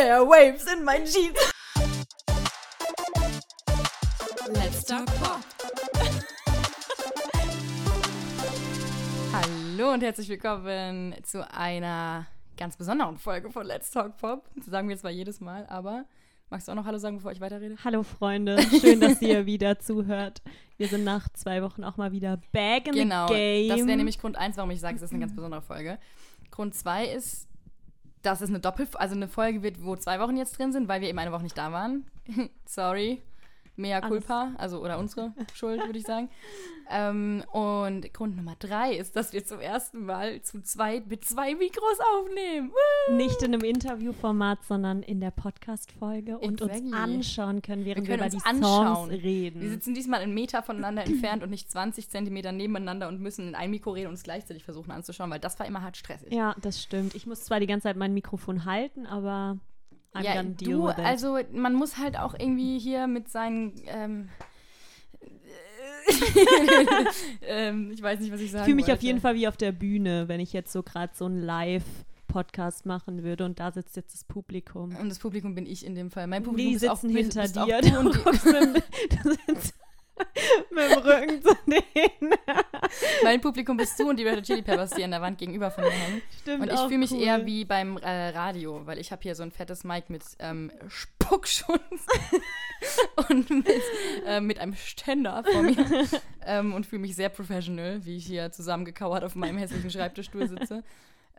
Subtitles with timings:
[0.00, 1.36] Airwaves in my Jeans.
[4.48, 5.40] Let's talk pop.
[9.34, 12.26] Hallo und herzlich willkommen zu einer
[12.56, 14.48] ganz besonderen Folge von Let's Talk Pop.
[14.56, 16.06] Das sagen wir zwar jedes Mal, aber
[16.48, 17.76] magst du auch noch Hallo sagen, bevor ich weiterrede?
[17.84, 20.40] Hallo Freunde, schön, dass ihr wieder zuhört.
[20.78, 23.68] Wir sind nach zwei Wochen auch mal wieder back in Genau, the game.
[23.68, 25.98] das wäre nämlich Grund eins, warum ich sage, es ist eine ganz besondere Folge.
[26.50, 27.49] Grund zwei ist,
[28.22, 31.00] dass es eine Doppel, also eine Folge wird, wo zwei Wochen jetzt drin sind, weil
[31.00, 32.06] wir eben eine Woche nicht da waren.
[32.66, 33.22] Sorry.
[33.80, 36.28] Mea culpa, also oder unsere Schuld, würde ich sagen.
[36.92, 41.54] Ähm, und Grund Nummer drei ist, dass wir zum ersten Mal zu zweit mit zwei
[41.54, 42.72] Mikros aufnehmen.
[42.72, 43.14] Woo!
[43.14, 46.86] Nicht in einem Interviewformat, sondern in der Podcast-Folge und Exactly.
[46.86, 49.10] uns anschauen können, während wir, können über uns die anschauen.
[49.10, 49.60] Songs reden.
[49.60, 53.54] Wir sitzen diesmal einen Meter voneinander entfernt und nicht 20 Zentimeter nebeneinander und müssen in
[53.54, 56.32] ein Mikro reden und uns gleichzeitig versuchen anzuschauen, weil das war immer hart stressig.
[56.32, 57.14] ja, das stimmt.
[57.14, 59.58] Ich muss zwar die ganze Zeit mein Mikrofon halten, aber
[60.14, 61.04] I'm ja, gonna deal du, with it.
[61.04, 64.28] also man muss halt auch irgendwie hier mit seinen, ähm,
[67.42, 69.06] ähm, ich weiß nicht, was ich sagen ich fühle mich auf wollte.
[69.06, 73.22] jeden Fall wie auf der Bühne, wenn ich jetzt so gerade so einen Live-Podcast machen
[73.22, 74.96] würde und da sitzt jetzt das Publikum.
[74.96, 76.26] Und das Publikum bin ich in dem Fall.
[76.26, 77.80] Mein Publikum Die ist auch, sitzen bist- hinter bist auch dir.
[77.80, 78.82] du Du, und die,
[80.70, 82.34] mit, dem Rücken zu denen.
[83.22, 85.70] mein Publikum bist du und die Red Hot Chili Peppers, die an der Wand gegenüber
[85.70, 86.22] von mir hängen.
[86.40, 87.22] Stimmt Und ich fühle mich cool.
[87.22, 90.70] eher wie beim äh, Radio, weil ich habe hier so ein fettes Mic mit ähm,
[90.88, 92.06] Spuckschutz
[93.28, 93.82] und mit,
[94.26, 95.86] äh, mit einem Ständer vor mir
[96.46, 100.82] ähm, und fühle mich sehr professional, wie ich hier zusammengekauert auf meinem hässlichen Schreibtischstuhl sitze.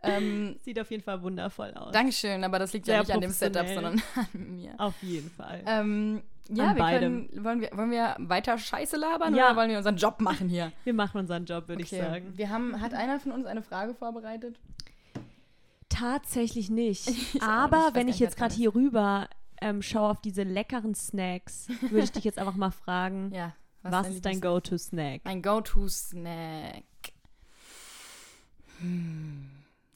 [0.02, 1.92] Ähm, Sieht auf jeden Fall wundervoll aus.
[1.92, 4.74] Dankeschön, aber das liegt ja Sehr nicht an dem Setup, sondern an mir.
[4.78, 5.62] Auf jeden Fall.
[5.64, 7.28] Ähm, ja, wir beidem.
[7.28, 9.46] können, wollen, wir, wollen wir weiter Scheiße labern Ja.
[9.48, 10.72] oder wollen wir unseren Job machen hier?
[10.84, 12.00] Wir machen unseren Job, würde ich Okay.
[12.02, 12.32] sagen.
[12.36, 14.58] Wir haben, hat einer von uns eine Frage vorbereitet?
[15.88, 17.06] Tatsächlich nicht.
[17.08, 19.28] nicht, ich Aber weiß wenn ich nicht, jetzt gerade hier rüber
[19.60, 23.54] ähm, schaue auf diese leckeren Snacks, würde ich dich jetzt einfach mal fragen, Ja.
[23.82, 25.20] was, dein ist dein Go-To-Snack?
[25.24, 26.82] Mein Go-To-Snack.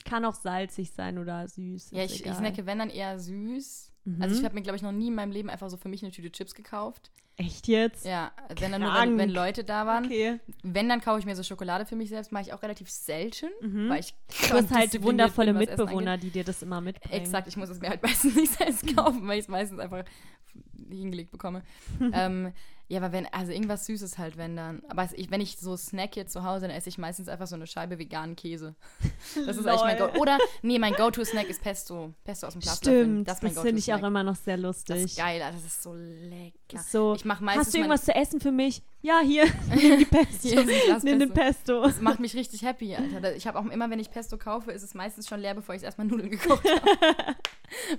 [0.04, 1.90] Kann auch salzig sein oder süß.
[1.90, 3.85] Ja, ich, ich snacke, wenn dann eher süß.
[4.06, 4.22] Mhm.
[4.22, 6.02] Also ich habe mir, glaube ich, noch nie in meinem Leben einfach so für mich
[6.02, 7.10] eine Tüte Chips gekauft.
[7.38, 8.06] Echt jetzt?
[8.06, 9.34] Ja, wenn dann nur, wenn, wenn Krank.
[9.34, 10.06] Leute da waren.
[10.06, 10.40] Okay.
[10.62, 12.32] Wenn, dann kaufe ich mir so Schokolade für mich selbst.
[12.32, 13.50] Mache ich auch relativ selten,
[13.90, 14.14] weil ich
[14.48, 17.22] Du hast halt wundervolle bin, Mitbewohner, die dir das immer mitbringen.
[17.22, 20.04] Exakt, ich muss es mir halt meistens nicht selbst kaufen, weil ich es meistens einfach
[20.88, 21.62] hingelegt bekomme.
[22.12, 22.52] ähm,
[22.88, 24.82] ja, aber wenn, also irgendwas Süßes halt, wenn dann.
[24.88, 27.56] Aber ich, wenn ich so snack hier zu Hause, dann esse ich meistens einfach so
[27.56, 28.76] eine Scheibe veganen Käse.
[29.46, 29.98] Das ist eigentlich mein.
[29.98, 30.20] Go.
[30.20, 32.14] Oder, nee, mein Go-To-Snack ist Pesto.
[32.24, 33.02] Pesto aus dem Glaslöffel.
[33.02, 35.16] Stimmt, das das, finde ich auch immer noch sehr Das ist lustig.
[35.16, 36.84] geil, Alter, das ist so lecker.
[36.88, 38.82] So, Ich mach meistens hast du irgendwas zu essen für mich?
[39.06, 40.48] Ja, hier, nimm die Pesto.
[40.48, 41.80] Hier nimm den Pesto.
[41.82, 43.36] Das macht mich richtig happy, Alter.
[43.36, 45.84] Ich habe auch immer, wenn ich Pesto kaufe, ist es meistens schon leer, bevor ich
[45.84, 46.80] erstmal Nudeln gekocht habe.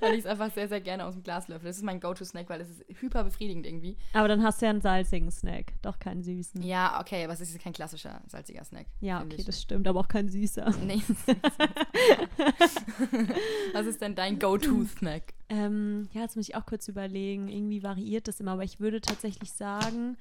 [0.02, 1.68] weil ich es einfach sehr, sehr gerne aus dem Glas löffel.
[1.68, 3.96] Das ist mein Go-To-Snack, weil es ist hyper befriedigend irgendwie.
[4.12, 6.62] Aber dann hast du ja einen salzigen Snack, doch keinen süßen.
[6.62, 8.88] Ja, okay, aber es ist kein klassischer salziger Snack.
[9.00, 9.46] Ja, okay, ich.
[9.46, 10.74] das stimmt, aber auch kein süßer.
[10.86, 11.02] Nee.
[13.72, 15.34] Was ist denn dein Go-To-Snack?
[15.48, 17.48] Ähm, ja, jetzt muss ich auch kurz überlegen.
[17.48, 20.18] Irgendwie variiert das immer, aber ich würde tatsächlich sagen,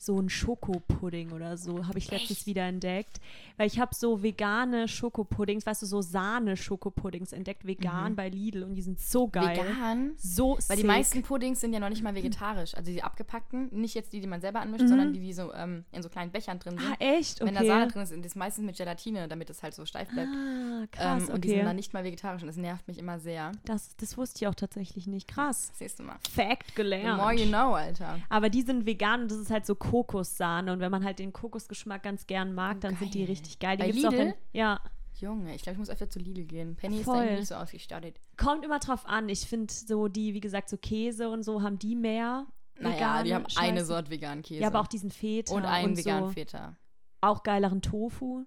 [0.00, 3.20] so ein Schokopudding oder so habe ich letztens wieder entdeckt.
[3.58, 8.76] Weil ich habe so vegane Schokopuddings, weißt du, so Sahne-Schokopuddings entdeckt, vegan bei Lidl und
[8.76, 9.58] die sind so geil.
[9.58, 9.68] Mhm.
[9.68, 10.12] Vegan?
[10.16, 10.86] So Weil die sick.
[10.86, 12.74] meisten Puddings sind ja noch nicht mal vegetarisch.
[12.74, 15.84] Also die abgepackten, nicht jetzt die, die man selber anmischt, sondern die, die so ähm,
[15.92, 16.90] in so kleinen Bechern drin sind.
[16.90, 17.42] Ah, echt?
[17.42, 17.48] Okay.
[17.48, 20.08] Wenn da Sahne drin ist, sind das meistens mit Gelatine, damit es halt so steif
[20.08, 20.30] bleibt.
[20.30, 21.66] Ah, krass, ähm, und die sind okay.
[21.66, 23.52] dann nicht mal vegetarisch und das nervt mich immer sehr.
[23.66, 25.28] Das, das wusste ich auch tatsächlich nicht.
[25.28, 25.72] Krass.
[25.74, 26.16] Siehst du mal.
[26.34, 27.20] Fact The gelernt.
[27.20, 28.18] more you know, Alter.
[28.30, 30.72] Aber die sind vegan und das ist halt so Kokossahne.
[30.72, 33.28] Und wenn man halt den Kokosgeschmack ganz gern mag, dann sind die geil.
[33.28, 33.76] richtig geil.
[33.76, 34.34] Die Bei gibt's auch in, Lidl?
[34.52, 34.80] ja,
[35.18, 36.76] Junge, ich glaube, ich muss öfter zu Lidl gehen.
[36.76, 37.26] Penny ist Voll.
[37.26, 38.18] da nicht so ausgestattet.
[38.38, 39.28] kommt immer drauf an.
[39.28, 42.46] Ich finde so die, wie gesagt, so Käse und so haben die mehr.
[42.78, 43.84] Naja, vegane die haben eine Scheiße.
[43.84, 44.62] Sorte veganen Käse.
[44.62, 46.32] Ja, aber auch diesen Feta Und einen und veganen so.
[46.32, 46.76] Feta.
[47.20, 48.44] Auch geileren Tofu.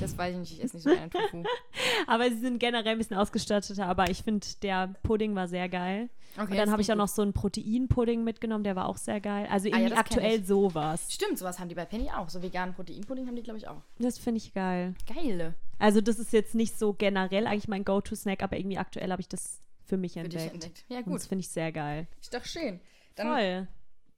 [0.00, 1.42] Das weiß ich nicht, ich esse nicht so gerne Tofu.
[2.06, 3.86] Aber sie sind generell ein bisschen ausgestatteter.
[3.86, 6.08] Aber ich finde, der Pudding war sehr geil.
[6.38, 9.20] Okay, und dann habe ich auch noch so einen Proteinpudding mitgenommen, der war auch sehr
[9.20, 9.48] geil.
[9.50, 11.12] Also Ah ja, irgendwie das kenn aktuell sowas.
[11.12, 12.28] Stimmt, sowas haben die bei Penny auch.
[12.28, 13.82] So veganen Proteinpudding haben die, glaube ich, auch.
[13.98, 14.94] Das finde ich geil.
[15.12, 15.54] Geil.
[15.78, 19.28] Also das ist jetzt nicht so generell eigentlich mein Go-To-Snack, aber irgendwie aktuell habe ich
[19.28, 20.52] das für mich Für entdeckt.
[20.54, 20.84] entdeckt.
[20.88, 21.14] Ja, Und gut.
[21.16, 22.06] das finde ich sehr geil.
[22.20, 22.80] Ist doch schön.
[23.16, 23.68] Dann Voll.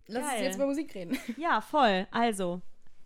[0.09, 0.45] lass uns Geil.
[0.45, 1.17] jetzt über Musik reden.
[1.39, 2.07] Ja, voll.
[2.11, 2.61] Also,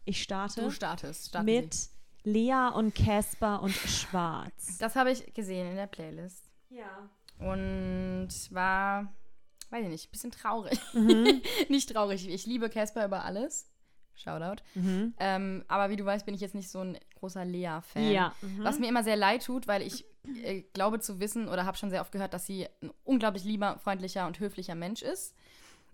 [0.05, 1.28] ich starte Du startest.
[1.28, 1.91] Starten mit Sie.
[2.24, 4.78] Lea und Casper und Schwarz.
[4.78, 6.50] Das habe ich gesehen in der Playlist.
[6.70, 7.08] Ja.
[7.38, 9.12] Und war,
[9.70, 10.78] weiß ich nicht, ein bisschen traurig.
[10.92, 11.42] Mhm.
[11.69, 12.28] nicht traurig.
[12.28, 13.69] Ich liebe Casper über alles.
[14.14, 14.62] Shoutout.
[14.74, 15.14] Mhm.
[15.19, 18.10] Ähm, aber wie du weißt, bin ich jetzt nicht so ein großer Lea-Fan.
[18.10, 18.34] Ja.
[18.42, 18.62] Mhm.
[18.62, 20.04] Was mir immer sehr leid tut, weil ich
[20.42, 23.78] äh, glaube zu wissen oder habe schon sehr oft gehört, dass sie ein unglaublich lieber,
[23.78, 25.34] freundlicher und höflicher Mensch ist.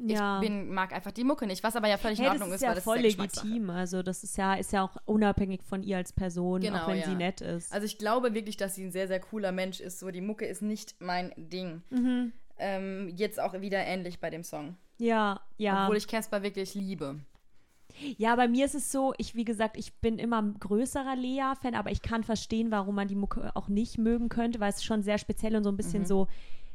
[0.00, 0.40] Ja.
[0.40, 2.56] Ich bin, mag einfach die Mucke nicht, was aber ja völlig Hey, in Ordnung ist
[2.56, 3.46] ist, ja weil das voll ist ja Geschmackssache.
[3.48, 3.70] legitim.
[3.70, 6.98] Also das ist ja, ist ja auch unabhängig von ihr als Person, Genau, auch wenn
[6.98, 7.04] ja.
[7.06, 7.72] sie nett ist.
[7.72, 9.98] Also ich glaube wirklich, dass sie ein sehr, sehr cooler Mensch ist.
[9.98, 11.82] So, die Mucke ist nicht mein Ding.
[11.90, 12.32] Mhm.
[12.58, 14.76] Ähm, jetzt auch wieder ähnlich bei dem Song.
[14.98, 15.84] ja, ja.
[15.84, 17.16] Obwohl ich Casper wirklich liebe.
[18.16, 21.74] Ja, bei mir ist es so, ich, wie gesagt, ich bin immer ein größerer Lea-Fan,
[21.74, 24.84] aber ich kann verstehen, warum man die Mucke auch nicht mögen könnte, weil es ist
[24.84, 26.28] schon sehr speziell und so ein bisschen so,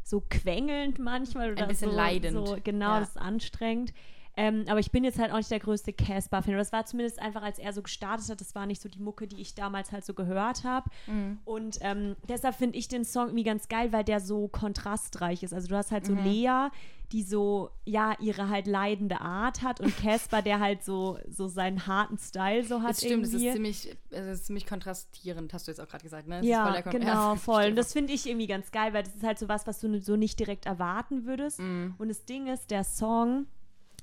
[0.04, 1.70] so quengelnd manchmal oder Mhm.
[1.70, 2.48] bisschen so, leidend.
[2.48, 3.00] So, genau, Ja.
[3.00, 3.94] das ist anstrengend.
[4.36, 6.58] Ähm, aber ich bin jetzt halt auch nicht der größte Casper-Fan.
[6.58, 9.28] Das war zumindest einfach, als er so gestartet hat, das war nicht so die Mucke,
[9.28, 10.90] die ich damals halt so gehört habe.
[11.08, 11.38] Mhm.
[11.46, 15.54] Und ähm, deshalb finde ich den Song irgendwie ganz geil, weil der so kontrastreich ist.
[15.54, 16.18] Also du hast halt Mhm.
[16.18, 16.70] so Lea,
[17.12, 21.86] die so, ja, ihre halt leidende Art hat und Casper, der halt so, so seinen
[21.86, 23.48] harten Style so hat Das stimmt, es irgendwie.
[23.50, 26.40] ist ziemlich, es ist ziemlich kontrastierend, hast du jetzt auch gerade gesagt, ne?
[26.40, 27.66] Es ja, voll genau, voll.
[27.66, 30.02] Und das finde ich irgendwie ganz geil, weil das ist halt so was, was du
[30.02, 31.60] so nicht direkt erwarten würdest.
[31.60, 31.94] Mhm.
[32.00, 33.46] Und das Ding ist, der Song,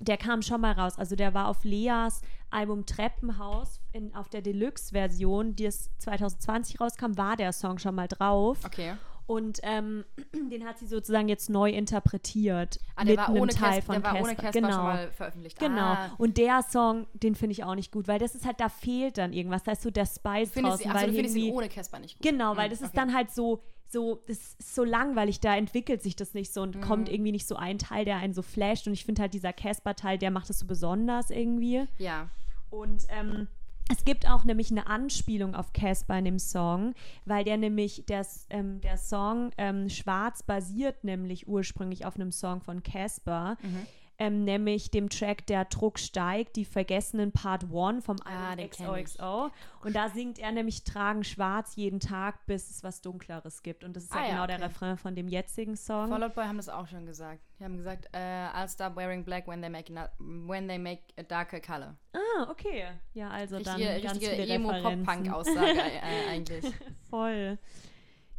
[0.00, 0.99] der kam schon mal raus.
[0.99, 7.17] Also der war auf Leas Album Treppenhaus in, auf der Deluxe-Version, die es 2020 rauskam,
[7.17, 8.58] war der Song schon mal drauf.
[8.64, 8.94] Okay.
[9.26, 10.05] Und ähm,
[10.50, 12.81] den hat sie sozusagen jetzt neu interpretiert.
[12.97, 14.35] Ah, der mit war einem ohne Teil Cas- von der war ohne.
[14.35, 14.70] Casper Genau.
[14.73, 15.58] schon mal veröffentlicht.
[15.61, 15.81] Genau.
[15.81, 18.69] Ah, Und der Song, den finde ich auch nicht gut, weil das ist halt, da
[18.69, 19.62] fehlt dann irgendwas.
[19.62, 22.19] Da ist so der Spice findest draußen, also weil du findest ihn ohne Casper nicht
[22.19, 22.26] gut.
[22.29, 22.96] Genau, weil Mhm, das ist okay.
[22.96, 23.62] dann halt so,
[23.93, 26.81] so, das ist so langweilig, da entwickelt sich das nicht so und Mhm.
[26.81, 28.87] kommt irgendwie nicht so ein Teil, der einen so flasht.
[28.87, 31.85] Und ich finde halt dieser Casper-Teil, der macht das so besonders irgendwie.
[31.99, 32.29] Ja.
[32.71, 33.49] Und ähm,
[33.93, 36.95] es gibt auch nämlich eine Anspielung auf Casper in dem Song,
[37.25, 42.61] weil der nämlich, der, ähm, der Song ähm, Schwarz basiert nämlich ursprünglich auf einem Song
[42.61, 43.87] von Casper, Mhm.
[44.20, 48.69] Ähm, nämlich dem Track Der Druck steigt, die vergessenen Part 1 vom Ah, Album.
[48.69, 49.50] XOXO.
[49.82, 53.82] Und da singt er nämlich Tragen schwarz jeden Tag, bis es was Dunkleres gibt.
[53.82, 54.64] Und das ist Ah ja genau der okay.
[54.67, 56.08] Refrain von dem jetzigen Song.
[56.11, 57.40] Fall Out Boy haben das auch schon gesagt.
[57.58, 61.00] Die haben gesagt, äh, I'll stop wearing black when they make, na- when they make
[61.19, 61.96] a darker color.
[62.12, 62.84] Ah, okay.
[63.14, 64.55] Ja, also dann Richtige, ganz richtige viele.
[64.55, 66.64] Emo-Pop-Punk-Aussage äh, eigentlich.
[67.11, 67.58] Voll.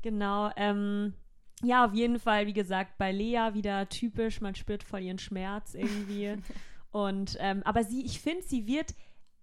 [0.03, 0.51] Genau.
[0.55, 1.13] Ähm,
[1.63, 5.73] ja, auf jeden Fall, wie gesagt, bei Lea wieder typisch, man spürt voll ihren Schmerz
[5.73, 6.35] irgendwie.
[6.91, 8.93] Und ähm, aber sie, ich finde, sie wird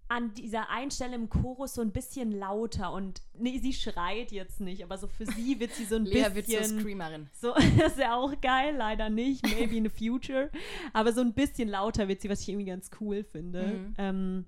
[0.09, 4.83] an dieser Einstelle im Chorus so ein bisschen lauter und nee, sie schreit jetzt nicht,
[4.83, 7.29] aber so für sie wird sie so ein Lea wird zur bisschen Screamerin.
[7.39, 10.49] so, das ist ja auch geil, leider nicht, maybe in the future.
[10.93, 13.63] Aber so ein bisschen lauter wird sie, was ich irgendwie ganz cool finde.
[13.63, 13.93] Mhm.
[13.99, 14.45] Ähm,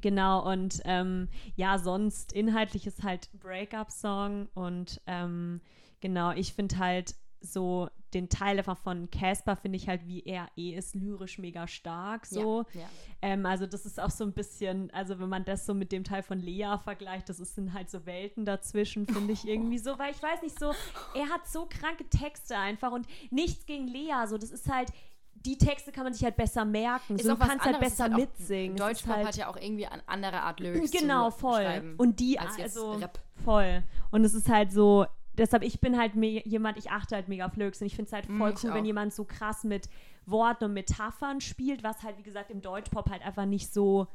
[0.00, 5.60] genau, und ähm, ja, sonst inhaltlich ist halt Breakup-Song und ähm,
[6.00, 10.48] genau, ich finde halt so den Teil einfach von Casper finde ich halt, wie er
[10.56, 12.66] eh ist, lyrisch mega stark so.
[12.74, 12.86] Ja, ja.
[13.22, 16.04] Ähm, also das ist auch so ein bisschen, also wenn man das so mit dem
[16.04, 19.98] Teil von Lea vergleicht, das ist- sind halt so Welten dazwischen, finde ich irgendwie so,
[19.98, 20.72] weil ich weiß nicht so,
[21.14, 24.90] er hat so kranke Texte einfach und nichts gegen Lea, so das ist halt,
[25.34, 28.16] die Texte kann man sich halt besser merken, Ist so, du kannst halt besser halt
[28.16, 28.76] mitsingen.
[28.76, 31.62] Deutschpop halt, hat ja auch irgendwie eine andere Art Lyrics Genau, zu voll.
[31.62, 31.94] schreiben.
[31.96, 33.18] Und die, als also Rap.
[33.44, 33.82] voll.
[34.10, 35.06] Und es ist halt so,
[35.38, 38.12] deshalb, ich bin halt jemand, ich achte halt mega auf Lyrics und ich finde es
[38.12, 39.88] halt Mm, voll ich cool, wenn jemand so krass mit
[40.26, 44.06] Worten und Metaphern spielt, was halt, wie gesagt, im Deutschpop halt einfach nicht so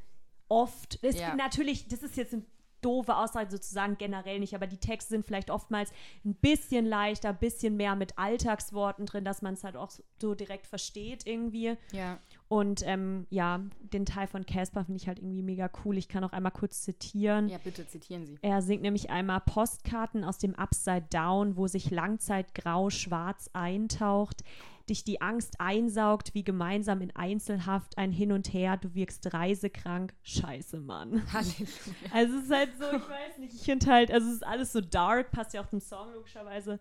[0.48, 1.00] oft.
[1.02, 1.36] Es Ja.
[1.36, 2.44] natürlich, das ist jetzt eine
[2.82, 5.92] doofe Aussage sozusagen generell nicht, aber die Texte sind vielleicht oftmals
[6.24, 9.92] ein bisschen leichter, ein bisschen mehr mit Alltagsworten drin, dass man es halt auch
[10.22, 11.78] so direkt versteht irgendwie.
[11.92, 12.20] Ja.
[12.48, 13.60] Und ähm, ja,
[13.94, 15.98] den Teil von Casper finde ich halt irgendwie mega cool.
[15.98, 17.50] Ich kann auch einmal kurz zitieren.
[17.50, 18.38] ja, bitte zitieren Sie.
[18.42, 24.44] Er singt nämlich einmal Postkarten aus dem Upside Down, wo sich Langzeit grau-schwarz eintaucht,
[24.90, 30.14] dich die Angst einsaugt, wie gemeinsam in Einzelhaft ein Hin und Her, du wirkst reisekrank.
[30.24, 31.22] Scheiße, Mann.
[31.34, 31.68] Halleluja.
[32.12, 34.72] Also es ist halt so, ich weiß nicht, ich finde halt, also es ist alles
[34.74, 36.80] so dark, passt ja auch zum Song logischerweise.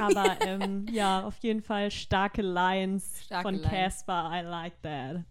[0.00, 3.62] Aber ähm, ja, auf jeden Fall starke Lines Starke von.
[3.62, 5.24] Casper, I like that.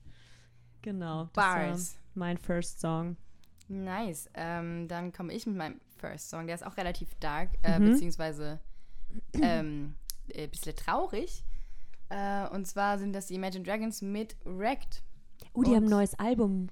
[0.82, 1.98] Genau, Bars.
[2.15, 3.15] mein first Song.
[3.70, 4.30] Nice.
[4.34, 6.46] Ähm, dann komme ich mit meinem First Song.
[6.48, 7.86] Der ist auch relativ dark, äh, Mhm.
[7.92, 8.60] beziehungsweise
[9.42, 9.96] ähm,
[10.36, 11.44] ein bisschen traurig.
[12.13, 15.03] Äh, und zwar sind das die Imagine Dragons mit Wrecked.
[15.53, 16.70] Oh, die Und haben ein neues Album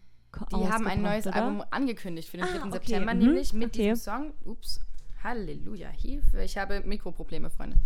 [0.51, 1.35] Die haben ein neues oder?
[1.37, 2.53] Album angekündigt für den 3.
[2.59, 2.71] Ah, okay.
[2.71, 3.19] September, Mhm.
[3.19, 3.89] nämlich mit Okay.
[3.89, 4.33] diesem Song.
[4.45, 4.79] Ups.
[5.23, 5.89] Halleluja.
[5.89, 6.41] Hilfe.
[6.43, 7.77] Ich habe Mikroprobleme, Freunde.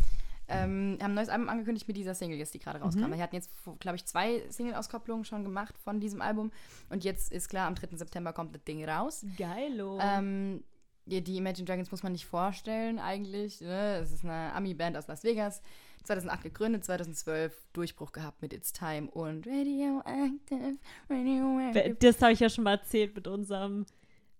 [0.47, 3.05] Ähm, haben ein neues Album angekündigt mit dieser Single jetzt, die gerade rauskam.
[3.07, 3.13] Mhm.
[3.13, 6.51] Wir hatten jetzt, glaube ich, zwei Single-Auskopplungen schon gemacht von diesem Album.
[6.89, 7.97] Und jetzt ist klar, am 3.
[7.97, 9.25] September kommt das Ding raus.
[9.37, 9.97] Geilo.
[9.99, 10.63] Ähm,
[11.07, 13.59] die, die Imagine Dragons muss man nicht vorstellen eigentlich.
[13.61, 13.95] Ne?
[14.03, 15.61] Es ist eine Ami-Band aus Las Vegas.
[16.05, 20.77] 2008 gegründet, 2012 Durchbruch gehabt mit It's Time und Radioactive,
[21.09, 21.95] Radioactive.
[21.99, 23.85] das habe ich ja schon mal erzählt mit unserem,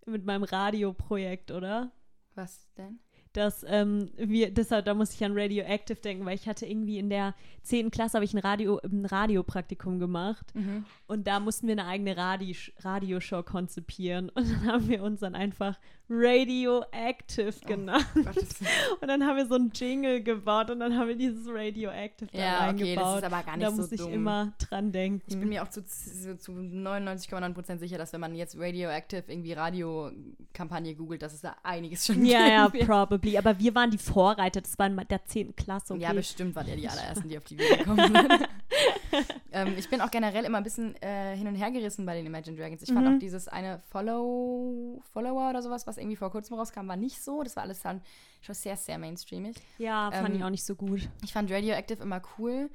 [0.05, 1.91] mit meinem Radioprojekt, oder?
[2.35, 2.99] Was denn?
[3.35, 7.09] dass ähm, wir, deshalb, da muss ich an Radioactive denken, weil ich hatte irgendwie in
[7.09, 7.91] der 10.
[7.91, 10.85] Klasse habe ich ein, Radio, ein Radiopraktikum gemacht Mhm.
[11.07, 15.35] und da mussten wir eine eigene Radi Radioshow konzipieren und dann haben wir uns dann
[15.35, 15.77] einfach
[16.09, 18.05] Radioactive genannt.
[18.13, 18.71] Gottes Willen.
[19.01, 22.37] Und dann haben wir so einen Jingle gebaut und dann haben wir dieses Radioactive da
[22.39, 24.13] Ja, okay, das ist aber gar nicht da so muss ich dumm.
[24.13, 25.21] immer dran denken.
[25.27, 29.53] Ich bin mir auch zu, zu, zu 99,9% sicher, dass wenn man jetzt Radioactive irgendwie
[29.53, 32.85] Radiokampagne googelt, dass es da einiges schon ja, ja, wird.
[32.85, 33.37] probably.
[33.37, 34.61] Aber wir waren die Vorreiter.
[34.61, 35.55] Das war in der 10.
[35.55, 35.93] Klasse.
[35.93, 36.03] Okay.
[36.03, 38.29] Ja, bestimmt waren ja die allerersten, die auf die Idee gekommen sind.
[39.51, 42.25] ähm, ich bin auch generell immer ein bisschen äh, hin und her gerissen bei den
[42.25, 42.81] Imagine Dragons.
[42.81, 43.15] Ich fand Mhm.
[43.15, 47.43] auch dieses eine Follow Follower oder sowas, was irgendwie vor kurzem rauskam, war nicht so.
[47.43, 48.01] Das war alles dann
[48.41, 49.55] schon sehr, sehr mainstreamig.
[49.77, 51.09] ja, fand ähm, ich auch nicht so gut.
[51.23, 52.69] Ich fand Radioactive immer cool.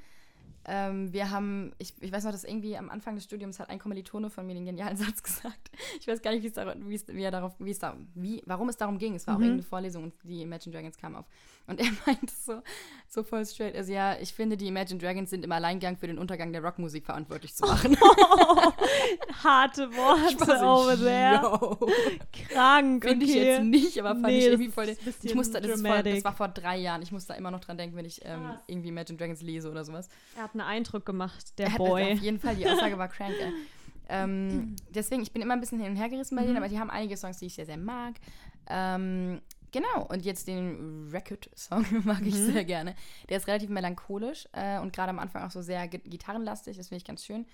[0.67, 3.79] Ähm, wir haben, ich, ich weiß noch, dass irgendwie am Anfang des Studiums hat ein
[3.79, 5.71] Kommilitone von mir den genialen Satz gesagt.
[5.99, 7.97] Ich weiß gar nicht, wie es dar- wie es, wie er darauf, wie es da,
[8.15, 9.15] wie, warum es darum ging.
[9.15, 9.45] Es war auch Mhm.
[9.45, 11.25] irgendeine Vorlesung und die Imagine Dragons kam auf.
[11.67, 12.61] Und er meinte so,
[13.09, 16.19] so voll straight, also ja, ich finde, die Imagine Dragons sind im Alleingang für den
[16.19, 17.97] Untergang der Rockmusik verantwortlich zu machen.
[19.43, 21.41] Harte Ich war Worte so, over there.
[21.43, 21.89] yo.
[22.49, 23.45] Krank, Finde ich okay.
[23.45, 24.97] jetzt nicht, aber fand Nee, ich irgendwie voll.
[25.23, 27.03] Ich musste, das, voll, das war vor drei Jahren.
[27.03, 29.85] Ich muss da immer noch dran denken, wenn ich ähm, irgendwie Imagine Dragons lese oder
[29.85, 30.09] sowas.
[30.37, 32.13] Er hat einen Eindruck gemacht, der Er hat Boy.
[32.15, 33.53] Auf jeden Fall, die Aussage war crank, ey.
[34.13, 36.57] Ähm, deswegen, ich bin immer ein bisschen hin und her gerissen bei denen, Mhm.
[36.59, 38.15] aber die haben einige Songs, die ich sehr, sehr mag.
[38.69, 39.41] Ähm,
[39.71, 42.53] genau, und jetzt den Record-Song mag ich Mhm.
[42.53, 42.97] sehr gerne.
[43.29, 46.89] Der ist relativ melancholisch äh, und gerade am Anfang auch so sehr gi- gitarrenlastig, das
[46.89, 47.47] finde ich ganz schön.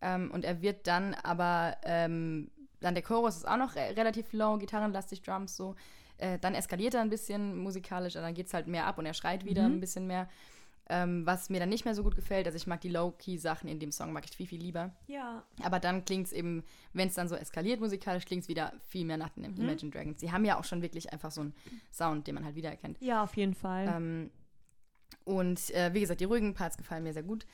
[0.00, 4.32] Ähm, und er wird dann aber, ähm, dann der Chorus ist auch noch re relativ
[4.32, 5.76] low, gitarrenlastig, Drums so.
[6.18, 9.06] Äh, dann eskaliert er ein bisschen musikalisch, und dann geht es halt mehr ab und
[9.06, 9.76] er schreit wieder Mhm.
[9.76, 10.28] ein bisschen mehr.
[10.88, 13.78] Ähm, was mir dann nicht mehr so gut gefällt, also ich mag die Low-Key-Sachen in
[13.78, 14.94] dem Song, mag ich viel, viel lieber.
[15.06, 15.44] Ja.
[15.62, 19.04] Aber dann klingt es eben, wenn es dann so eskaliert musikalisch, klingt es wieder viel
[19.04, 19.62] mehr nach den Mhm.
[19.62, 20.18] Imagine Dragons.
[20.18, 21.54] Die haben ja auch schon wirklich einfach so einen
[21.92, 22.98] Sound, den man halt wiedererkennt.
[23.00, 23.86] Ja, auf jeden Fall.
[23.88, 24.30] Ähm,
[25.24, 27.46] und äh, wie gesagt, die ruhigen Parts gefallen mir sehr gut.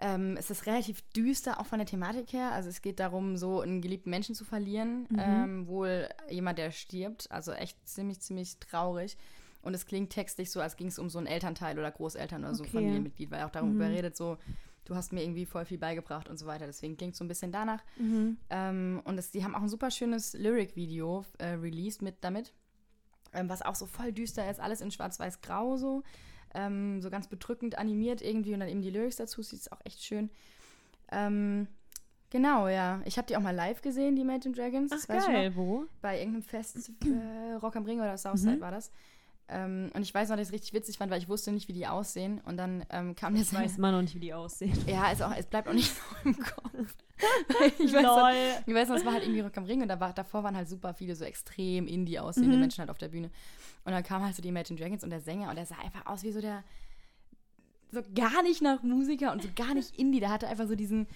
[0.00, 2.52] Ähm, es ist relativ düster, auch von der Thematik her.
[2.52, 5.06] Also es geht darum, so einen geliebten Menschen zu verlieren.
[5.10, 5.18] Mhm.
[5.18, 7.30] Ähm, wohl jemand, der stirbt.
[7.30, 9.16] Also echt ziemlich, ziemlich traurig.
[9.68, 12.54] Und es klingt textlich so, als ging es um so einen Elternteil oder Großeltern oder
[12.54, 12.72] so Okay.
[12.72, 13.94] Familienmitglied, weil er auch darüber Mhm.
[13.94, 14.38] redet, so,
[14.86, 16.66] du hast mir irgendwie voll viel beigebracht und so weiter.
[16.66, 17.84] Deswegen klingt es so ein bisschen danach.
[17.98, 18.38] mhm.
[18.50, 22.52] Ähm, und es, die haben auch ein super schönes Lyric-Video äh, released mit damit,
[23.34, 26.02] ähm, was auch so voll düster ist, alles in schwarz-weiß-grau so,
[26.54, 29.80] ähm, so ganz bedrückend animiert irgendwie und dann eben die Lyrics dazu, sieht es auch
[29.84, 30.30] echt schön.
[31.12, 31.66] Ähm,
[32.30, 33.02] genau, ja.
[33.04, 34.92] Ich habe die auch mal live gesehen, die Imagine Dragons.
[34.94, 35.50] Ach, geil.
[35.50, 35.56] noch.
[35.56, 35.84] Wo?
[36.00, 38.60] Bei irgendeinem Fest, äh, Rock am Ring oder Southside Mhm.
[38.60, 38.90] war das.
[39.50, 41.68] Ähm, und ich weiß noch, dass ich es richtig witzig fand, weil ich wusste nicht,
[41.68, 42.40] wie die aussehen.
[42.44, 44.76] Und dann ähm, kam der Ich weiß immer noch nicht, wie die aussehen.
[44.86, 46.94] Ja, ist auch, es bleibt auch nicht so im Kopf.
[47.78, 48.30] ich weiß noch,
[48.66, 50.56] ich weiß noch, es war halt irgendwie Rock am Ring und da war, davor waren
[50.56, 52.60] halt super viele so extrem indie aussehende Mhm.
[52.60, 53.30] Menschen halt auf der Bühne.
[53.84, 56.04] Und dann kam halt so die Imagine Dragons und der Sänger und der sah einfach
[56.06, 56.62] aus wie so der,
[57.90, 60.20] so gar nicht nach Musiker und so gar nicht Indie.
[60.20, 61.06] Der hatte einfach so diesen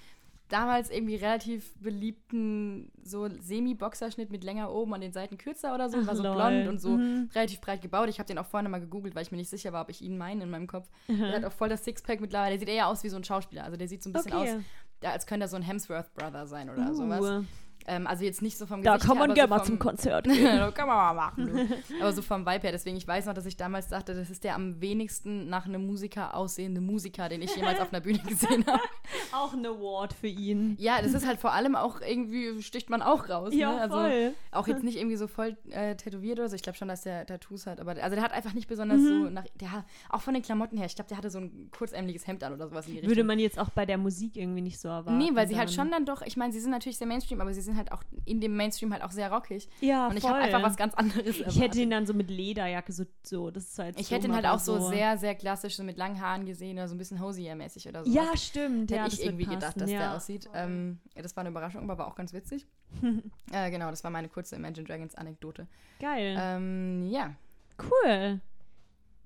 [0.53, 5.99] damals irgendwie relativ beliebten so Semi-Boxerschnitt mit länger oben an den Seiten kürzer oder so.
[6.03, 6.35] Ach, war so lol.
[6.35, 7.31] blond und so Mhm.
[7.35, 8.09] relativ breit gebaut.
[8.09, 10.03] Ich habe den auch vorne mal gegoogelt, weil ich mir nicht sicher war, ob ich
[10.03, 10.89] ihn meine in meinem Kopf.
[11.09, 11.19] Mhm.
[11.19, 12.51] Der hat auch voll das Sixpack mittlerweile.
[12.51, 13.65] Der sieht eher aus wie so ein Schauspieler.
[13.65, 14.57] Also der sieht so ein bisschen Okay.
[14.57, 17.45] aus, als könnte er so ein Hemsworth-Brother sein oder Uh, sowas.
[17.87, 19.65] Ähm, also jetzt nicht so vom Da Gesicht kann her, man aber gerne so mal
[19.65, 20.45] zum Konzert gehen.
[20.45, 21.69] da kann man mal machen.
[22.01, 22.73] Aber so vom Vibe her.
[22.73, 25.87] Deswegen, ich weiß noch, dass ich damals dachte, das ist der am wenigsten nach einem
[25.87, 28.81] Musiker aussehende Musiker, den ich jemals auf einer Bühne gesehen habe.
[29.33, 30.77] Auch ein Award für ihn.
[30.79, 33.53] Ja, das ist halt vor allem auch irgendwie, sticht man auch raus.
[33.55, 33.81] Ja, ne?
[33.81, 34.35] Also voll.
[34.53, 36.55] auch jetzt nicht irgendwie so voll äh, tätowiert oder so.
[36.57, 37.81] Ich glaube schon, dass der Tattoos hat.
[37.81, 39.25] Aber also der hat einfach nicht besonders Mhm.
[39.25, 39.45] so nach.
[39.61, 40.87] Der, auch von den Klamotten her.
[40.87, 43.11] Ich glaube, der hatte so ein kurzärmeliges Hemd an oder sowas in die Richtung.
[43.11, 45.19] Würde man jetzt auch bei der Musik irgendwie nicht so erwarten.
[45.19, 47.53] Nee, weil sie halt schon dann doch, ich meine, sie sind natürlich sehr Mainstream, aber
[47.55, 49.69] sie sind halt auch in dem Mainstream halt auch sehr rockig.
[49.81, 51.47] Ja, Und ich habe einfach was ganz anderes erwartet.
[51.49, 54.29] Ich hätte ihn dann so mit Lederjacke so, so das ist halt ich so hätte
[54.29, 56.99] ihn halt auch so sehr, sehr klassisch so mit langen Haaren gesehen oder so ein
[56.99, 58.11] bisschen Hosier-mäßig oder so.
[58.11, 58.91] Ja, stimmt.
[58.91, 59.99] Hätte ja, ich irgendwie gedacht, passen, dass ja.
[59.99, 60.49] der aussieht.
[60.55, 62.67] Ähm, ja, das war eine Überraschung, aber war auch ganz witzig.
[63.53, 65.67] äh, genau, das war meine kurze Imagine Dragons Anekdote.
[66.01, 66.37] Geil.
[66.39, 67.35] Ähm, ja.
[67.79, 68.41] Cool.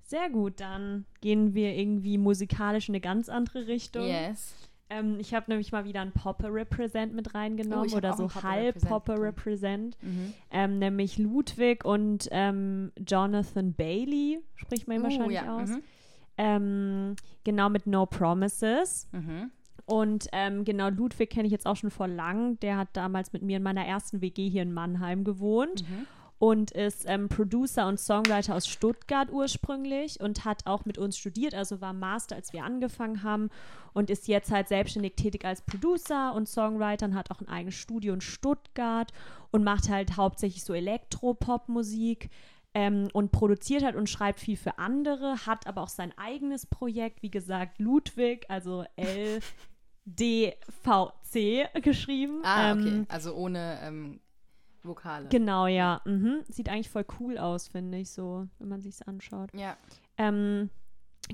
[0.02, 4.06] Sehr gut, dann gehen wir irgendwie musikalisch in eine ganz andere Richtung.
[4.06, 4.54] Yes.
[4.88, 8.12] Ähm, ich habe nämlich mal wieder ein Popper Represent mit reingenommen Oh, ich hab oder
[8.14, 9.20] so halb Popper.
[9.20, 9.96] Represent.
[10.02, 10.32] Mhm.
[10.50, 15.56] Ähm, nämlich Ludwig und ähm, Jonathan Bailey, spricht man ihn Oh, wahrscheinlich ja.
[15.56, 15.68] aus.
[15.70, 15.82] Mhm.
[16.38, 19.08] Ähm, genau mit No Promises.
[19.12, 19.50] Mhm.
[19.86, 22.58] Und ähm, genau, Ludwig kenne ich jetzt auch schon vor lang.
[22.60, 26.06] Der hat damals mit mir in meiner ersten WG hier in Mannheim gewohnt Mhm.
[26.38, 31.54] Und ist ähm, Producer und Songwriter aus Stuttgart ursprünglich und hat auch mit uns studiert,
[31.54, 33.48] also war Master, als wir angefangen haben
[33.94, 37.76] und ist jetzt halt selbstständig tätig als Producer und Songwriter und hat auch ein eigenes
[37.76, 39.12] Studio in Stuttgart
[39.50, 42.28] und macht halt hauptsächlich so Elektropop-Musik.
[42.74, 47.22] ähm, und produziert hat und schreibt viel für andere, hat aber auch sein eigenes Projekt,
[47.22, 48.84] wie gesagt, Ludwig, also
[50.06, 52.40] L-D-V-C geschrieben.
[52.44, 52.88] Ah, okay.
[52.88, 54.20] Ähm, Also ohne ähm,
[54.86, 55.28] Vokale.
[55.28, 56.00] Genau, ja.
[56.04, 56.42] Mhm.
[56.48, 59.50] Sieht eigentlich voll cool aus, finde ich, so, wenn man sich's anschaut.
[59.54, 59.76] ja.
[60.18, 60.70] Ähm,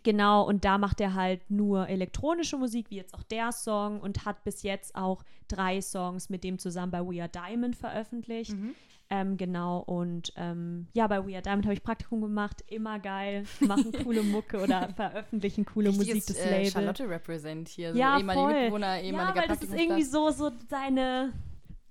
[0.03, 4.25] genau, und da macht er halt nur elektronische Musik, wie jetzt auch der Song, und
[4.25, 8.53] hat bis jetzt auch drei Songs mit dem zusammen bei We Are Diamond veröffentlicht.
[8.55, 8.75] Mhm.
[9.11, 13.45] Ähm, genau, und ähm, ja, bei We Are Diamond habe ich Praktikum gemacht, immer geil,
[13.61, 16.73] machen coole Mucke oder veröffentlichen coole Richtiges, Musik des äh, Labels.
[16.73, 17.93] Charlotte Represent hier.
[17.93, 18.53] So Ja, ehemalige voll.
[18.55, 21.33] Mitbewohner, Ja, ehemaliger weil das ist irgendwie so, so seine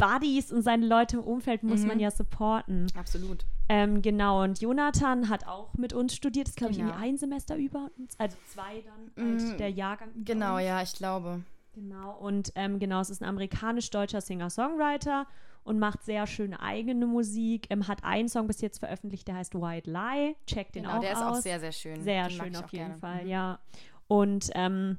[0.01, 1.88] Buddies und seine Leute im Umfeld muss Mhm.
[1.88, 2.88] man ja supporten.
[2.98, 3.46] Absolut.
[3.70, 6.89] Ähm, genau, und Jonathan hat auch mit uns studiert, ist, glaube ich, Genau.
[6.89, 8.84] irgendwie ein Semester über uns, also zwei
[9.15, 11.43] dann, Mm, halt der Jahrgang Genau, ja, ich glaube.
[11.74, 15.25] Genau, und ähm, genau, es ist ein amerikanisch-deutscher Singer-Songwriter
[15.63, 17.67] und macht sehr schöne eigene Musik.
[17.70, 20.36] Ähm, hat einen Song bis jetzt veröffentlicht, der heißt White Lie.
[20.48, 21.38] Checkt den Genau, auch der ist aus.
[21.38, 22.01] auch sehr, sehr schön.
[22.01, 23.00] Sehr Den schön auf jeden gerne.
[23.00, 23.29] Fall, Mhm.
[23.29, 23.60] ja.
[24.08, 24.98] Und ähm,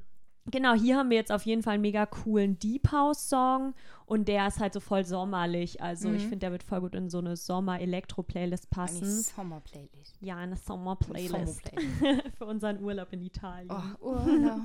[0.49, 4.27] genau, hier haben wir jetzt auf jeden Fall einen mega coolen Deep House Song und
[4.27, 5.81] der ist halt so voll sommerlich.
[5.81, 6.29] Also ich Mhm.
[6.29, 9.05] finde, der wird voll gut in so eine Sommer-Elektro-Playlist Eine passen.
[9.21, 10.17] Sommer-Playlist.
[10.21, 12.29] Ja, eine Sommer-Playlist Sommer-Playlist.
[12.37, 13.69] für unseren Urlaub in Italien.
[14.01, 14.59] Oh, Urlaub,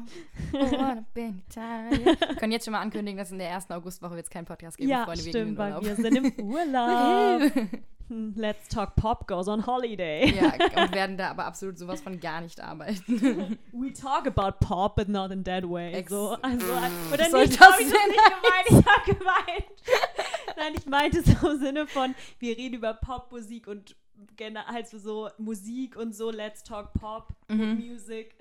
[0.53, 2.05] Urlaub in Italien.
[2.05, 4.77] Wir können jetzt schon mal ankündigen, dass in der ersten Augustwoche wird es keinen Podcast
[4.77, 5.85] geben, ja, Freunde, stimmt, weil Urlaub.
[5.85, 7.53] wir sind im Urlaub.
[8.09, 10.35] Hm, Let's Talk Pop goes on holiday.
[10.35, 13.59] ja, und werden da aber absolut sowas von gar nicht arbeiten.
[13.71, 15.93] We talk about pop, but not in that way.
[15.93, 16.67] Ex- so, also,
[17.13, 18.67] oder soll nicht, das ich das nicht gemeint.
[18.71, 19.28] Ich hab gemeint.
[20.57, 23.95] Nein, ich meinte es im Sinne von, wir reden über Popmusik und
[24.37, 27.75] generell halt so, so Musik und so, let's talk Pop Mhm.
[27.77, 28.35] Music.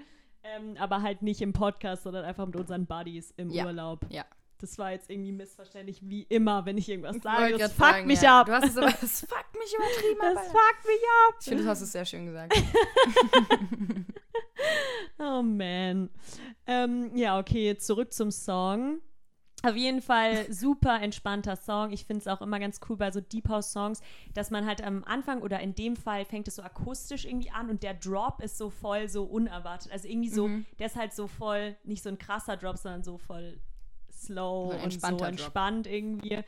[0.44, 3.66] Ähm, aber halt nicht im Podcast, sondern einfach mit unseren Buddies im Ja.
[3.66, 4.06] Urlaub.
[4.10, 4.26] Ja.
[4.60, 7.42] Das war jetzt irgendwie missverständlich, wie immer, wenn ich irgendwas Ich sage.
[7.44, 8.40] wollte Das fuckt sagen, mich ja.
[8.42, 8.48] ab.
[8.48, 10.20] Du hast es aber, das fuckt mich übertrieben.
[10.20, 10.50] Das Alter.
[10.50, 11.36] fuckt mich ab.
[11.42, 12.56] Ich finde, du hast es sehr schön gesagt.
[15.20, 16.10] Oh man.
[16.66, 19.00] Ähm, ja, okay, zurück zum Song.
[19.64, 21.92] Auf jeden Fall super entspannter Song.
[21.92, 24.02] Ich finde es auch immer ganz cool bei so Deep House Songs,
[24.36, 27.70] dass man halt am Anfang oder in dem Fall fängt es so akustisch irgendwie an
[27.70, 29.92] und der Drop ist so voll so unerwartet.
[29.92, 30.66] Also irgendwie so, Mhm.
[30.78, 33.58] der ist halt so voll, nicht so ein krasser Drop, sondern so voll
[34.12, 35.30] slow und so entspannter Drop.
[35.30, 36.44] entspannt irgendwie.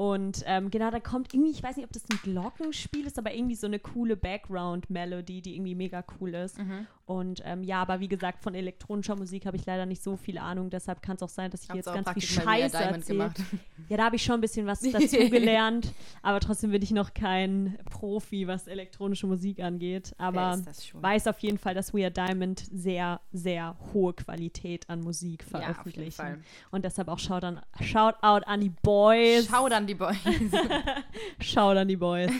[0.00, 3.34] Und ähm, genau, da kommt irgendwie, ich weiß nicht, ob das ein Glockenspiel ist, aber
[3.34, 6.56] irgendwie so eine coole Background-Melodie, die irgendwie mega cool ist.
[6.56, 6.86] Mhm.
[7.04, 10.38] Und ähm, ja, aber wie gesagt, von elektronischer Musik habe ich leider nicht so viel
[10.38, 13.30] Ahnung, deshalb kann es auch sein, dass ich Hab's jetzt ganz viel Scheiße erzähle.
[13.88, 17.76] Ja, da habe ich schon ein bisschen was dazugelernt, aber trotzdem bin ich noch kein
[17.90, 20.14] Profi, was elektronische Musik angeht.
[20.16, 25.44] Aber weiß auf jeden Fall, dass We Are Diamond sehr, sehr hohe Qualität an Musik
[25.50, 26.12] Ja, veröffentlichen.
[26.12, 26.38] Fall.
[26.70, 29.48] Und deshalb auch Shout, an, shout out an die Boys.
[29.50, 30.16] Schau dann die Boys.
[31.40, 32.30] Shout an die Boys.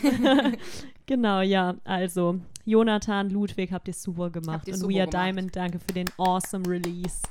[1.05, 1.75] genau, ja.
[1.83, 4.67] Also, Jonathan, Ludwig, habt ihr super gemacht.
[4.67, 5.27] Ihr Und super We Are gemacht.
[5.27, 7.21] Diamond, danke für den awesome Release.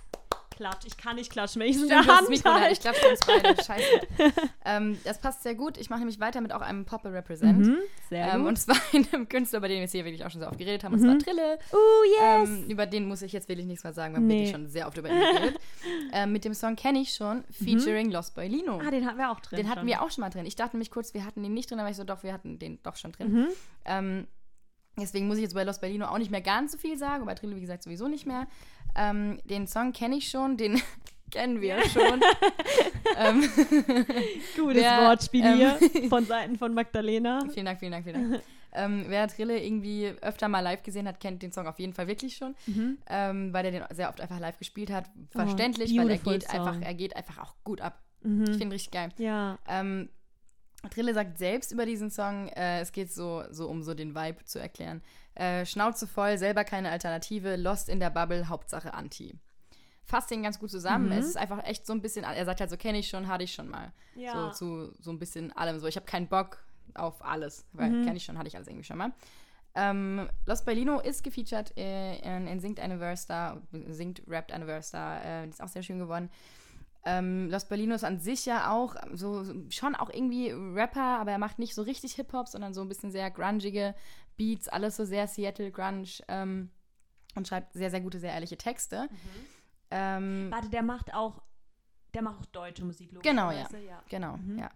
[0.61, 0.85] Klatsch.
[0.85, 2.61] Ich kann nicht klatschen, wenn ich es in Stimmt, der Hand Mikro da.
[2.61, 2.91] halte.
[2.91, 3.63] Ich für uns beide.
[3.65, 4.01] Scheiße.
[4.67, 5.79] ähm, das passt sehr gut.
[5.79, 7.67] Ich mache nämlich weiter mit auch einem Popple Represent.
[7.67, 7.79] Mhm,
[8.11, 8.49] sehr Ähm, gut.
[8.49, 10.85] und zwar einem Künstler, über den wir jetzt hier wirklich auch schon sehr oft geredet
[10.85, 11.05] haben, und Mhm.
[11.07, 11.59] zwar Trille.
[11.73, 11.77] oh,
[12.43, 12.49] yes.
[12.51, 14.35] Ähm, über den muss ich jetzt wirklich nichts mehr sagen, wir haben Nee.
[14.41, 15.61] wirklich schon sehr oft über ihn geredet.
[16.13, 18.81] ähm, mit dem Song kenne ich schon, featuring Lost Boy Lino.
[18.87, 19.57] ah, den hatten wir auch drin.
[19.57, 19.87] den hatten schon.
[19.89, 20.45] wir auch schon mal drin.
[20.45, 22.59] Ich dachte nämlich kurz, wir hatten den nicht drin, aber ich so, doch, wir hatten
[22.59, 23.33] den doch schon drin.
[23.33, 24.27] Mhm.
[25.01, 27.35] Deswegen muss ich jetzt bei Los Berlino auch nicht mehr ganz so viel sagen, bei
[27.35, 28.47] Trille, wie gesagt, sowieso nicht mehr.
[28.97, 30.81] Ähm, den Song kenne ich schon, den
[31.31, 32.21] kennen wir schon.
[33.17, 33.43] ähm,
[34.57, 37.41] Gutes Wer, Wortspiel ähm, hier von Seiten von Magdalena.
[37.53, 38.43] vielen Dank, vielen Dank, vielen Dank.
[38.73, 42.07] ähm, wer Trille irgendwie öfter mal live gesehen hat, kennt den Song auf jeden Fall
[42.09, 42.99] wirklich schon, Mhm.
[43.09, 45.09] ähm, weil er den sehr oft einfach live gespielt hat.
[45.31, 48.01] Verständlich, weil er geht, einfach, er geht einfach auch gut ab.
[48.23, 48.45] Mhm.
[48.51, 49.11] Ich finde richtig geil.
[49.19, 49.59] Ja.
[49.69, 50.09] Ähm,
[50.89, 54.45] Trille sagt selbst über diesen Song, äh, es geht so, so um so den Vibe
[54.45, 55.03] zu erklären.
[55.35, 59.35] Äh, Schnauze voll, selber keine Alternative, Lost in der Bubble, Hauptsache Anti.
[60.05, 61.07] Fasst den ganz gut zusammen.
[61.07, 61.13] Mhm.
[61.13, 63.45] Es ist einfach echt so ein bisschen, er sagt halt so, kenne ich schon, hatte
[63.45, 63.93] ich schon mal.
[64.15, 64.51] Ja.
[64.53, 65.79] So zu so ein bisschen allem.
[65.79, 66.65] So, ich habe keinen Bock
[66.95, 68.05] auf alles, weil Mhm.
[68.05, 69.13] kenne ich schon, hatte ich alles irgendwie schon mal.
[69.75, 75.45] Ähm, Lost by Lino ist gefeatured äh, in, in Singt da, singt, Verse da, äh,
[75.45, 76.29] die ist auch sehr schön geworden.
[77.05, 81.39] Ähm, Los Berlino ist an sich ja auch so schon auch irgendwie Rapper, aber er
[81.39, 83.95] macht nicht so richtig Hip-Hop, sondern so ein bisschen sehr grungige
[84.37, 86.71] Beats, alles so sehr Seattle Grunge ähm,
[87.37, 89.09] und schreibt sehr, sehr gute, sehr ehrliche Texte.
[89.91, 91.43] Ähm, Warte, der macht auch,
[92.15, 94.03] der macht auch deutsche Musik, Genau, logischerweise, ja.
[94.09, 94.59] genau, Mhm.
[94.59, 94.71] ja.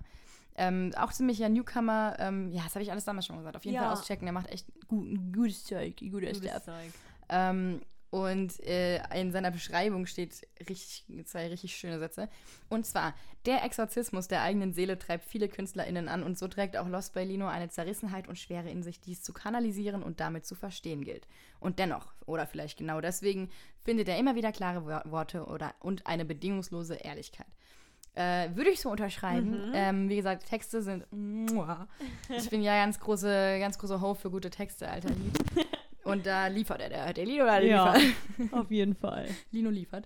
[0.56, 3.56] Ähm, auch ziemlicher Newcomer, ähm, ja, das habe ich alles damals schon gesagt.
[3.56, 3.82] Auf jeden Ja.
[3.90, 6.64] Fall auschecken, der macht echt gu gutes Zeug, guter Gutes Stuff.
[6.64, 6.92] Zeug.
[7.28, 7.80] Ähm,
[8.14, 12.28] Und äh, in seiner Beschreibung steht richtig, zwei richtig schöne Sätze.
[12.68, 13.12] Und zwar,
[13.44, 17.24] der Exorzismus der eigenen Seele treibt viele KünstlerInnen an und so trägt auch Lost bei
[17.24, 21.02] Lino eine Zerrissenheit und Schwere in sich, die es zu kanalisieren und damit zu verstehen
[21.02, 21.26] gilt.
[21.58, 23.50] Und dennoch, oder vielleicht genau deswegen,
[23.82, 27.48] findet er immer wieder klare Wo- Worte oder, und eine bedingungslose Ehrlichkeit.
[28.14, 29.72] Äh, würde ich so unterschreiben.
[29.74, 31.04] Ähm, wie gesagt, Texte sind.
[31.10, 31.88] Mua.
[32.28, 35.36] Ich bin ja ganz große, ganz große Ho für gute Texte, alter Lied.
[36.04, 38.12] Und da liefert er, der, der Lino, der Ja, liefert.
[38.52, 39.28] auf jeden Fall.
[39.50, 40.04] Lino liefert.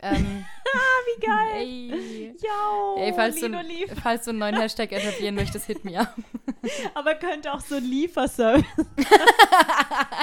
[0.00, 0.44] Ähm,
[1.16, 1.56] Wie geil.
[1.56, 3.90] ey, Ja, ey falls, du, Lino lief.
[4.02, 6.14] falls du einen neuen Hashtag etablieren möchtest, hit me up.
[6.94, 8.64] Aber könnte auch so ein Lieferservice.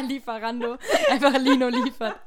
[0.07, 0.77] Lieferando.
[1.09, 2.19] Einfach Lino liefert.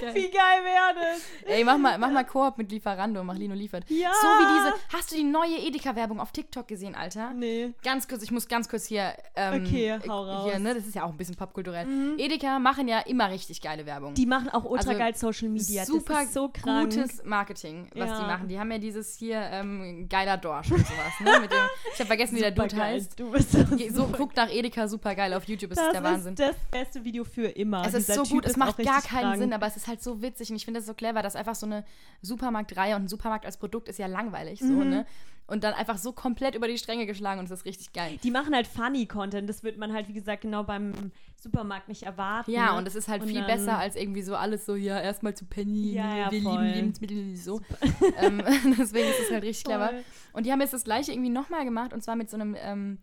[0.00, 0.14] Geil.
[0.14, 1.20] Wie geil wäre das?
[1.46, 3.84] Ey, mach mal, mach mal Koop mit Lieferando, mach Lino liefert.
[3.88, 4.10] Ja.
[4.20, 4.74] So wie diese.
[4.96, 7.32] Hast du die neue Edeka-Werbung auf TikTok gesehen, Alter?
[7.34, 7.72] Nee.
[7.84, 9.12] Ganz kurz, ich muss ganz kurz hier.
[9.36, 10.56] Ähm, Okay, hau Hier, raus.
[10.56, 10.62] Mhm.
[10.62, 11.86] ne, das ist ja auch ein bisschen popkulturell.
[12.18, 14.14] Edeka machen ja immer richtig geile Werbung.
[14.14, 15.84] Die machen auch ultra Also, geil Social Media.
[15.84, 16.90] Super das so krank.
[16.94, 18.20] gutes Marketing, was Ja.
[18.20, 18.48] die machen.
[18.48, 21.20] Die haben ja dieses hier ähm, geiler Dorsch und sowas.
[21.20, 21.48] Ne?
[21.48, 21.58] Dem,
[21.92, 23.18] ich habe vergessen, wie der Dude heißt.
[23.20, 23.58] Du bist so,
[23.90, 26.32] So guckt nach Edeka super geil auf YouTube, ist das der Wahnsinn.
[26.34, 27.82] ist das beste Video für immer.
[27.86, 29.38] Es ist Dieser so Typ gut, es macht gar richtig keinen.
[29.38, 31.54] Sinn, aber es ist halt so witzig und ich finde es so clever, dass einfach
[31.54, 31.84] so eine
[32.22, 34.88] Supermarktreihe und ein Supermarkt als Produkt ist ja langweilig so, Mhm.
[34.90, 35.06] ne?
[35.46, 38.20] Und dann einfach so komplett über die Stränge geschlagen und es ist richtig geil.
[38.22, 39.48] Die machen halt funny Content.
[39.50, 41.10] Das wird man halt, wie gesagt, genau beim
[41.42, 42.52] Supermarkt nicht erwarten.
[42.52, 42.78] Ja, ne?
[42.78, 45.44] und es ist halt Und viel besser als irgendwie so alles so, ja, erstmal zu
[45.46, 46.62] Penny, Ja, ja, wir voll.
[46.62, 47.60] lieben Lebensmittel, so.
[48.18, 48.40] ähm,
[48.78, 49.88] deswegen ist es halt richtig clever.
[49.88, 50.04] Voll.
[50.34, 52.98] Und die haben jetzt das gleiche irgendwie nochmal gemacht und zwar mit so einem, ähm,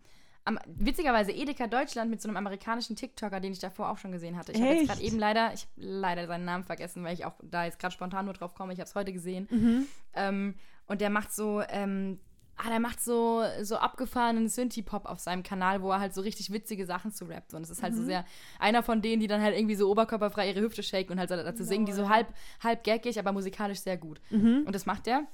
[0.48, 4.36] am, witzigerweise Edeka Deutschland mit so einem amerikanischen TikToker, den ich davor auch schon gesehen
[4.36, 4.52] hatte.
[4.52, 7.66] Ich habe jetzt gerade eben leider, ich leider seinen Namen vergessen, weil ich auch da
[7.66, 8.72] jetzt gerade spontan nur drauf komme.
[8.72, 9.46] Ich habe es heute gesehen.
[9.50, 9.86] Mhm.
[10.14, 10.54] Ähm,
[10.86, 12.18] und der macht so, ähm,
[12.56, 16.50] ah, der macht so, so abgefahrenen Synthie-Pop auf seinem Kanal, wo er halt so richtig
[16.50, 17.52] witzige Sachen zu rappt.
[17.52, 17.98] Und es ist halt Mhm.
[17.98, 18.24] so sehr
[18.58, 21.62] einer von denen, die dann halt irgendwie so oberkörperfrei ihre Hüfte shaken und halt dazu
[21.62, 22.28] singen, die so halb,
[22.64, 24.18] halb gaggig, aber musikalisch sehr gut.
[24.30, 24.62] Mhm.
[24.66, 25.24] Und das macht er.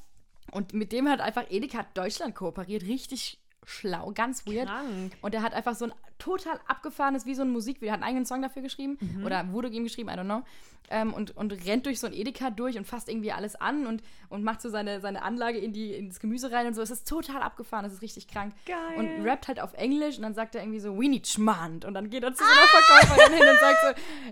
[0.51, 2.83] Und mit dem hat einfach Edeka Deutschland kooperiert.
[2.83, 4.67] Richtig schlau, ganz weird.
[4.69, 5.13] Krank.
[5.23, 8.27] Und er hat einfach so ein total abgefahrenes, wie so ein Musikvideo, hat einen eigenen
[8.27, 9.25] Song dafür geschrieben Mhm.
[9.27, 10.43] oder wurde ihm geschrieben, I don't know.
[10.91, 14.03] Ähm, und, und rennt durch so ein Edeka durch und fasst irgendwie alles an und,
[14.29, 16.83] und macht so seine, seine Anlage in die, ins Gemüse rein und so.
[16.83, 18.53] Es ist total abgefahren, es ist richtig krank.
[18.67, 18.77] Geil.
[18.99, 21.87] Und rappt halt auf Englisch und dann sagt er irgendwie so, we need Schmand.
[21.87, 23.79] Und dann geht er zu so einer Verkäuferin hin und sagt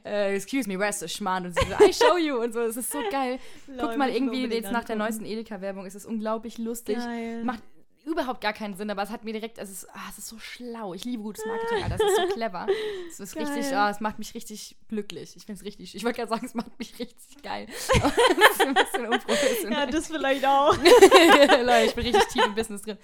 [0.05, 1.47] so, äh, excuse me, where's the Schmand?
[1.47, 2.37] Und sie so, I show you.
[2.43, 3.39] Und so, es ist so geil.
[3.69, 6.99] Lol, Guck mal irgendwie jetzt nach der neuesten Edeka-Werbung, es ist unglaublich lustig.
[6.99, 7.45] Geil.
[7.45, 7.63] Macht
[8.05, 10.39] überhaupt gar keinen Sinn, aber es hat mir direkt, es ist, ah, es ist so
[10.39, 10.95] schlau.
[10.95, 11.95] Ich liebe gutes Marketing, Alter.
[11.97, 12.67] Es ist so clever.
[13.09, 13.47] Es ist Geil.
[13.47, 15.37] richtig, ah, es macht mich richtig glücklich.
[15.37, 17.67] Ich finde es richtig, ich wollte gerade sagen, es macht mich richtig geil.
[18.01, 19.79] Aber das ist ein bisschen unprofessionell.
[19.79, 20.77] Ja, das vielleicht auch.
[20.79, 22.99] Leute, ich bin richtig tief im Business drin.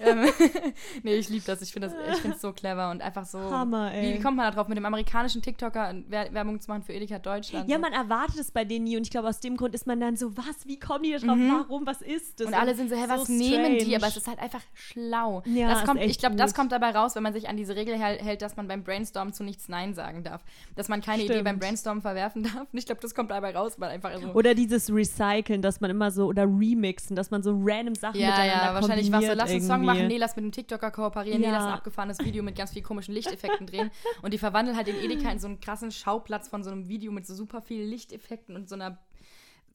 [0.00, 0.28] Ähm,
[1.02, 1.62] nee, ich liebe das.
[1.62, 3.38] Ich finde das, ich finde es so clever und einfach so.
[3.38, 4.14] Hammer, ey.
[4.14, 7.18] Wie, kommt man da drauf, mit dem amerikanischen TikToker Wer Werbung zu machen für Edeka
[7.18, 7.68] Deutschland?
[7.68, 7.82] Ja, so.
[7.82, 10.16] man erwartet es bei denen nie und ich glaube, aus dem Grund ist man dann
[10.16, 12.48] so, was, wie kommen die da drauf, warum, was ist das?
[12.48, 12.52] Mhm.
[12.52, 13.84] Und alle sind so, hä, was nehmen die?
[13.84, 13.96] strange.
[13.96, 15.42] Aber es ist halt einfach schlau.
[15.46, 17.96] Ja, das kommt, ich glaube, das kommt dabei raus, wenn man sich an diese Regel
[17.96, 20.44] hält, dass man beim Brainstorm zu nichts Nein sagen darf.
[20.76, 21.44] Dass man keine Idee Stimmt.
[21.44, 22.66] beim Brainstorm verwerfen darf.
[22.72, 24.28] Und ich glaube, das kommt dabei raus, weil einfach so.
[24.32, 28.28] Oder dieses Recyceln, dass man immer so, oder Remixen, dass man so random Sachen Ja,
[28.30, 29.86] miteinander ja, wahrscheinlich was so, lass einen Song irgendwie.
[29.86, 31.52] machen, nee, lass mit einem TikToker kooperieren, nee, Ja.
[31.52, 33.90] lass ein abgefahrenes Video mit ganz viel komischen Lichteffekten drehen.
[34.22, 37.12] Und die verwandeln halt den Edeka in so einen krassen Schauplatz von so einem Video
[37.12, 38.98] mit so super vielen Lichteffekten und so einer,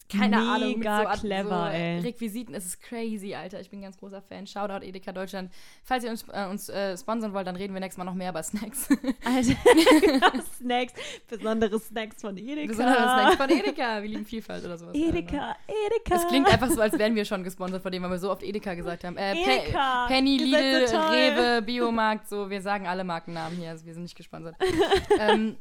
[0.09, 1.99] keine Mega Ahnung, mit so, clever, so ey.
[1.99, 2.53] Requisiten.
[2.55, 3.59] Es ist crazy, Alter.
[3.61, 4.47] Ich bin ein ganz großer Fan.
[4.47, 5.51] Shoutout Edeka Deutschland.
[5.83, 8.31] Falls ihr uns, äh, uns äh, sponsern wollt, dann reden wir nächstes Mal noch mehr
[8.31, 8.89] über Snacks.
[9.23, 9.55] Alter,
[10.01, 10.93] genau, Snacks,
[11.27, 12.67] besondere Snacks von Edeka.
[12.67, 14.01] Besonders Snacks von Edeka.
[14.01, 14.95] Wir lieben Vielfalt oder sowas.
[14.95, 16.15] Edeka, Edeka.
[16.15, 18.43] Es klingt einfach so, als wären wir schon gesponsert von dem, weil wir so oft
[18.43, 19.17] Edeka gesagt haben.
[19.17, 20.97] Äh, Pe- Edeka, Penny, ihr seid Lidl, so.
[20.97, 24.55] Rewe, Biomarkt, so, wir sagen alle Markennamen hier, also wir sind nicht gesponsert.
[25.19, 25.57] ähm,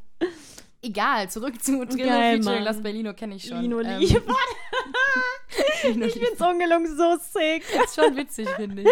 [0.83, 2.63] egal, zurück zu Trillo Geil, featuring Mann.
[2.65, 3.61] Las Berlino kenne ich schon.
[3.61, 4.23] Lino ähm, liefert.
[5.85, 6.29] Lino ich liefert.
[6.29, 7.65] find's ungelungen so sick.
[7.85, 8.89] ist schon witzig, finde ich.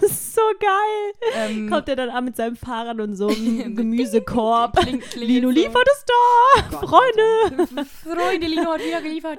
[0.00, 1.12] Das ist so geil.
[1.34, 4.76] Ähm, Kommt er dann an mit seinem Fahrrad und so einem Gemüsekorb.
[4.78, 5.54] Kling- klingelt Lino so.
[5.54, 6.62] liefert es da.
[6.78, 7.86] Gott, Freunde.
[7.86, 9.38] Freunde, Lino hat wieder geliefert.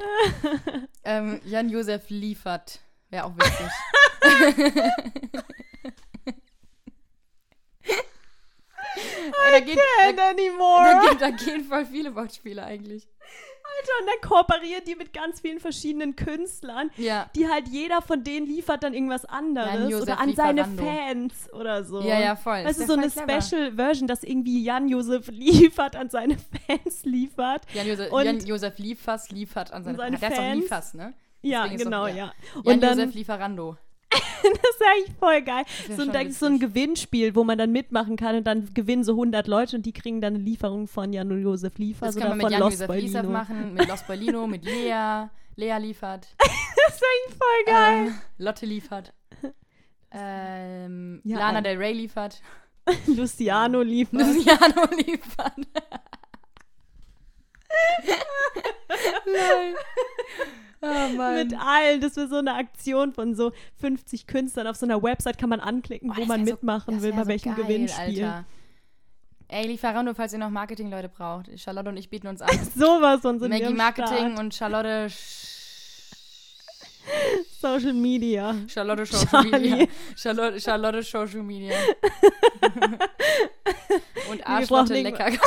[1.03, 2.79] ähm, Jan-Josef liefert.
[3.09, 3.67] Wäre auch witzig.
[9.51, 9.77] Da, geht,
[10.07, 10.83] And da, anymore.
[10.83, 13.07] da, geht, da gehen voll viele Wortspiele eigentlich.
[13.79, 17.29] Alter, und dann kooperieren die mit ganz vielen verschiedenen Künstlern, Ja.
[17.35, 20.65] die halt jeder von denen liefert dann irgendwas anderes Jan-Josef oder an seine.
[20.65, 22.01] Fans oder so.
[22.01, 22.63] Ja, ja, voll.
[22.63, 23.41] Du, Ist so ja eine clever.
[23.41, 27.61] Special Version, dass irgendwie Jan-Josef liefert an seine Fans liefert.
[27.73, 30.35] Jan-Josef Und- Jan -Josef Liefers liefert an seine, seine Fans.
[30.35, 30.61] Der ist doch.
[30.61, 31.13] Liefers, ne?
[31.41, 32.33] Ja, Deswegen genau, doch- ja.
[32.63, 33.77] Und Jan-Josef Lieferando.
[34.43, 35.63] das ist eigentlich voll geil.
[35.95, 36.59] So ein, so ein.
[36.59, 40.21] Gewinnspiel, wo man dann mitmachen kann und dann gewinnen so 100 Leute und die kriegen
[40.21, 43.73] dann eine Lieferung von Jan-Josef Liefers Das kann man mit von Jan Los Josef machen,
[43.73, 45.27] mit Los Bolino, mit Lea.
[45.55, 46.27] Lea liefert.
[46.83, 48.07] Das ist eigentlich voll geil.
[48.07, 49.13] Äh, Lotte liefert.
[50.11, 51.63] Ähm, Ja, Lana ähm.
[51.63, 52.41] Del Rey liefert.
[53.07, 54.19] Luciano liefert.
[54.19, 55.53] Luciano liefert.
[59.25, 59.75] Lol.
[60.83, 61.31] Oh.
[61.33, 62.01] Mit allen.
[62.01, 65.59] Das wäre so eine Aktion von so 50 Künstlern auf so einer Website, kann man
[65.59, 68.23] anklicken, Oh, wo man so- mitmachen will, bei so welchem geil, Gewinnspiel.
[68.23, 68.45] Alter.
[69.47, 71.47] Ey, Lieferando, falls ihr noch Marketingleute braucht.
[71.59, 72.49] Charlotte und ich bieten uns an.
[72.75, 74.39] Sowas von wir Maggie Marketing Start.
[74.39, 75.60] und Charlotte Sch-
[77.59, 78.55] Social Media.
[78.67, 79.69] Charlotte Social Charlie.
[79.69, 79.87] Media.
[80.15, 81.75] Charlotte, Charlotte Social Media.
[84.31, 85.31] und Arschlotte lecker.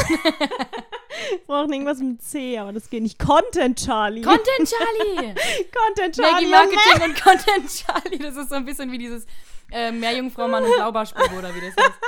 [1.31, 3.19] Wir brauchen irgendwas mit C, aber das geht nicht.
[3.19, 4.23] Content Charlie.
[4.23, 5.35] Content Charlie!
[5.73, 6.47] Content Charlie.
[6.47, 8.19] Maggie und Marketing und Content Charlie.
[8.19, 9.27] Das ist so ein bisschen wie dieses
[9.71, 11.99] äh, Meerjungfrau-Mann und Blaubarspur oder wie das heißt.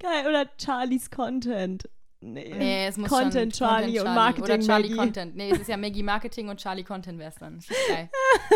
[0.00, 0.26] Geil.
[0.26, 1.84] Oder Charlies Content.
[2.26, 2.54] Nee.
[2.56, 4.96] Nee, es muss Content schon Charlie und Oder Marketing Charlie Maggie.
[4.96, 5.36] Content.
[5.36, 7.56] Nee, es ist ja Maggie Marketing und Charlie Content wär's dann.
[7.56, 8.08] Das ist geil.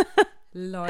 [0.53, 0.89] Lol.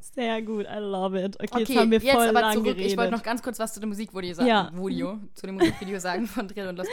[0.00, 1.36] Sehr gut, I love it.
[1.36, 2.66] Okay, Okay, jetzt haben wir voll aber lang zurück.
[2.66, 2.86] geredet.
[2.92, 4.48] Ich wollte noch ganz kurz was zu dem Musikvideo sagen.
[4.48, 4.70] Ja.
[4.74, 6.86] Video, zu dem Musikvideo sagen von Drill und Los.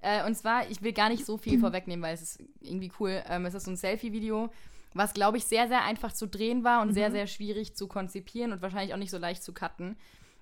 [0.00, 3.22] Äh, und zwar, ich will gar nicht so viel vorwegnehmen, weil es ist irgendwie cool.
[3.28, 4.48] Ähm, es ist so ein Selfie-Video,
[4.94, 6.94] was, glaube ich, sehr, sehr einfach zu drehen war und Mhm.
[6.94, 9.96] sehr, sehr schwierig zu konzipieren und wahrscheinlich auch nicht so leicht zu cutten.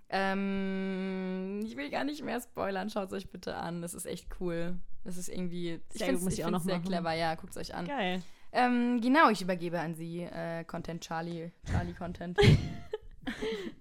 [0.09, 2.91] Ähm, ich will gar nicht mehr spoilern.
[2.91, 3.83] Schaut es euch bitte an.
[3.83, 4.77] Das ist echt cool.
[5.05, 5.81] Das ist irgendwie.
[5.93, 6.89] Ich Sehr finde es ich auch noch sehr machen.
[6.89, 7.13] clever.
[7.13, 7.87] Ja, guckt es euch an.
[7.87, 8.23] Geil.
[8.53, 10.23] Ähm, genau, ich übergebe an Sie.
[10.23, 11.51] Äh, Content Charlie.
[11.71, 12.39] Charlie Content.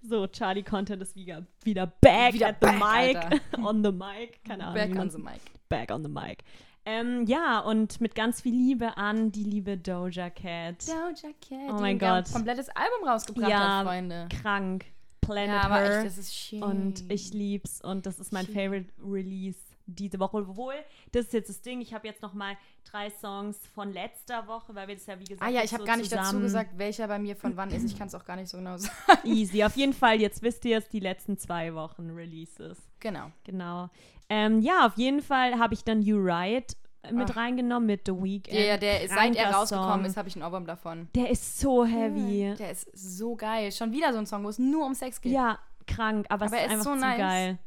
[0.02, 3.16] So, Charlie Content ist wieder, wieder back Wieder at the back, mic.
[3.16, 3.40] Alter.
[3.64, 4.42] on the mic.
[4.44, 4.74] Keine Ahnung.
[4.74, 5.40] Back on the mic.
[5.68, 6.42] Back on the mic.
[6.84, 10.88] Ähm, ja, und mit ganz viel Liebe an die liebe Doja Cat.
[10.88, 11.70] Doja Cat.
[11.70, 12.32] Oh mein ein Gott.
[12.32, 14.28] komplettes Album rausgebracht Ja, hat, Freunde.
[14.42, 14.84] Krank.
[15.26, 15.96] Planet Ja, aber Her.
[15.98, 16.62] echt, das ist schön.
[16.62, 18.54] Und ich lieb's und das ist mein Schön.
[18.54, 20.38] Favorite Release diese Woche.
[20.38, 20.74] Obwohl,
[21.12, 22.56] das ist jetzt das Ding, ich habe jetzt noch mal
[22.90, 25.82] drei Songs von letzter Woche, weil wir das ja wie gesagt Ah ja, ich habe
[25.82, 27.84] so gar nicht dazu gesagt, welcher bei mir von wann ist.
[27.84, 28.96] Ich kann es auch gar nicht so genau sagen.
[29.24, 29.62] Easy.
[29.64, 32.78] Auf jeden Fall, jetzt wisst ihr es, die letzten zwei Wochen Releases.
[33.00, 33.30] Genau.
[33.44, 33.88] Genau.
[34.28, 36.76] Ähm, ja, auf jeden Fall habe ich dann You Right
[37.12, 37.36] mit Ach.
[37.36, 38.52] reingenommen mit The Weeknd.
[38.54, 40.04] Der, der, seit er rausgekommen Song.
[40.04, 41.08] ist, habe ich ein Ohrwurm davon.
[41.14, 42.54] Der ist so heavy.
[42.58, 43.70] Der ist so geil.
[43.72, 45.32] Schon wieder so ein Song, wo es nur um Sex geht.
[45.32, 47.18] Ja, krank, aber, Aber es ist einfach so zu nice.
[47.18, 47.58] geil.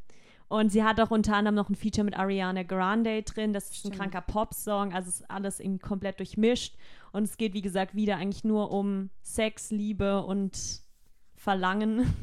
[0.47, 3.53] Und sie hat auch unter anderem noch ein Feature mit Ariana Grande drin.
[3.53, 3.93] Das ist Stimmt.
[3.93, 4.93] ein kranker Pop-Song.
[4.93, 6.75] Also ist alles irgendwie komplett durchmischt.
[7.11, 10.81] Und es geht, wie gesagt, wieder eigentlich nur um Sex, Liebe und
[11.41, 12.13] Verlangen.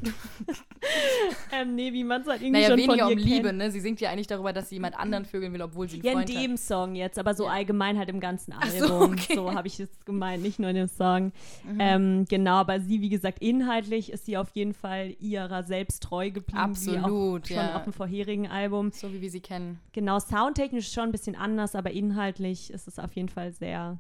[1.53, 3.59] ähm, nee, wie man es halt irgendwie Naja, schon weniger von um ihr Liebe, kennt.
[3.59, 3.71] ne?
[3.71, 6.11] Sie singt ja eigentlich darüber, dass sie jemand anderen vögeln will, obwohl sie einen Ja,
[6.13, 6.59] in Freund dem hat.
[6.59, 7.53] Song jetzt, aber so Ja.
[7.53, 9.13] allgemein halt im ganzen Ach so, Album.
[9.15, 9.35] okay.
[9.35, 11.33] So habe ich es gemeint, nicht nur in dem Song.
[11.65, 11.79] Mhm.
[11.81, 16.31] Ähm, genau, aber sie, wie gesagt, inhaltlich ist sie auf jeden Fall ihrer selbst treu
[16.31, 16.59] geblieben.
[16.59, 17.77] Absolut, schon ja.
[17.77, 18.91] auf dem vorherigen Album.
[18.93, 19.81] So wie wir sie kennen.
[19.93, 23.99] Genau, soundtechnisch schon ein bisschen anders, aber inhaltlich ist es auf jeden Fall sehr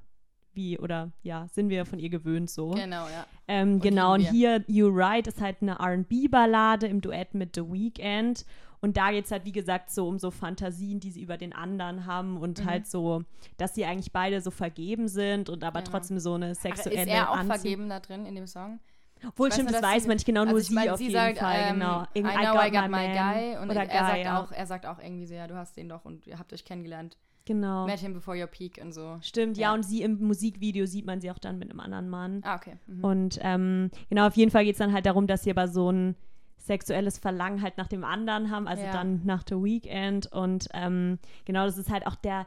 [0.57, 2.71] wie, oder ja, sind wir von ihr gewöhnt so.
[2.71, 3.27] Genau, ja.
[3.49, 7.63] Ähm, Und genau, und hier You Right ist halt eine RB-Ballade im Duett mit The
[7.63, 8.45] Weeknd.
[8.81, 11.53] Und da geht es halt, wie gesagt, so um so Fantasien, die sie über den
[11.55, 12.67] anderen haben und Mhm.
[12.67, 13.23] halt so,
[13.57, 15.91] dass sie eigentlich beide so vergeben sind und aber Genau.
[15.93, 18.79] trotzdem so eine Ach, sexuelle ist er auch Anziehung- vergeben da drin in dem Song?
[19.27, 21.05] Obwohl, stimmt, nur, das weiß man nicht genau, nur Also ich sie meine, auf sie
[21.05, 22.03] jeden sagt, Fall, ähm, genau.
[22.15, 23.13] I know I got my man.
[23.15, 23.57] guy.
[23.63, 24.57] Und Oder er sagt, guy, auch, ja.
[24.59, 27.17] er sagt auch irgendwie so, ja, du hast den doch und ihr habt euch kennengelernt.
[27.47, 27.87] Genau.
[27.87, 29.19] Met him before your peak und so.
[29.23, 29.69] Stimmt, ja.
[29.69, 29.75] Ja.
[29.75, 32.41] und sie im Musikvideo sieht man sie auch dann mit einem anderen Mann.
[32.45, 32.77] Ah, okay.
[32.87, 33.05] Mhm.
[33.05, 35.91] Und ähm, genau, auf jeden Fall geht es dann halt darum, dass sie aber so
[35.91, 36.17] ein
[36.59, 38.93] sexuelles Verlangen halt nach dem anderen haben, also Ja.
[38.93, 40.27] dann nach The Weekend.
[40.33, 42.47] Und ähm, genau, das ist halt auch der,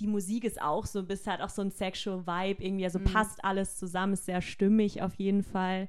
[0.00, 3.04] die Musik ist auch so, bist halt auch so ein Sexual Vibe irgendwie, also Mhm.
[3.04, 5.88] passt alles zusammen, ist sehr stimmig auf jeden Fall.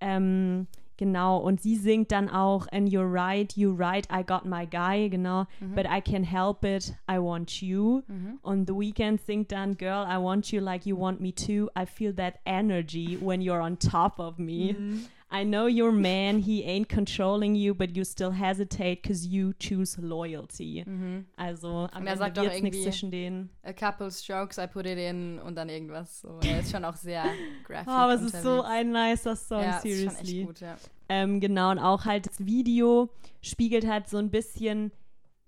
[0.00, 0.66] Ähm,
[1.00, 5.08] genau, und sie singt dann auch And you're right, you're right, I got my guy,
[5.08, 5.74] genau, Mhm.
[5.74, 8.02] but I can't help it, I want you.
[8.06, 8.38] Mhm.
[8.42, 11.68] Und The Weeknd singt dann Girl, I want you like you want me too.
[11.76, 14.74] I feel that energy when you're on top of me.
[14.78, 15.00] Mhm.
[15.32, 19.96] I know your man, he ain't controlling you, but you still hesitate because you choose
[20.00, 20.84] loyalty.
[20.84, 21.26] Mhm.
[21.36, 23.50] Also am er Ende sagt wird's nichts zwischen denen.
[23.62, 26.22] A couple's jokes, I put it in und dann irgendwas.
[26.22, 26.40] So.
[26.42, 27.24] Er ist schon auch sehr
[27.64, 27.88] graphic.
[27.88, 30.38] Oh, aber es ist so ein nicer Song, ja, Ist schon seriously.
[30.40, 30.76] echt gut, ja.
[31.08, 34.90] Ähm, genau, und auch halt das Video spiegelt halt so ein bisschen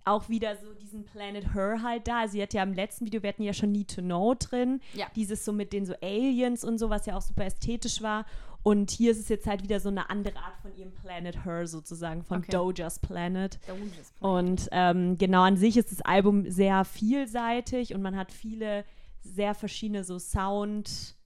[0.05, 2.21] auch wieder so diesen Planet Her halt da.
[2.21, 4.81] Also sie hat ja im letzten Video, wir hatten ja schon Need to Know drin.
[4.95, 5.07] Ja.
[5.15, 8.27] Dieses so mit den so Aliens und so, was ja auch super ästhetisch war.
[8.63, 11.67] Und hier ist es jetzt halt wieder so eine andere Art von ihrem Planet Her
[11.67, 12.53] sozusagen, von Okay.
[12.53, 13.59] Doja's Planet.
[13.69, 18.31] Wunsch ist Und ähm, genau an sich ist das Album sehr vielseitig und man hat
[18.31, 18.85] viele
[19.23, 21.17] sehr verschiedene so Sound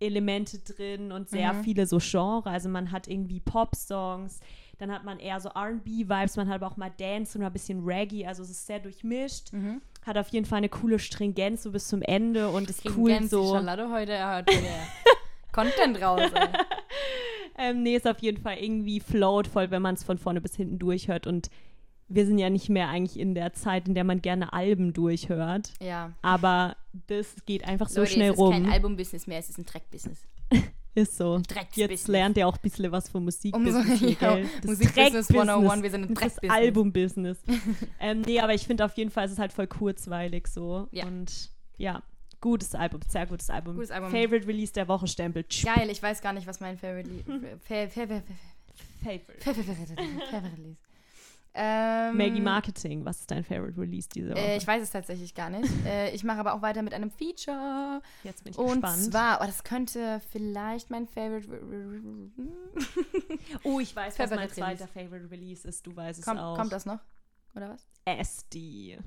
[0.00, 1.64] Elemente drin und sehr Mhm.
[1.64, 2.48] viele so Genre.
[2.48, 4.38] Also man hat irgendwie Pop-Songs,
[4.78, 7.52] dann hat man eher so R&B-Vibes, man hat aber auch mal Dance und mal ein
[7.52, 8.24] bisschen Reggae.
[8.24, 9.52] Also es ist sehr durchmischt.
[9.52, 9.80] Mhm.
[10.06, 13.52] Hat auf jeden Fall eine coole Stringenz so bis zum Ende und ist cool so.
[13.54, 14.48] Charlotte heute, hat
[15.52, 16.22] Content raus.
[17.60, 20.54] Ähm, nee, ist auf jeden Fall irgendwie float voll, wenn man es von vorne bis
[20.54, 21.26] hinten durchhört.
[21.26, 21.50] Und
[22.06, 25.72] wir sind ja nicht mehr eigentlich in der Zeit, in der man gerne Alben durchhört.
[25.82, 26.12] Ja.
[26.22, 26.76] Aber
[27.08, 28.52] das geht einfach so Leute, schnell es ist rum.
[28.52, 30.20] kein Album-Business mehr, es ist ein Track-Business.
[30.94, 31.40] ist so.
[31.48, 31.90] Drecksbusiness.
[31.90, 33.56] Jetzt lernt ihr auch ein bisschen was vom Musik.
[33.56, 33.80] Umso-
[34.20, 34.36] ja?
[34.60, 36.56] Das Musikbusiness Dreckbusiness, 101, wir sind ein Das Dreckbusiness.
[36.56, 37.38] Album-Business.
[37.98, 40.86] ähm, nee, aber ich finde auf jeden Fall, es ist halt voll kurzweilig so.
[40.92, 41.06] Ja.
[41.06, 42.04] Und ja,
[42.40, 43.74] gutes Album, sehr gutes Album.
[43.76, 44.10] Gutes Album.
[44.10, 45.44] Favorite Release der Woche Stempel.
[45.64, 47.08] Geil, ich weiß gar nicht, was mein Favorite
[47.66, 48.22] Favorite.
[49.04, 50.76] Fa- Fa- Fa- Fa- Favorite Lied
[51.60, 54.38] ähm, Maggie Marketing, was ist dein Favorite Release diese Woche?
[54.38, 55.68] Äh, ich weiß es tatsächlich gar nicht.
[55.86, 58.00] äh, ich mache aber auch weiter mit einem Feature.
[58.22, 59.02] Jetzt bin ich Und gespannt.
[59.10, 61.48] zwar, oh, das könnte vielleicht mein Favorite.
[63.64, 64.88] oh, ich weiß, was mein zweiter Release.
[65.10, 65.84] Favorite Release ist.
[65.86, 66.56] Du weißt es Kommt, auch.
[66.56, 67.00] kommt das noch?
[67.56, 67.84] Oder was?
[68.04, 68.98] SD.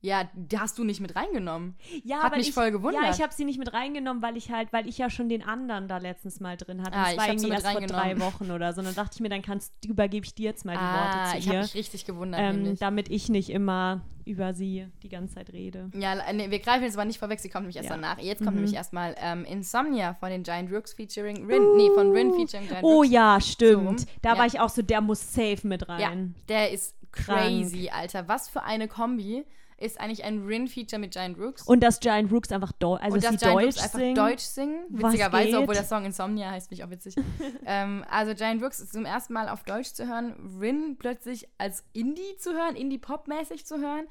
[0.00, 1.76] Ja, die hast du nicht mit reingenommen.
[2.04, 3.02] Ja, Hat mich ich, voll gewundert.
[3.02, 5.42] Ja, ich habe sie nicht mit reingenommen, weil ich halt, weil ich ja schon den
[5.42, 6.92] anderen da letztens mal drin hatte.
[6.96, 8.20] Ah, das ich war irgendwie erst vor drei.
[8.20, 8.80] Wochen oder so.
[8.80, 11.38] Und dann dachte ich mir, dann kannst, übergebe ich dir jetzt mal die Ah, Worte
[11.38, 11.62] ich zu habe ihr.
[11.62, 12.40] mich richtig gewundert.
[12.40, 15.90] Ähm, damit ich nicht immer über sie die ganze Zeit rede.
[15.94, 17.96] Ja, nee, wir greifen jetzt aber nicht vorweg, sie kommt nämlich erst Ja.
[17.96, 18.18] danach.
[18.20, 18.56] Jetzt kommt Mhm.
[18.62, 21.62] nämlich erstmal ähm, Insomnia von den Giant Rooks featuring Rin.
[21.76, 23.10] Nee, von Rin featuring Giant Oh Rooks.
[23.10, 23.86] ja, So stimmt.
[23.86, 23.96] rum.
[24.22, 24.38] da Ja.
[24.38, 26.34] war ich auch so, der muss safe mit Ja, rein.
[26.48, 28.28] der ist crazy, Alter.
[28.28, 29.44] Was für eine Kombi
[29.78, 31.62] ist eigentlich ein Rin-Feature mit Giant Rooks.
[31.62, 34.14] Und dass Giant Rooks einfach Deutsch, also und dass dass Giant Deutsch Rooks einfach singen.
[34.14, 34.80] Deutsch singen.
[34.88, 37.14] Witzigerweise, obwohl der Song Insomnia heißt, mich auch witzig.
[37.66, 40.58] ähm, also Giant Rooks ist zum ersten Mal auf Deutsch zu hören.
[40.60, 44.06] Rin plötzlich als Indie zu hören, Indie-Pop-mäßig zu hören.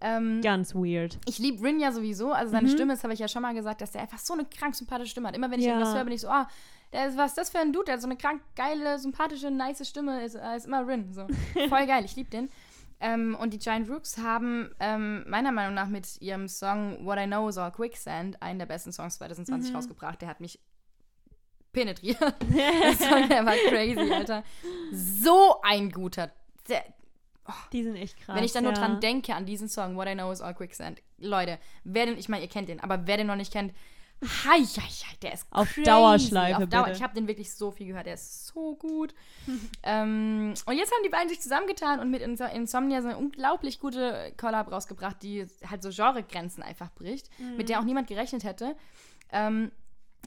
[0.00, 1.18] Ähm, Ganz weird.
[1.26, 2.32] ich liebe Rin ja sowieso.
[2.32, 2.72] Also seine Mhm.
[2.72, 5.12] Stimme, das habe ich ja schon mal gesagt, dass der einfach so eine krank sympathische
[5.12, 5.36] Stimme hat.
[5.36, 5.74] Immer wenn ich Ja.
[5.74, 6.48] irgendwas höre, bin ich so, ah,
[6.90, 7.86] ist, was ist das für ein Dude?
[7.86, 10.24] Der hat so eine krank geile, sympathische, nice Stimme.
[10.24, 11.12] Ist, ist immer Rin.
[11.12, 11.26] So.
[11.68, 12.50] Voll geil, ich liebe den.
[13.00, 17.26] Ähm, und die Giant Rooks haben ähm, meiner Meinung nach mit ihrem Song What I
[17.26, 19.76] Know Is All Quicksand einen der besten Songs 2020 Mhm.
[19.76, 20.20] rausgebracht.
[20.22, 20.58] Der hat mich
[21.72, 22.18] penetriert.
[22.54, 24.44] der Song, der war crazy, Alter.
[24.92, 26.30] So ein guter.
[26.68, 26.84] Der,
[27.72, 28.36] Die sind echt krass.
[28.36, 28.78] wenn ich dann nur ja.
[28.78, 31.02] dran denke, an diesen Song, What I Know is All Quicksand.
[31.18, 33.74] Leute, wer den, ich meine, ihr kennt den, aber wer den noch nicht kennt,
[34.22, 35.82] hei, hei, hei, der ist Auf crazy.
[35.84, 36.84] Dauerschleife, Auf Dauer.
[36.84, 36.96] bitte.
[36.96, 39.14] Ich habe den wirklich so viel gehört, der ist so gut.
[39.82, 43.80] ähm, und jetzt haben die beiden sich zusammengetan und mit Ins Insomnia so eine unglaublich
[43.80, 47.56] gute Collab rausgebracht, die halt so Genregrenzen einfach bricht, Mhm.
[47.56, 48.76] mit der auch niemand gerechnet hätte.
[49.30, 49.70] Ähm,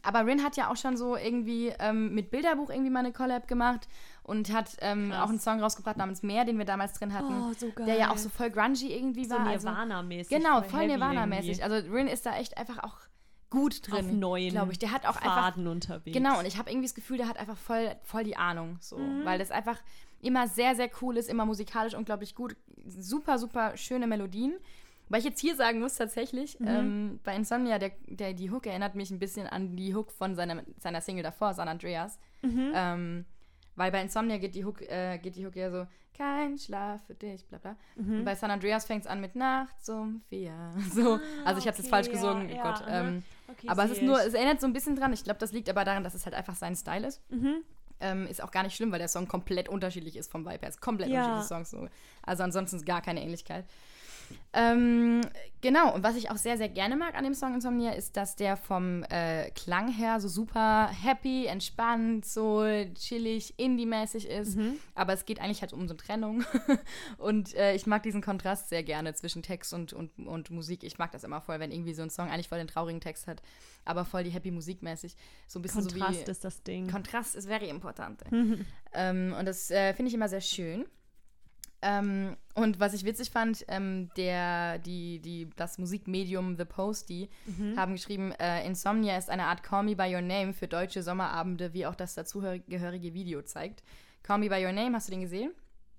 [0.03, 3.47] aber Rin hat ja auch schon so irgendwie ähm, mit Bilderbuch irgendwie mal eine Collab
[3.47, 3.87] gemacht
[4.21, 7.33] und hat ähm, auch einen Song rausgebracht namens Meer, den wir damals drin hatten.
[7.41, 7.87] Oh, so geil.
[7.87, 9.47] Der ja auch so voll grungy irgendwie so war.
[9.47, 10.29] Also, Nirvana-mäßig.
[10.29, 11.63] genau, voll heavy Nirvana-mäßig.
[11.63, 12.97] Also Rin ist da echt einfach auch
[13.49, 14.05] gut drin.
[14.05, 14.79] Auf neuen glaube ich.
[14.79, 16.15] Der hat auch einfach Faden unterwegs.
[16.17, 18.77] Genau, und ich habe irgendwie das Gefühl, der hat einfach voll, voll die Ahnung.
[18.81, 18.97] So.
[18.97, 19.25] Mhm.
[19.25, 19.77] Weil das einfach
[20.21, 22.55] immer sehr, sehr cool ist, immer musikalisch unglaublich gut.
[22.85, 24.55] Super, super schöne Melodien.
[25.09, 26.67] Weil ich jetzt hier sagen muss, tatsächlich, Mhm.
[26.67, 30.35] ähm, bei Insomnia, der, der, die Hook erinnert mich ein bisschen an die Hook von
[30.35, 32.19] seiner, seiner Single davor, San Andreas.
[32.41, 32.71] Mhm.
[32.73, 33.25] Ähm,
[33.77, 37.13] weil bei Insomnia geht die Hook, äh, geht die Hook eher so, kein Schlaf für
[37.13, 37.75] dich, bla bla.
[37.95, 38.17] Mhm.
[38.19, 40.73] Und bei San Andreas fängt es an mit Nacht zum Vier.
[40.91, 41.19] So.
[41.45, 42.81] also ich habe es jetzt Ah, okay, falsch ja, gesungen, ja, Gott.
[42.81, 43.01] aha.
[43.07, 43.23] Ähm,
[43.57, 45.11] Okay, aber es ist nur, es erinnert so ein bisschen dran.
[45.13, 47.21] Ich glaube, das liegt aber daran, dass es halt einfach sein Style ist.
[47.31, 47.63] Mhm.
[47.99, 50.69] Ähm, ist auch gar nicht schlimm, weil der Song komplett unterschiedlich ist vom Vibe her.
[50.69, 51.21] Ist komplett Ja.
[51.21, 51.71] unterschiedliche Songs.
[51.71, 51.87] So.
[52.21, 53.65] Also ansonsten ist gar keine Ähnlichkeit.
[54.53, 55.21] Ähm,
[55.61, 58.35] genau, und was ich auch sehr, sehr gerne mag an dem Song Insomnia, ist, dass
[58.35, 62.63] der vom äh, Klang her so super happy, entspannt, so
[62.95, 64.57] chillig, indie-mäßig ist.
[64.57, 64.79] Mhm.
[64.95, 66.43] Aber es geht eigentlich halt um so eine Trennung.
[67.17, 70.83] und äh, ich mag diesen Kontrast sehr gerne zwischen Text und, und, und Musik.
[70.83, 73.27] Ich mag das immer voll, wenn irgendwie so ein Song eigentlich voll den traurigen Text
[73.27, 73.41] hat,
[73.85, 75.15] aber voll die happy Musik mäßig.
[75.47, 76.31] So ein bisschen Kontrast so wie.
[76.31, 76.89] ist das Ding.
[76.89, 78.31] Kontrast ist very important.
[78.31, 78.65] Mhm.
[78.93, 80.85] Ähm, und das äh, finde ich immer sehr schön.
[81.81, 87.77] Ähm, und was ich witzig fand, ähm, der, die, die, das Musikmedium The Posty Mhm.
[87.77, 91.73] haben geschrieben, äh, Insomnia ist eine Art Call Me By Your Name für deutsche Sommerabende,
[91.73, 93.83] wie auch das dazugehörige Video zeigt.
[94.23, 95.51] Call Me By Your Name, hast du den gesehen?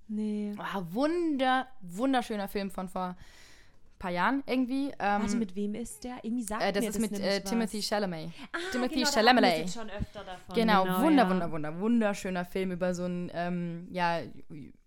[0.08, 0.54] Nee.
[0.58, 3.16] Oh, wunder, wunderschöner Film von vor ein
[3.98, 4.88] paar Jahren irgendwie.
[4.98, 6.16] Ähm, Warte, mit wem ist der?
[6.22, 7.40] Irgendwie sagt äh, das mir ist mit nämlich äh.
[7.42, 8.30] Timothy Chalamet.
[8.52, 9.70] Ah, Timothy genau, Chalamet.
[9.70, 10.54] schon öfter davon.
[10.54, 11.30] Genau, wunder, ja.
[11.30, 14.20] wunder, wunder, wunderschöner Film über so einen ähm, ja,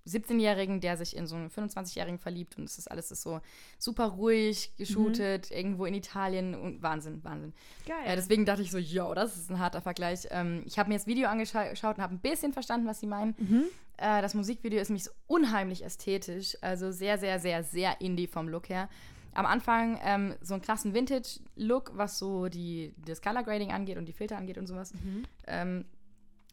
[0.08, 3.39] 17-Jährigen, der sich in so einen 25-Jährigen verliebt und es ist alles ist so
[3.78, 7.54] super ruhig geshootet, irgendwo in Italien und Wahnsinn, Wahnsinn.
[7.88, 8.06] Geil.
[8.06, 10.28] Äh, deswegen dachte ich so, yo, das ist ein harter Vergleich.
[10.32, 13.36] Ähm, ich habe mir das Video angeschaut und habe ein bisschen verstanden, was sie meinen.
[13.38, 13.64] Mhm.
[13.97, 18.49] Äh, das Musikvideo ist mich so unheimlich ästhetisch, also sehr, sehr, sehr, sehr indie vom
[18.49, 18.89] Look her.
[19.34, 24.06] am Anfang ähm, so einen krassen Vintage-Look, was so die, das Color Grading angeht und
[24.06, 24.93] die Filter angeht und sowas.
[24.93, 25.24] Mhm.
[25.47, 25.86] Ähm,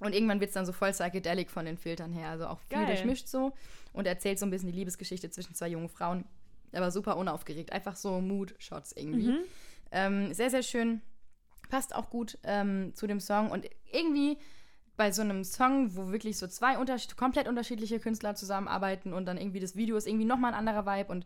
[0.00, 2.78] und irgendwann wird es dann so voll psychedelic von den Filtern her, also auch viel
[2.78, 2.86] Geil.
[2.86, 3.52] durchmischt so
[3.92, 6.24] und erzählt so ein bisschen die Liebesgeschichte zwischen zwei jungen Frauen,
[6.72, 9.28] aber super unaufgeregt, einfach so Mood-Shots irgendwie.
[9.28, 9.38] Mhm.
[9.90, 11.02] Ähm, sehr, sehr schön,
[11.68, 14.38] passt auch gut ähm, zu dem Song und irgendwie
[14.96, 19.38] bei so einem Song, wo wirklich so zwei unterschied komplett unterschiedliche Künstler zusammenarbeiten und dann
[19.38, 21.24] irgendwie das Video ist irgendwie nochmal ein anderer Vibe und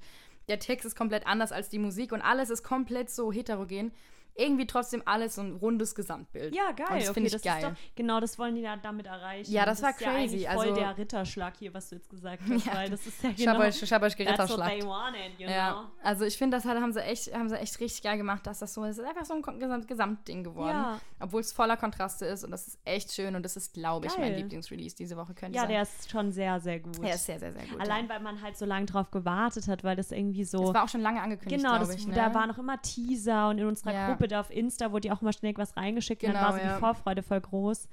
[0.49, 3.93] der Text ist komplett anders als die Musik und alles ist komplett so heterogen.
[4.35, 6.55] Irgendwie trotzdem alles so ein rundes Gesamtbild.
[6.55, 6.87] Ja, geil.
[6.91, 7.63] Und das okay, finde ich das geil.
[7.63, 9.53] Ist doch, genau, das wollen die ja damit erreichen.
[9.53, 12.09] Ja, das war ist Ja crazy, eigentlich voll also- der Ritterschlag hier, was du jetzt
[12.09, 12.75] gesagt hast, Ja.
[12.75, 13.53] weil das ist ja Ich genau.
[13.53, 15.83] habe euch, ich hab euch That's what they wanted, you Ja, know.
[16.03, 18.61] also ich finde, das hat, haben, sie echt, haben sie echt richtig geil gemacht, dass
[18.61, 18.99] das so ist.
[18.99, 20.71] Es ist einfach so ein Gesamt Gesamtding geworden.
[20.77, 21.01] Ja.
[21.21, 24.17] Obwohl es voller Kontraste ist und das ist echt schön und das ist, glaube ich,
[24.17, 24.35] mein.
[24.35, 25.71] Lieblingsrelease diese Woche, könnte Ja, sein.
[25.71, 27.03] der ist schon sehr, sehr gut.
[27.03, 27.81] Der ist sehr, sehr, sehr gut.
[27.81, 30.59] Allein, weil man halt so lange drauf gewartet hat, weil das irgendwie so.
[30.65, 32.07] Das war auch schon lange angekündigt, Genau, das, ich.
[32.07, 32.15] Ne?
[32.15, 34.09] da waren noch immer Teaser und in unserer Ja.
[34.09, 36.59] Gruppe da auf Insta wurde ja auch immer schnell was reingeschickt und Genau, dann war
[36.61, 36.75] so ja.
[36.75, 37.89] die Vorfreude voll groß.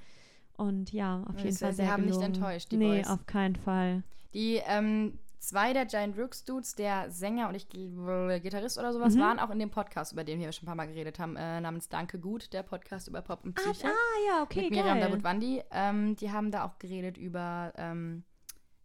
[0.58, 2.34] Und ja, auf Und jeden es- Fall sie sehr haben nicht gelungen.
[2.36, 3.08] enttäuscht, die Nee, Boys.
[3.08, 4.04] auf keinen Fall.
[4.34, 9.20] Die ähm, zwei der Giant Rooks Dudes, der Sänger und ich Gitarrist oder sowas, Mhm.
[9.22, 11.62] waren auch in dem Podcast, über den wir schon ein paar Mal geredet haben, äh,
[11.62, 13.88] namens Danke Gut, der Podcast über Pop und Psyche.
[13.88, 15.08] Ah, ja, okay, mit Miriam geil.
[15.10, 15.64] Davut-Wandi.
[15.72, 18.24] Ähm, die haben da auch geredet über ähm,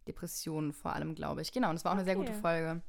[0.07, 1.51] Depressionen vor allem, glaube ich.
[1.51, 2.27] Genau, und es war auch eine sehr Okay.
[2.27, 2.81] gute Folge.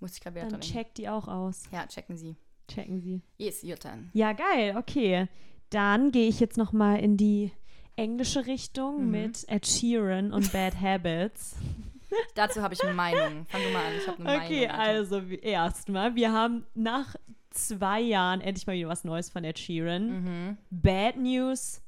[0.00, 1.64] Musste ich gerade wieder Dann dran checkt die auch aus.
[1.70, 2.34] Ja, checken Sie.
[2.74, 3.20] Checken Sie.
[3.38, 4.10] Yes, your turn.
[4.12, 5.28] Ja, geil, okay.
[5.70, 7.50] Dann gehe ich jetzt noch mal in die
[7.96, 9.10] englische Richtung Mhm.
[9.10, 11.56] mit Ed Sheeran und Bad Habits.
[12.34, 13.46] Dazu habe ich eine Meinung.
[13.46, 14.80] Fang du mal an, ich habe eine Okay, Meinung.
[14.80, 14.92] Alter.
[14.92, 17.14] also erstmal, wir haben nach
[17.50, 20.22] zwei Jahren endlich mal wieder was Neues von Ed Sheeran.
[20.24, 20.56] Mhm.
[20.70, 21.80] Bad News,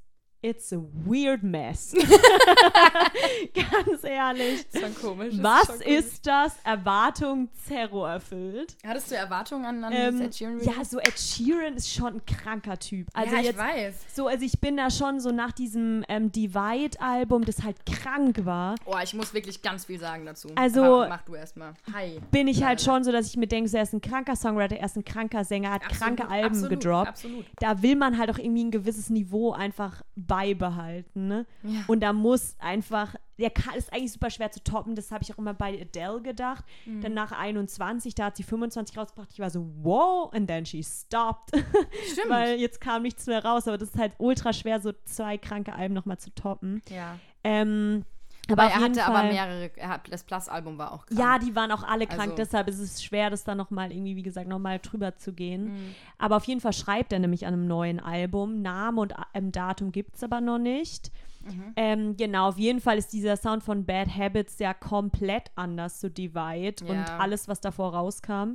[0.44, 1.94] it's a weird mess.
[3.54, 4.66] Ganz ehrlich.
[4.72, 5.34] Das ist schon komisch.
[5.40, 5.86] Was komisch.
[5.86, 6.56] ist das?
[6.64, 8.76] Erwartung Zero erfüllt.
[8.86, 12.26] Hattest du Erwartungen an, an Ähm, Ed Sheeran ja, so Ed Sheeran ist schon ein
[12.26, 13.08] kranker Typ.
[13.14, 13.94] Also ja, ich jetzt weiß.
[14.14, 18.74] so, also ich bin da schon so nach diesem ähm, Divide-Album, das halt krank war,
[18.86, 20.48] Oh, ich muss wirklich ganz viel sagen dazu.
[20.54, 21.74] Also- Aber mach du erstmal.
[21.92, 22.20] Hi.
[22.30, 24.76] bin ich halt schon so, dass ich mir denke, so, er ist ein kranker Songwriter,
[24.76, 27.08] er ist ein kranker Sänger, hat Absolut, kranke Alben absolut, gedroppt.
[27.08, 27.46] Absolut.
[27.60, 30.02] Da will man halt auch irgendwie ein gewisses Niveau einfach
[30.34, 31.28] beibehalten.
[31.28, 31.46] Ne?
[31.62, 31.84] Ja.
[31.86, 34.96] Und da muss einfach, der kann, ist eigentlich super schwer zu toppen.
[34.96, 36.64] Das habe ich auch immer bei Adele gedacht.
[36.86, 37.02] Mhm.
[37.02, 39.30] Dann nach 21, da hat sie 25 rausgebracht.
[39.32, 41.50] Ich war so, wow, and then she stopped.
[42.12, 42.30] Stimmt.
[42.30, 43.68] Weil jetzt kam nichts mehr raus.
[43.68, 46.82] Aber das ist halt ultra schwer, so zwei kranke Alben nochmal zu toppen.
[46.90, 47.18] ja.
[47.46, 48.04] Ähm,
[48.50, 49.70] aber Aber er hatte aber Fall, mehrere.
[49.76, 51.18] Er hat, das Plus-Album war auch krank.
[51.18, 54.16] Ja, die waren auch alle krank, Also- deshalb ist es schwer, das dann nochmal irgendwie,
[54.16, 55.64] wie gesagt, nochmal drüber zu gehen.
[55.72, 55.94] Mhm.
[56.18, 58.60] Aber auf jeden Fall schreibt er nämlich an einem neuen Album.
[58.62, 61.10] Name und ähm, Datum gibt es aber noch nicht.
[61.44, 61.72] Mhm.
[61.76, 66.10] Ähm, genau, auf jeden Fall ist dieser Sound von Bad Habits ja komplett anders zu
[66.10, 67.18] Divide und Ja.
[67.18, 68.54] alles, was davor rauskam.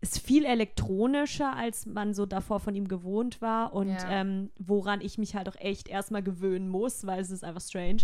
[0.00, 4.10] Ist viel elektronischer, als man so davor von ihm gewohnt war und Ja.
[4.10, 8.02] ähm, woran ich mich halt auch echt erstmal gewöhnen muss, weil es ist einfach strange.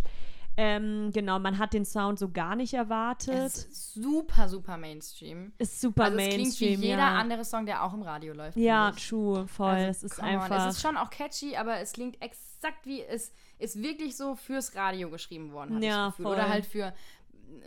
[0.62, 3.34] Ähm, genau, man hat den Sound so gar nicht erwartet.
[3.34, 5.52] Es ist super, super Mainstream.
[5.56, 6.68] ist super also es Mainstream.
[6.68, 7.18] klingt wie jeder ja.
[7.18, 8.58] andere Song, der auch im Radio läuft.
[8.58, 9.68] Ja, true, voll.
[9.68, 10.40] Also, es ist come on.
[10.40, 10.68] einfach.
[10.68, 14.74] Es ist schon auch catchy, aber es klingt exakt wie es ist wirklich so fürs
[14.74, 15.82] Radio geschrieben worden.
[15.82, 16.26] Ja, voll.
[16.26, 16.92] Oder halt für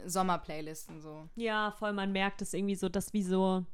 [0.06, 1.28] Sommerplaylisten so.
[1.36, 3.66] ja, voll, man merkt es irgendwie so, dass wie so,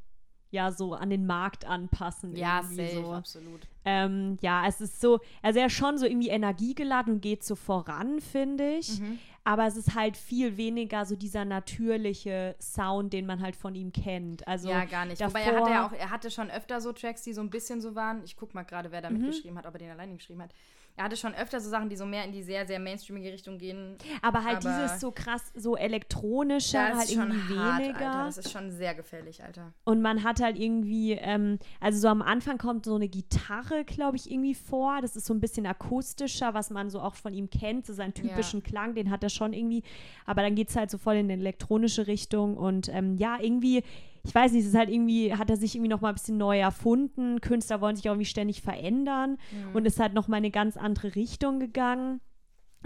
[0.51, 2.35] ja, so an den Markt anpassen.
[2.35, 3.13] Ja, irgendwie safe, so.
[3.13, 3.61] absolut.
[3.85, 7.55] Ähm, ja, es ist so, also er ist schon so irgendwie energiegeladen und geht so
[7.55, 8.99] voran, finde ich.
[8.99, 9.19] Mhm.
[9.43, 13.91] Aber es ist halt viel weniger so dieser natürliche Sound, den man halt von ihm
[13.91, 14.47] kennt.
[14.47, 15.21] Also ja, gar nicht.
[15.25, 17.81] Wobei er hatte ja auch, er hatte schon öfter so Tracks, die so ein bisschen
[17.81, 18.21] so waren.
[18.23, 19.17] Ich guck mal gerade, wer da Mhm.
[19.21, 20.51] mitgeschrieben hat, ob er den alleine geschrieben hat.
[20.99, 23.57] Er hatte schon öfter so Sachen, die so mehr in die sehr, sehr mainstreamige Richtung
[23.57, 23.95] gehen.
[24.21, 27.99] aber halt aber- dieses so krass, so elektronische, halt irgendwie hart, weniger.
[27.99, 28.25] Alter.
[28.25, 29.71] Das ist schon sehr gefährlich, Alter.
[29.85, 34.17] Und man hat halt irgendwie, ähm, also so am Anfang kommt so eine Gitarre, glaube
[34.17, 34.99] ich, irgendwie vor.
[35.01, 38.13] Das ist so ein bisschen akustischer, was man so auch von ihm kennt, so seinen
[38.13, 39.83] typischen Klang, den hat er schon irgendwie.
[40.25, 42.57] Aber dann geht es halt so voll in eine elektronische Richtung.
[42.57, 43.83] Und ähm, ja, irgendwie,
[44.29, 46.37] ich weiß nicht, es ist halt irgendwie, hat er sich irgendwie noch mal ein bisschen
[46.37, 47.41] neu erfunden.
[47.41, 49.39] Künstler wollen sich auch irgendwie ständig verändern.
[49.51, 49.75] Mhm.
[49.75, 52.21] Und ist halt noch mal in eine ganz andere Richtung gegangen,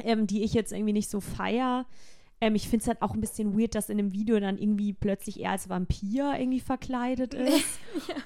[0.01, 1.85] ähm, die ich jetzt irgendwie nicht so feier.
[2.39, 4.93] Ähm, ich finde es halt auch ein bisschen weird, dass in dem Video dann irgendwie
[4.93, 7.77] plötzlich er als Vampir irgendwie verkleidet ist.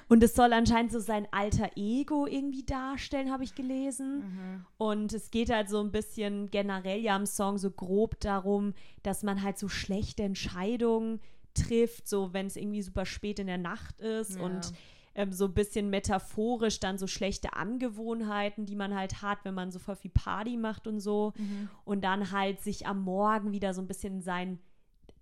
[0.10, 4.20] Und es soll anscheinend so sein alter Ego irgendwie darstellen, habe ich gelesen.
[4.20, 4.66] Mhm.
[4.78, 9.24] Und es geht halt so ein bisschen generell ja im Song so grob darum, dass
[9.24, 11.20] man halt so schlechte Entscheidungen
[11.58, 14.44] trifft, so wenn es irgendwie super spät in der Nacht ist Ja.
[14.44, 14.74] und
[15.16, 19.72] ähm, so ein bisschen metaphorisch dann so schlechte Angewohnheiten, die man halt hat, wenn man
[19.72, 21.34] so voll viel Party macht und so.
[21.38, 21.70] Mhm.
[21.86, 24.60] Und dann halt sich am Morgen wieder so ein bisschen sein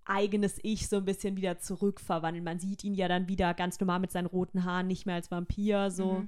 [0.03, 2.43] eigenes Ich so ein bisschen wieder zurückverwandeln.
[2.43, 5.31] Man sieht ihn ja dann wieder ganz normal mit seinen roten Haaren, nicht mehr als
[5.31, 6.13] Vampir, so.
[6.19, 6.27] Mhm.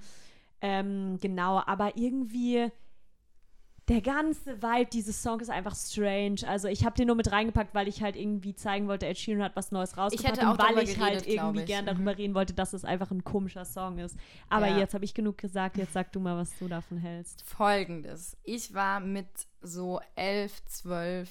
[0.61, 2.71] Ähm, genau, aber irgendwie
[3.87, 6.41] der ganze Vibe dieses Songs ist einfach strange.
[6.45, 9.41] Also ich habe den nur mit reingepackt, weil ich halt irgendwie zeigen wollte, Ed Sheeran
[9.43, 11.65] hat was Neues rausgebracht ich hätte auch und weil ich geredet, halt irgendwie ich.
[11.67, 11.89] gern mhm.
[11.89, 14.17] darüber reden wollte, dass es einfach ein komischer Song ist.
[14.49, 14.77] Aber Ja.
[14.77, 17.43] jetzt habe ich genug gesagt, jetzt sag du mal, was du davon hältst.
[17.43, 18.35] Folgendes.
[18.43, 19.27] Ich war mit
[19.61, 21.29] so 11, 12,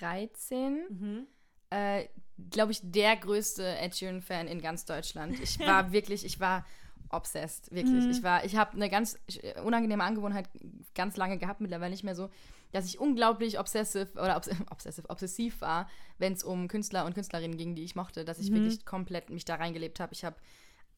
[0.00, 1.26] 13, Mhm.
[1.70, 2.04] äh,
[2.50, 5.38] glaube ich, der größte Ed Sheeran-Fan in ganz Deutschland.
[5.40, 6.64] Ich war wirklich, ich war
[7.12, 8.04] obsessed, wirklich.
[8.04, 8.10] Mhm.
[8.10, 10.48] Ich war, ich habe eine ganz äh, unangenehme Angewohnheit
[10.94, 12.28] ganz lange gehabt, mittlerweile nicht mehr so,
[12.72, 15.88] dass ich unglaublich obsessive oder obs obsessive, obsessiv war,
[16.18, 18.54] wenn es um Künstler und Künstlerinnen ging, die ich mochte, dass ich Mhm.
[18.56, 20.12] wirklich komplett mich da reingelebt habe.
[20.14, 20.36] Ich habe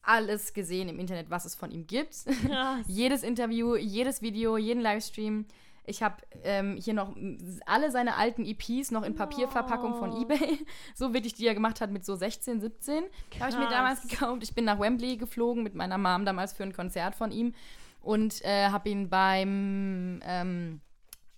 [0.01, 2.15] alles gesehen im Internet, was es von ihm gibt.
[2.87, 5.45] Jedes Interview, jedes Video, jeden Livestream.
[5.87, 7.15] Ich habe ähm, hier noch
[7.65, 10.21] alle seine alten EPs noch in Papierverpackung von Oh.
[10.21, 10.59] eBay.
[10.95, 13.03] So wirklich, die er gemacht hat mit so 16, 17.
[13.39, 14.43] Habe ich mir damals gekauft.
[14.43, 17.53] Ich bin nach Wembley geflogen mit meiner Mom damals für ein Konzert von ihm
[18.01, 20.81] und äh, habe ihn beim ähm,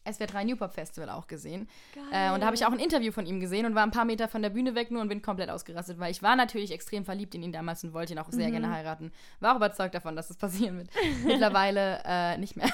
[0.07, 1.67] SWR3 New Pop Festival auch gesehen.
[2.11, 4.05] Äh, und da habe ich auch ein Interview von ihm gesehen und war ein paar
[4.05, 7.05] Meter von der Bühne weg nur und bin komplett ausgerastet, weil ich war natürlich extrem
[7.05, 9.11] verliebt in ihn damals und wollte ihn auch sehr gerne heiraten.
[9.39, 10.89] War auch überzeugt davon, dass das passieren wird.
[11.25, 12.69] Mittlerweile äh, nicht mehr.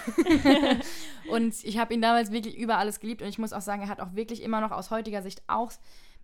[1.29, 3.89] und ich habe ihn damals wirklich über alles geliebt und ich muss auch sagen, er
[3.89, 5.71] hat auch wirklich immer noch aus heutiger Sicht auch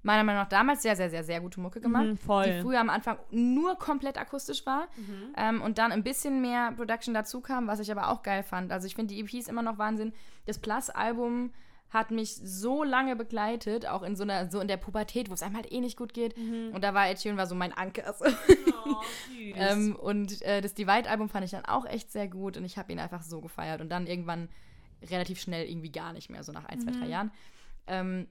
[0.01, 2.45] meiner Meinung nach damals sehr, sehr, sehr, sehr gute Mucke gemacht, Mhm, voll.
[2.45, 4.87] die früher am Anfang nur komplett akustisch war
[5.35, 8.71] ähm, und dann ein bisschen mehr Production dazu kam, was ich aber auch geil fand.
[8.71, 10.13] Also ich finde die EPs immer noch Wahnsinn.
[10.45, 11.51] Das Plus-Album
[11.89, 15.41] hat mich so lange begleitet, auch in so einer, so in der Pubertät, wo es
[15.41, 16.37] einem halt eh nicht gut geht.
[16.37, 18.13] Und da war Ed Sheeran war so mein Anker.
[18.13, 18.25] So.
[18.85, 19.53] Oh, süß.
[19.57, 22.91] Ähm, und äh, das Divide-Album fand ich dann auch echt sehr gut und ich habe
[22.91, 23.81] ihn einfach so gefeiert.
[23.81, 24.47] Und dann irgendwann
[25.11, 27.31] relativ schnell irgendwie gar nicht mehr, so nach ein, zwei, drei Jahren.
[27.85, 28.27] Ähm,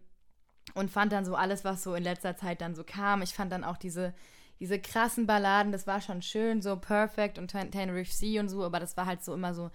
[0.75, 3.23] und fand dann so alles, was so in letzter Zeit dann so kam.
[3.23, 4.15] Ich fand dann auch diese,
[4.61, 8.65] diese krassen Balladen, das war schon schön, so Perfect und Ten- Tenerife Sea und so,
[8.65, 9.71] aber das war halt so immer so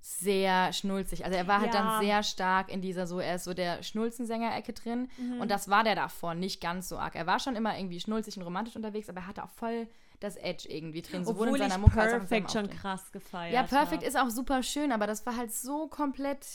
[0.00, 1.24] sehr schnulzig.
[1.24, 1.82] Also er war halt Ja.
[1.82, 5.40] dann sehr stark in dieser so, er ist so der Schnulzensänger-Ecke drin Mhm.
[5.40, 7.14] und das war der davor nicht ganz so arg.
[7.16, 9.88] Er war schon immer irgendwie schnulzig und romantisch unterwegs, aber er hatte auch voll
[10.20, 12.80] das Edge irgendwie drin, sowohl Obwohl in seiner Mucke als auch in Perfect schon Auftreten.
[12.80, 14.08] krass gefeiert Ja, Perfect hab.
[14.08, 16.46] ist auch super schön, aber das war halt so komplett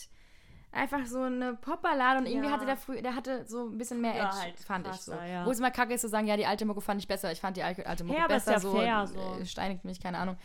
[0.76, 2.54] einfach so eine Popballade und irgendwie Ja.
[2.54, 5.14] hatte der früh, der hatte so ein bisschen mehr Früher Edge, halt fand ich so.
[5.14, 5.46] ja.
[5.46, 7.40] Wo es immer kacke ist zu sagen, ja, die alte Mucke fand ich besser, ich
[7.42, 9.08] fand die alte, alte Mucke Ja, besser, ja so, fair, äh,
[9.40, 9.46] so.
[9.46, 10.38] steinigt mich, keine Ahnung.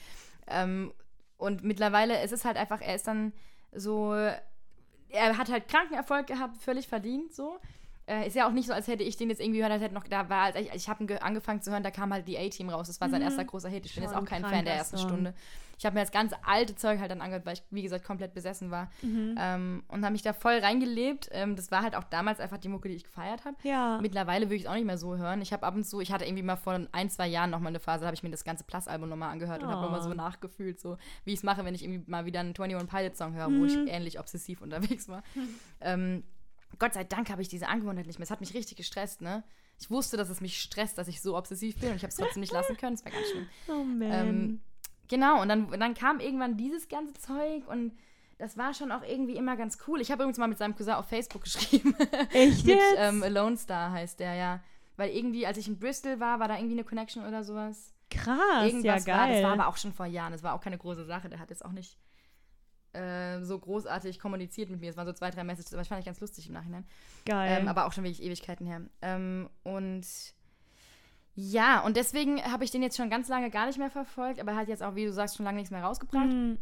[0.46, 0.92] Ähm,
[1.36, 3.32] und mittlerweile es ist halt einfach, er ist dann
[3.72, 7.58] so, er hat halt Krankenerfolg gehabt, völlig verdient, so.
[8.06, 9.94] Äh, ist ja auch nicht so, als hätte ich den jetzt irgendwie gehört, als hätte
[9.94, 12.68] noch, da war, als ich, ich habe angefangen zu hören, da kam halt die A-Team
[12.68, 12.88] raus.
[12.88, 13.86] Das war sein erster großer Hit.
[13.86, 14.16] Ich bin jetzt Mhm.
[14.16, 15.08] Schon auch kein Fan der ersten Song.
[15.08, 15.34] Stunde.
[15.80, 18.34] Ich habe mir das ganze alte Zeug halt dann angehört, weil ich, wie gesagt, komplett
[18.34, 18.90] besessen war.
[19.00, 19.34] Mhm.
[19.38, 21.30] Ähm, und habe mich da voll reingelebt.
[21.32, 23.56] Ähm, das war halt auch damals einfach die Mucke, die ich gefeiert habe.
[23.62, 23.98] Ja.
[24.02, 25.40] Mittlerweile würde ich es auch nicht mehr so hören.
[25.40, 27.70] Ich habe ab und zu, ich hatte irgendwie mal vor ein, zwei Jahren noch mal
[27.70, 29.84] eine Phase, da habe ich mir das ganze Plus-Album nochmal angehört und habe Oh.
[29.84, 32.86] nochmal so nachgefühlt, so wie ich es mache, wenn ich irgendwie mal wieder einen 21
[32.86, 35.22] Pilot-Song höre, wo ich ähnlich obsessiv unterwegs war.
[35.80, 36.24] Ähm,
[36.78, 38.24] Gott sei Dank habe ich diese Angewohnheit nicht mehr.
[38.24, 39.42] Es hat mich richtig gestresst, ne?
[39.80, 42.16] Ich wusste, dass es mich stresst, dass ich so obsessiv bin und ich habe es
[42.16, 42.94] trotzdem nicht lassen können.
[42.94, 43.46] Es war ganz schlimm.
[43.68, 44.12] Oh man.
[44.12, 44.60] Ähm,
[45.10, 47.92] genau, und dann, dann kam irgendwann dieses ganze Zeug und
[48.38, 50.00] das war schon auch irgendwie immer ganz cool.
[50.00, 51.94] Ich habe übrigens mal mit seinem Cousin auf Facebook geschrieben.
[52.32, 54.60] Echt mit ähm, Alone Star heißt der, ja.
[54.96, 57.92] Weil irgendwie, als ich in Bristol war, war da irgendwie eine Connection oder sowas.
[58.10, 59.34] Krass, Irgendwas ja war, geil.
[59.34, 60.32] das war aber auch schon vor Jahren.
[60.32, 61.28] Das war auch keine große Sache.
[61.28, 61.96] Der hat jetzt auch nicht
[62.92, 64.90] äh, so großartig kommuniziert mit mir.
[64.90, 66.84] Es waren so zwei, drei Messages, aber ich fand ich ganz lustig im Nachhinein.
[67.24, 67.58] geil.
[67.60, 68.82] Ähm, aber auch schon wirklich Ewigkeiten her.
[69.00, 70.04] Ähm, und
[71.42, 74.52] ja, und deswegen habe ich den jetzt schon ganz lange gar nicht mehr verfolgt, aber
[74.52, 76.30] er hat jetzt auch, wie du sagst, schon lange nichts mehr rausgebracht.
[76.30, 76.58] Hm.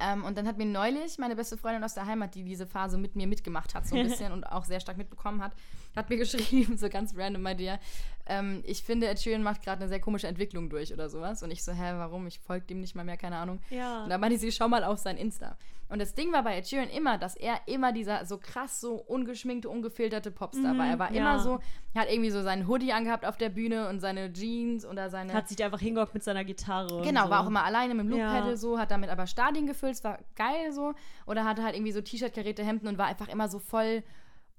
[0.00, 2.98] Ähm, und dann hat mir neulich meine beste Freundin aus der Heimat, die diese Phase
[2.98, 5.52] mit mir mitgemacht hat, so ein bisschen und auch sehr stark mitbekommen hat,
[5.98, 7.78] hat mir geschrieben, so ganz random bei dir,
[8.26, 11.42] ähm, ich finde, Ed Sheeran macht gerade eine sehr komische Entwicklung durch oder sowas.
[11.42, 12.26] Und ich so, hä, warum?
[12.26, 13.60] Ich folge dem nicht mal mehr, keine Ahnung.
[13.70, 14.04] Ja.
[14.04, 15.56] Und da meinte sie, schau mal auf sein Insta.
[15.90, 18.96] Und das Ding war bei Ed Sheeran immer, dass er immer dieser so krass, so
[18.96, 20.86] ungeschminkte, ungefilterte Popstar war.
[20.86, 21.20] Er war Mhm, ja.
[21.22, 21.60] immer so,
[21.94, 25.32] er hat irgendwie so seinen Hoodie angehabt auf der Bühne und seine Jeans oder seine...
[25.32, 27.00] Hat sich da einfach hingehockt mit seiner Gitarre.
[27.00, 27.30] Genau, so.
[27.30, 28.26] war auch immer alleine mit dem Ja.
[28.34, 30.92] Loop-Pedal so, hat damit aber Stadien gefüllt, es war geil so.
[31.24, 34.02] Oder hatte halt irgendwie so T-Shirt-Karrierte Hemden und war einfach immer so voll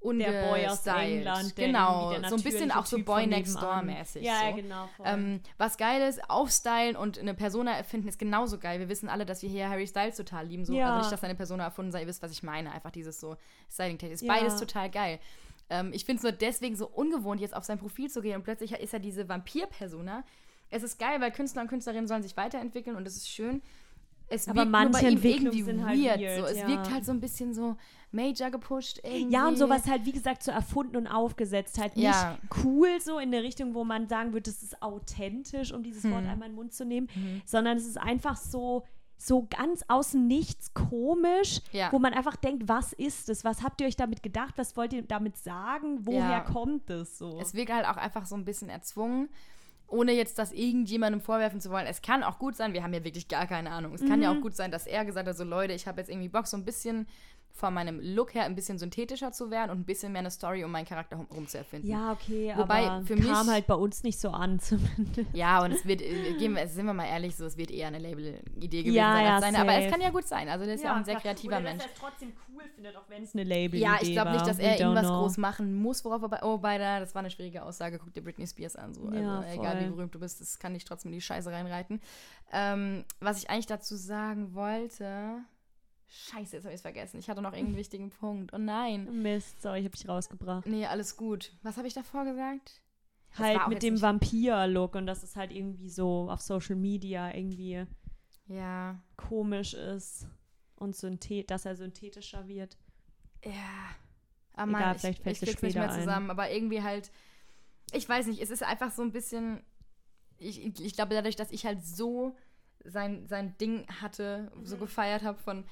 [0.02, 0.86] der Boy aus.
[0.86, 1.56] England.
[1.56, 3.62] Genau, so ein bisschen auch so Typ Boy Next.
[3.62, 4.24] Door mäßig.
[4.24, 4.56] Ja, so.
[4.56, 4.90] genau.
[5.04, 8.80] Ähm, was geil ist, aufstylen und eine Persona erfinden ist genauso geil.
[8.80, 10.66] Wir wissen alle, dass wir hier Harry Styles total lieben.
[10.66, 10.74] So.
[10.74, 10.88] Ja.
[10.88, 12.72] Also nicht, dass seine Persona erfunden sei, ihr wisst, was ich meine.
[12.72, 13.36] Einfach dieses so
[13.72, 14.12] Styling-Tech.
[14.12, 14.34] Ist Ja.
[14.34, 15.20] beides total geil.
[15.70, 18.44] Ähm, ich finde es nur deswegen so ungewohnt, jetzt auf sein Profil zu gehen und
[18.44, 20.24] plötzlich ist er diese Vampir-Persona.
[20.72, 23.62] Es ist geil, weil Künstler und Künstlerinnen sollen sich weiterentwickeln und es ist schön.
[24.30, 26.20] Es Aber wirkt manche Entwicklungen sind halt weird.
[26.20, 26.46] weird, so.
[26.46, 26.68] Es ja.
[26.68, 27.76] wirkt halt so ein bisschen so
[28.12, 29.34] major gepusht irgendwie.
[29.34, 31.80] Ja, und sowas halt, wie gesagt, so erfunden und aufgesetzt.
[31.80, 32.38] Halt nicht Ja.
[32.64, 36.12] cool so in der Richtung, wo man sagen würde, das ist authentisch, um dieses Hm.
[36.12, 37.42] Wort einmal in den Mund zu nehmen, Mhm.
[37.46, 38.84] sondern es ist einfach so,
[39.22, 41.92] so ganz außen nichts komisch, Ja.
[41.92, 43.44] wo man einfach denkt, was ist es?
[43.44, 44.54] Was habt ihr euch damit gedacht?
[44.58, 46.00] Was wollt ihr damit sagen?
[46.06, 46.40] Woher Ja.
[46.40, 47.38] kommt es so?
[47.40, 49.28] Es wirkt halt auch einfach so ein bisschen erzwungen,
[49.90, 51.88] ohne jetzt das irgendjemandem vorwerfen zu wollen.
[51.88, 53.94] Es kann auch gut sein, wir haben ja wirklich gar keine Ahnung.
[53.94, 54.38] Es kann ja Mhm.
[54.40, 56.58] auch gut sein, dass er gesagt hat, so Leute, ich habe jetzt irgendwie Bock, so
[56.58, 57.08] ein bisschen
[57.52, 60.64] von meinem Look her ein bisschen synthetischer zu werden und ein bisschen mehr eine Story
[60.64, 61.88] um meinen Charakter rum, rum zu erfinden.
[61.90, 65.28] ja, okay, Wobei, aber für kam mich- halt bei uns nicht so an zumindest.
[65.34, 67.88] Ja, und es wird, äh, gehen wir, sind wir mal ehrlich, so, es wird eher
[67.88, 69.60] eine Label-Idee gewesen Ja, sein ja, als seine.
[69.60, 70.48] Aber es kann ja gut sein.
[70.48, 71.84] Also, der ist ja, auch ein sehr kreativer Mensch.
[71.84, 74.80] es trotzdem cool findet, auch wenn es eine Label Ja, ich glaube nicht, dass er
[74.80, 75.20] irgendwas know.
[75.20, 76.40] groß machen muss, worauf er bei.
[76.44, 78.00] Oh, bei der, das war eine schwierige Aussage.
[78.00, 78.94] Guck dir Britney Spears an.
[78.94, 79.04] So.
[79.06, 82.00] Also, Ja, egal wie berühmt du bist, das kann dich trotzdem in die Scheiße reinreiten.
[82.54, 85.40] Ähm, was ich eigentlich dazu sagen wollte.
[86.12, 87.20] Scheiße, jetzt habe ich es vergessen.
[87.20, 88.54] Ich hatte noch irgendeinen wichtigen Punkt.
[88.54, 89.22] Oh nein.
[89.22, 90.66] Mist, sorry, ich habe dich rausgebracht.
[90.66, 91.54] Nee, alles gut.
[91.62, 92.82] Was habe ich davor gesagt?
[93.32, 97.86] Das halt mit dem Vampir-Look und dass es halt irgendwie so auf Social Media irgendwie
[98.48, 99.00] Ja.
[99.18, 100.28] komisch ist
[100.78, 102.78] und synthet, dass er synthetischer wird.
[103.46, 103.52] Ja.
[104.54, 106.00] Aber Egal, Mann, vielleicht ich, fällt ich krieg's nicht mehr ein.
[106.00, 106.32] zusammen.
[106.32, 107.12] Aber irgendwie halt,
[107.94, 109.62] ich weiß nicht, es ist einfach so ein bisschen,
[110.38, 112.36] ich, ich glaube dadurch, dass ich halt so
[112.84, 114.80] sein, sein Ding hatte, so Mhm.
[114.82, 115.66] gefeiert habe von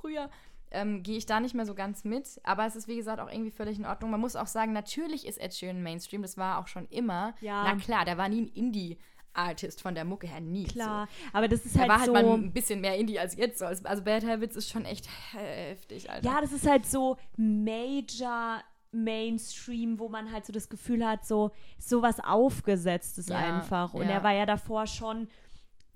[0.00, 0.30] früher,
[0.70, 2.40] ähm, gehe ich da nicht mehr so ganz mit.
[2.44, 4.10] Aber es ist, wie gesagt, auch irgendwie völlig in Ordnung.
[4.10, 7.34] Man muss auch sagen, natürlich ist Ed Sheeran Mainstream, das war auch schon immer.
[7.40, 7.64] Ja.
[7.64, 10.64] Na klar, der war nie ein Indie-Artist von der Mucke her, nie.
[10.64, 11.78] Klar, aber das ist So.
[11.78, 12.12] Er halt war halt so.
[12.12, 13.58] mal ein bisschen mehr Indie als jetzt.
[13.58, 13.66] So.
[13.66, 16.24] Also also Bad Habits ist schon echt heftig, Alter.
[16.24, 21.52] Ja, das ist halt so Major Mainstream, wo man halt so das Gefühl hat, so
[21.78, 23.94] sowas aufgesetztes Ja, einfach.
[23.94, 24.14] Und ja.
[24.14, 25.28] er war ja davor schon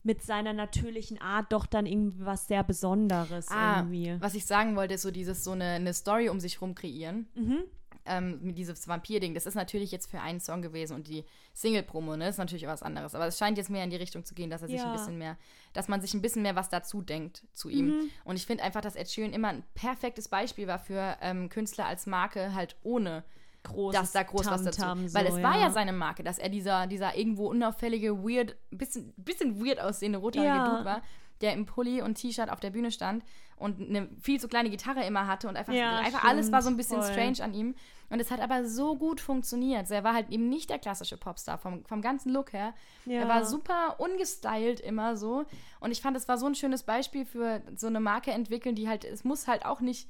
[0.05, 4.15] mit seiner natürlichen Art doch dann irgendwie was sehr Besonderes Ah, irgendwie.
[4.21, 7.27] was ich sagen wollte, ist so dieses, so eine, eine Story um sich rum kreieren.
[7.35, 7.65] Mhm.
[8.07, 9.33] Ähm, mit dieses Vampir-Ding.
[9.33, 11.25] Das ist natürlich jetzt für einen Song gewesen und die
[11.55, 13.15] Single-Promo, ne, ist natürlich was anderes.
[13.15, 14.85] Aber es scheint jetzt mehr in die Richtung zu gehen, dass er sich Ja.
[14.85, 15.39] ein bisschen mehr,
[15.73, 17.87] dass man sich ein bisschen mehr was dazu denkt zu ihm.
[17.87, 18.11] Mhm.
[18.25, 21.87] Und ich finde einfach, dass Ed Sheeran immer ein perfektes Beispiel war für ähm, Künstler
[21.87, 23.25] als Marke, halt ohne
[23.65, 24.81] Großes dass da groß was dazu.
[24.81, 28.57] Tamtam Weil so, es war ja seine Marke, dass er dieser, dieser irgendwo unauffällige, weird,
[28.71, 30.69] bisschen, bisschen weird aussehende rothaarige Ja.
[30.71, 31.03] Dude war,
[31.41, 33.25] der im Pulli und T-Shirt auf der Bühne stand
[33.57, 36.69] und eine viel zu kleine Gitarre immer hatte und einfach, Ja, einfach alles war so
[36.69, 37.12] ein stimmt, bisschen voll.
[37.12, 37.75] strange an ihm.
[38.11, 39.89] Und es hat aber so gut funktioniert.
[39.89, 42.75] So, er war halt eben nicht der klassische Popstar vom, vom ganzen Look her.
[43.07, 43.21] Ja.
[43.23, 45.45] Er war super ungestylt immer so.
[45.81, 48.89] Und ich fand, es war so ein schönes Beispiel für so eine Marke entwickeln, die
[48.89, 50.09] halt, es muss halt auch nicht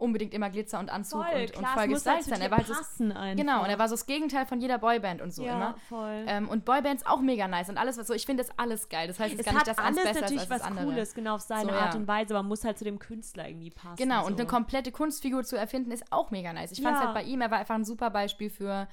[0.00, 2.40] unbedingt immer Glitzer und Anzug voll, und, und klar, voll muss halt gestylt zu sein.
[2.40, 3.36] Er war halt.
[3.36, 5.74] Genau, und er war so das Gegenteil von jeder Boyband und so ja, immer.
[5.88, 6.24] voll.
[6.26, 9.06] Ähm, und Boybands auch mega nice und alles, was so, ich finde das alles geil.
[9.08, 10.62] Das heißt, es, es ist gar hat nicht das eins alles besser natürlich als was
[10.62, 10.84] andere.
[10.86, 12.00] Cooles, genau auf seine So, Art ja.
[12.00, 13.96] und Weise, aber muss halt zu dem Künstler irgendwie passen.
[13.96, 14.26] Genau, so.
[14.26, 16.72] und eine komplette Kunstfigur zu erfinden, ist auch mega nice.
[16.72, 17.06] Ich fand es Ja.
[17.12, 18.88] halt bei ihm, er war einfach ein super Beispiel für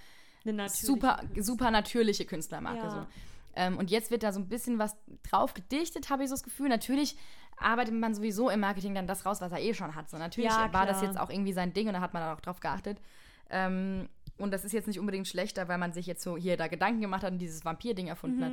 [0.46, 2.80] Eine super, super natürliche Künstlermarke.
[2.80, 2.90] Ja.
[2.90, 3.06] So.
[3.56, 4.96] Ähm, und jetzt wird da so ein bisschen was
[5.30, 6.70] drauf gedichtet, habe ich so das Gefühl.
[6.70, 7.18] Natürlich
[7.58, 10.10] arbeitet man sowieso im Marketing dann das raus, was er eh schon hat.
[10.10, 12.40] So, natürlich Ja, war das jetzt auch irgendwie sein Ding und da hat man auch
[12.42, 13.00] drauf geachtet.
[13.50, 16.68] Ähm, und das ist jetzt nicht unbedingt schlechter, weil man sich jetzt so hier da
[16.68, 18.44] Gedanken gemacht hat und dieses Vampir-Ding erfunden Mhm.
[18.44, 18.52] hat.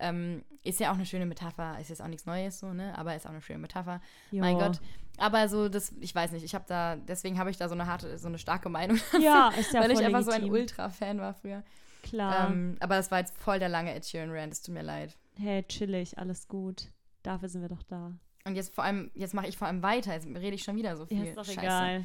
[0.00, 1.78] Ähm, ist ja auch eine schöne Metapher.
[1.80, 2.96] Ist jetzt auch nichts Neues so, ne?
[2.98, 4.00] Aber ist auch eine schöne Metapher.
[4.30, 4.40] Jo.
[4.40, 4.80] Mein Gott.
[5.18, 7.86] Aber so, das, ich weiß nicht, ich habe da, deswegen habe ich da so eine
[7.86, 8.98] harte, so eine starke Meinung.
[9.20, 10.50] Ja, ist ja weil ich einfach so ein.
[10.50, 11.62] Ultra-Fan war früher.
[12.02, 12.50] Klar.
[12.50, 15.16] Ähm, aber das war jetzt voll der lange Ed Sheeran-Rant, es tut mir leid.
[15.38, 16.90] hey, chillig, alles gut.
[17.22, 18.12] Dafür sind wir doch da.
[18.46, 20.98] Und jetzt vor allem, jetzt mache ich vor allem weiter, jetzt rede ich schon wieder
[20.98, 21.16] so viel.
[21.16, 21.60] Ja, ist doch Scheiße.
[21.60, 22.04] egal.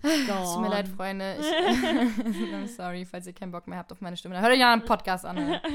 [0.00, 1.36] Es tut mir leid, Freunde.
[2.64, 4.34] Ich, sorry, falls ihr keinen Bock mehr habt auf meine Stimme.
[4.34, 5.60] Dann hört euch ja einen Podcast an.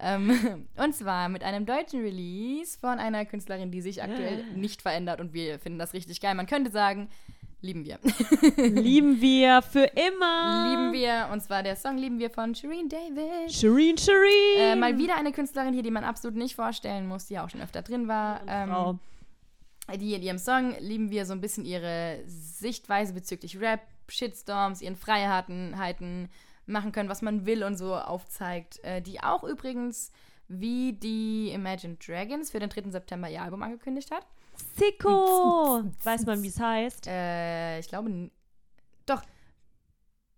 [0.00, 5.20] Ähm, und zwar mit einem deutschen Release von einer Künstlerin, die sich aktuell nicht verändert.
[5.20, 6.36] Und wir finden das richtig geil.
[6.36, 7.08] Man könnte sagen,
[7.60, 7.98] lieben wir.
[8.56, 10.68] Lieben wir für immer.
[10.68, 11.28] lieben wir.
[11.32, 13.52] Und zwar der Song Lieben wir von Shireen David.
[13.52, 14.58] Shireen, Shireen.
[14.58, 17.50] Äh, mal wieder eine Künstlerin hier, die man absolut nicht vorstellen muss, die ja auch
[17.50, 18.40] schon öfter drin war.
[18.46, 18.98] Ähm, Frau.
[19.96, 24.96] die in ihrem Song lieben wir so ein bisschen ihre Sichtweise bezüglich Rap, Shitstorms, ihren
[24.96, 26.28] Freiheiten,
[26.66, 28.82] machen können, was man will und so aufzeigt.
[28.84, 30.12] Äh, die auch übrigens
[30.48, 32.90] wie die Imagine Dragons für den 3.
[32.90, 34.26] September ihr Album angekündigt hat.
[34.76, 35.84] Sicko.
[36.02, 37.06] Weiß man, wie es heißt?
[37.06, 38.30] Äh, ich glaube,
[39.06, 39.22] doch.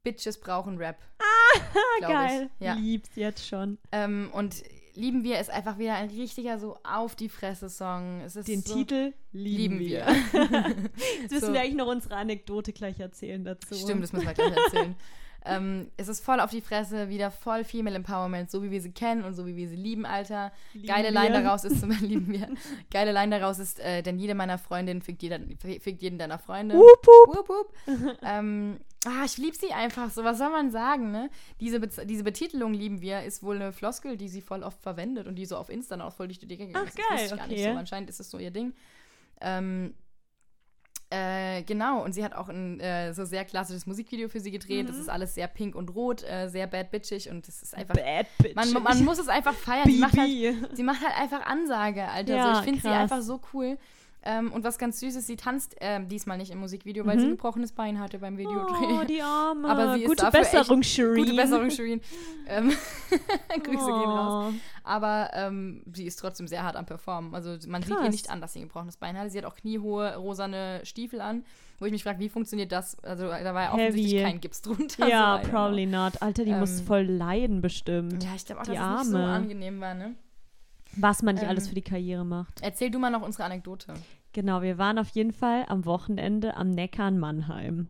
[0.03, 0.99] Bitches brauchen Rap.
[1.99, 2.51] glaub Geil.
[2.59, 2.67] Ich.
[2.67, 2.75] Ja.
[2.75, 3.79] Lieb's jetzt schon.
[3.93, 4.63] Ähm, und
[4.95, 8.21] Lieben wir ist einfach wieder ein richtiger so auf die Fresse Song.
[8.47, 10.07] Den so, Titel lieben lieben wir.
[10.07, 10.75] wir.
[11.23, 11.53] Jetzt müssen So.
[11.53, 13.75] wir eigentlich noch unsere Anekdote gleich erzählen dazu.
[13.75, 14.97] Stimmt, das müssen wir gleich erzählen.
[15.45, 18.93] Ähm, es ist voll auf die Fresse, wieder voll Female Empowerment, so wie wir sie
[18.93, 20.53] kennen und so wie wir sie lieben, Alter.
[20.75, 21.21] Lieben Geile wir.
[21.21, 22.49] Line daraus ist, zum lieben wir.
[22.91, 26.77] Geile Line daraus ist, äh, denn jede meiner Freundinnen fickt, jeder, fickt jeden deiner Freunde.
[26.77, 27.37] Wup, wup.
[27.37, 28.19] Wup, wup.
[28.23, 30.25] ähm, ah, ich liebe sie einfach so.
[30.25, 31.31] Was soll man sagen, ne?
[31.61, 35.27] Diese, Bez diese Betitelung lieben wir ist wohl eine Floskel, die sie voll oft verwendet
[35.27, 36.99] und die so auf Insta auch voll durch die Decke gegangen Ach, ist.
[36.99, 37.73] Das wusste geil, nicht okay.
[37.73, 37.79] so.
[37.79, 38.75] Anscheinend ist es so ihr Ding.
[39.41, 39.95] Ähm,
[41.11, 44.89] äh, genau, und sie hat auch ein äh, so sehr klassisches Musikvideo für sie gedreht.
[44.89, 47.95] Das ist alles sehr pink und rot, äh, sehr bad bitchig und das ist einfach.
[47.95, 48.55] Bad bitch.
[48.55, 49.91] Man, man muss es einfach feiern.
[49.91, 50.31] Sie macht, halt,
[50.77, 52.37] sie macht halt einfach Ansage, Alter.
[52.37, 53.77] Ja, so, ich finde sie einfach so cool.
[54.23, 57.25] Ähm, und was ganz süß ist, sie tanzt ähm, diesmal nicht im Musikvideo, weil sie
[57.25, 58.87] ein gebrochenes Bein hatte beim Videodreh.
[58.87, 58.99] Mhm.
[59.01, 59.69] Oh, die Arme.
[59.69, 61.25] Aber sie ist Gute dafür Besserung, Shireen.
[61.25, 62.01] Gute Besserung, Shirin.
[62.47, 62.69] ähm,
[63.63, 64.53] Grüße gehen raus.
[64.53, 64.59] Oh.
[64.85, 67.35] Aber ähm, sie ist trotzdem sehr hart am Performen.
[67.35, 68.11] Also man sieht ihr Krass.
[68.11, 69.31] nicht an, dass sie ein gebrochenes Bein hatte.
[69.31, 71.45] Sie hat auch kniehohe, rosane Stiefel an,
[71.79, 72.99] wo ich mich frage, wie funktioniert das?
[73.03, 73.83] Also da war ja Heavy.
[73.89, 75.09] offensichtlich kein Gips drunter.
[75.09, 76.21] Ja, so, probably not.
[76.21, 78.23] Alter, die muss Ähm, voll leiden bestimmt.
[78.23, 79.33] Ja, ich glaube auch, Die dass es nicht so Arme.
[79.33, 80.15] angenehm war, ne?
[80.97, 82.61] Was man nicht ähm, alles für die Karriere macht.
[82.63, 83.95] Erzähl du mal noch unsere Anekdote.
[84.33, 87.89] Genau, wir waren auf jeden Fall am Wochenende am Neckar in Mannheim.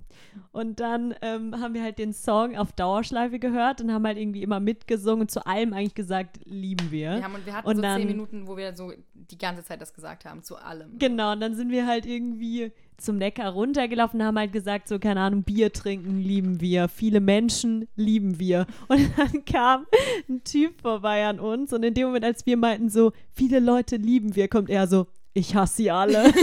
[0.52, 4.42] Und dann ähm, haben wir halt den Song auf Dauerschleife gehört und haben halt irgendwie
[4.42, 7.16] immer mitgesungen und zu allem eigentlich gesagt, lieben wir.
[7.16, 9.82] Wir, haben, wir hatten Und so dann- zehn Minuten, wo wir so die ganze Zeit
[9.82, 10.98] das gesagt haben, zu allem.
[10.98, 15.20] Genau, und dann sind wir halt irgendwie zum Neckar runtergelaufen haben halt gesagt, so, keine
[15.20, 18.66] Ahnung, Bier trinken lieben wir, viele Menschen lieben wir.
[18.88, 19.86] Und dann kam
[20.28, 23.96] ein Typ vorbei an uns und in dem Moment, als wir meinten, so, viele Leute
[23.96, 26.24] lieben wir, kommt er so, ich hasse sie alle.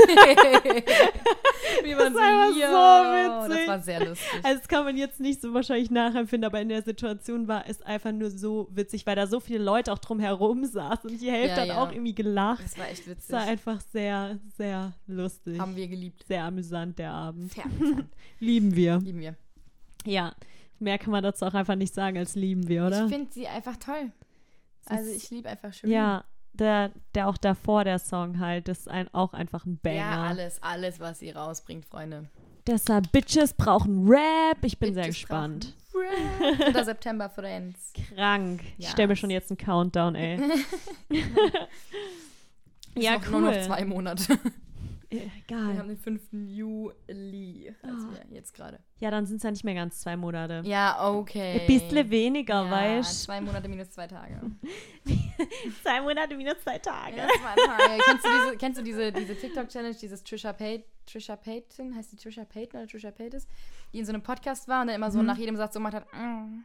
[1.83, 3.45] Wir waren Das war so, ja.
[3.45, 3.57] witzig.
[3.59, 4.27] Das war sehr lustig.
[4.43, 7.81] Also das kann man jetzt nicht so wahrscheinlich nachempfinden, aber in der Situation war es
[7.81, 11.29] einfach nur so witzig, weil da so viele Leute auch drum herum saßen und die
[11.31, 11.83] Hälfte Ja, hat ja.
[11.83, 12.63] auch irgendwie gelacht.
[12.63, 13.31] Das war echt Es witzig.
[13.31, 15.59] war einfach sehr, sehr lustig.
[15.59, 16.23] Haben wir geliebt.
[16.27, 17.53] Sehr amüsant, der Abend.
[17.53, 17.65] Fair.
[18.39, 18.97] Lieben wir.
[18.99, 19.35] Lieben wir.
[20.05, 20.33] Ja.
[20.79, 23.05] Mehr kann man dazu auch einfach nicht sagen als lieben wir, oder?
[23.05, 24.11] Ich finde sie einfach toll.
[24.85, 25.89] Also ich liebe einfach schön.
[25.89, 26.23] ja,
[26.53, 29.97] der, der auch davor, der Song halt, das ist ein, auch einfach ein Banger.
[29.97, 32.29] Ja, alles, alles, was sie rausbringt, Freunde.
[32.65, 34.57] Deshalb, Bitches brauchen Rap.
[34.63, 35.73] Ich bin sehr Bitches gespannt.
[35.91, 36.73] brauchen Rap.
[36.73, 36.83] 3.
[36.83, 37.93] September Friends.
[38.15, 38.61] Krank.
[38.77, 38.91] Ich Ja.
[38.91, 40.39] stelle mir schon jetzt einen Countdown, ey.
[42.95, 43.41] Ja, noch, cool.
[43.41, 44.39] Nur noch zwei Monate.
[45.09, 46.21] Äh, Wir haben den 5.
[46.31, 47.73] Juli.
[47.81, 48.79] Also ja, jetzt gerade.
[48.99, 50.63] Ja, dann sind es ja nicht mehr ganz zwei Monate.
[50.65, 51.61] Ja, okay.
[51.61, 54.41] Ein bisschen weniger, ja, weißt Zwei Monate minus zwei Tage.
[55.83, 57.17] Zwei Monate minus zwei Tage.
[57.17, 58.01] Ja, zwei Tage.
[58.03, 62.17] kennst du diese, kennst du diese, diese TikTok-Challenge, dieses Trisha Payton, Trisha Payton, heißt die
[62.17, 63.47] Trisha Payton oder Trisha Paytas,
[63.93, 65.93] die in so einem Podcast war und dann immer so nach jedem Satz so gemacht
[65.93, 66.63] hat, mm.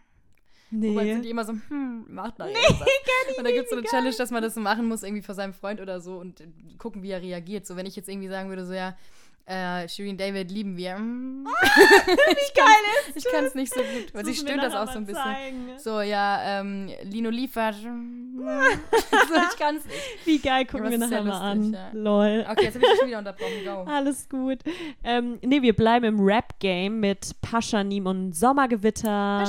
[0.73, 1.31] Wobei sind die Nee.
[1.31, 2.55] immer so, hm, macht da nee,
[3.39, 5.35] Und da gibt es so eine Challenge, dass man das so machen muss, irgendwie vor
[5.35, 6.43] seinem Freund oder so und
[6.79, 7.66] gucken, wie er reagiert.
[7.66, 8.97] So, wenn ich jetzt irgendwie sagen würde, so, ja,
[9.45, 10.97] äh, Shirin David lieben wir.
[10.97, 11.45] Mm.
[12.07, 14.99] Wie geil ist Ich kann es nicht so gut, weil sie stöhnt das auch so
[14.99, 15.23] ein bisschen.
[15.23, 15.66] zeigen.
[15.79, 17.75] So, ja, ähm, Lino liefert.
[17.75, 19.99] so, ich kann es nicht.
[20.25, 21.73] Wie geil, gucken wir das nachher mal an.
[21.73, 21.91] ja.
[21.93, 22.47] Lol.
[22.49, 23.64] Okay, jetzt habe ich dich schon wieder unterbrochen.
[23.64, 23.91] Go.
[23.91, 24.61] Alles gut.
[25.03, 29.41] Ähm, nee, wir bleiben im Rap-Game mit Paschanim und Sommergewitter.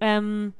[0.00, 0.54] Ähm,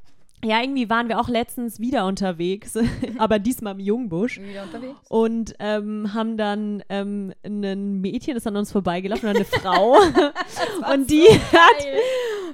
[0.44, 2.74] ja, irgendwie waren wir auch letztens wieder unterwegs,
[3.18, 4.38] aber diesmal im Jungbusch.
[4.40, 4.94] Wieder unterwegs.
[5.08, 9.96] Und ähm, haben dann ähm, ein Mädchen ist an uns vorbeigelaufen, oder eine Frau.
[10.92, 11.96] und die hat, Geil.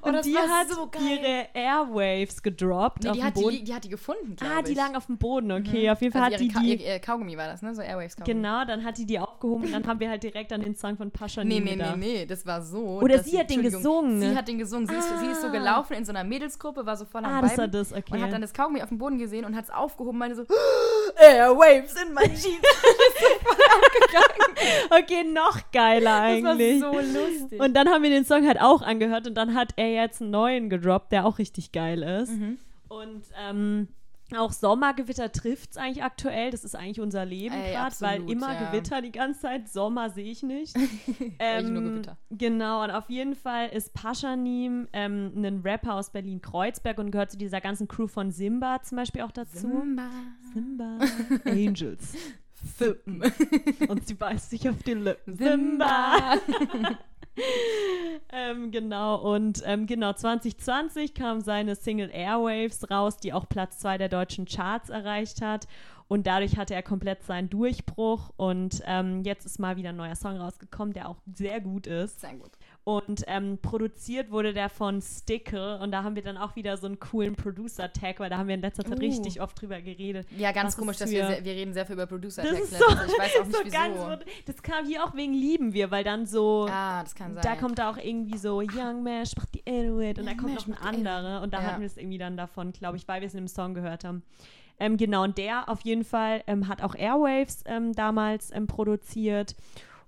[0.04, 3.54] Oh, und das die hat so ihre Airwaves gedroppt Nee, auf die, hat die, Boden.
[3.56, 4.76] li- die hat die gefunden, glaube ah, die ich.
[4.76, 5.90] lagen auf dem Boden, okay.
[5.90, 6.74] Auf jeden Fall also hat die Ka die.
[6.76, 7.74] ihr, Kaugummi war das, ne?
[7.74, 8.34] So Airwaves Kaugummi.
[8.34, 10.96] Genau, dann hat die die aufgehoben und dann haben wir halt direkt an den Song
[10.96, 13.00] von Pascha Nee, nee, nee, nee, das war so.
[13.00, 14.20] Oder sie hat den gesungen.
[14.20, 14.88] Sie hat den gesungen.
[14.88, 15.50] Sie, ist, sie ist so Ah.
[15.50, 17.40] gelaufen in so einer Mädelsgruppe, war so voll am Ah,
[17.74, 18.04] das okay.
[18.10, 20.36] und hat dann das Kaugummi auf dem Boden gesehen und hat es aufgehoben und meinte
[20.36, 20.44] so,
[21.20, 22.62] Airwaves in my Jeans.
[24.90, 26.80] Okay, noch geiler Das war eigentlich.
[26.80, 27.60] so lustig.
[27.60, 30.30] Und dann haben wir den Song halt auch angehört und dann hat er jetzt einen
[30.30, 32.30] neuen gedroppt, der auch richtig geil ist.
[32.30, 32.58] Mhm.
[32.88, 33.88] Und ähm,
[34.36, 36.50] auch Sommergewitter trifft es eigentlich aktuell.
[36.50, 38.70] Das ist eigentlich unser Leben gerade, weil immer ja.
[38.70, 39.68] Gewitter die ganze Zeit.
[39.68, 40.76] Sommer sehe ich nicht.
[41.38, 42.18] Eigentlich nur Gewitter.
[42.30, 47.38] Genau, und auf jeden Fall ist Paschanim ähm, ein Rapper aus Berlin-Kreuzberg und gehört zu
[47.38, 49.68] dieser ganzen Crew von Simba zum Beispiel auch dazu.
[49.68, 50.10] Zumba.
[50.52, 50.98] Simba.
[51.44, 52.14] Angels.
[52.76, 53.22] Fippen.
[53.88, 55.36] Und sie beißt sich auf die Lippen.
[55.36, 56.36] Simba.
[58.32, 63.98] ähm, genau, und ähm, genau, 2020 kam seine Single Airwaves raus, die auch Platz 2
[63.98, 65.66] der deutschen Charts erreicht hat.
[66.08, 68.32] Und dadurch hatte er komplett seinen Durchbruch.
[68.36, 72.20] Und ähm, jetzt ist mal wieder ein neuer Song rausgekommen, der auch sehr gut ist.
[72.20, 72.50] Sehr gut.
[72.84, 75.78] Und ähm, produziert wurde der von Stickle.
[75.78, 78.56] Und da haben wir dann auch wieder so einen coolen Producer-Tag, weil da haben wir
[78.56, 79.00] in letzter Zeit Uh.
[79.00, 80.26] richtig oft drüber geredet.
[80.36, 82.78] Ja, ganz komisch, dass wir, sehr, wir reden sehr viel über producer Das text ist
[82.80, 83.76] so, Ich weiß auch nicht, so wieso.
[83.76, 87.42] ganz, das kam hier auch wegen Lieben wir, weil dann so, ah, das kann sein.
[87.44, 90.66] da kommt da auch irgendwie so Young Mash macht die Inuit und da kommt noch
[90.66, 91.64] ein macht die andere und da Ja.
[91.68, 94.02] hatten wir es irgendwie dann davon, glaube ich, weil wir es in dem Song gehört
[94.02, 94.24] haben.
[94.80, 99.54] Ähm, genau, und der auf jeden Fall ähm, hat auch Airwaves ähm, damals ähm, produziert.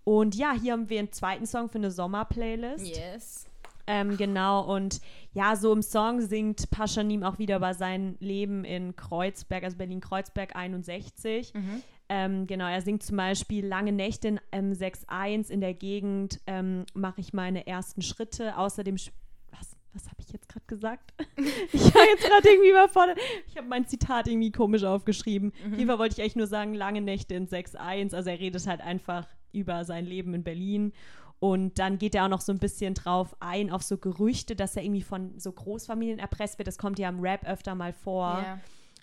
[0.04, 2.86] Und ja, hier haben wir einen zweiten Song für eine Sommerplaylist.
[2.86, 3.46] Yes.
[3.86, 5.00] Ähm, genau, und
[5.34, 10.56] ja, so im Song singt Paschanim auch wieder über sein Leben in Kreuzberg, also Berlin-Kreuzberg
[10.56, 11.52] 61.
[11.52, 11.82] Mhm.
[12.08, 16.84] Ähm, genau, er singt zum Beispiel Lange Nächte in ähm, 6.1 in der Gegend ähm,
[16.94, 18.56] mache ich meine ersten Schritte.
[18.56, 21.12] Außerdem, was, was habe ich jetzt gerade gesagt?
[21.36, 23.18] ich war jetzt gerade irgendwie überfordert.
[23.48, 25.52] Ich habe mein Zitat irgendwie komisch aufgeschrieben.
[25.66, 28.14] Auf jeden Fall wollte ich eigentlich nur sagen, lange Nächte in 6.1.
[28.14, 30.92] Also er redet halt einfach über sein Leben in Berlin.
[31.40, 34.76] Und dann geht er auch noch so ein bisschen drauf ein, auf so Gerüchte, dass
[34.76, 36.68] er irgendwie von so Großfamilien erpresst wird.
[36.68, 38.42] Das kommt ja im Rap öfter mal vor.
[38.42, 38.60] Ja.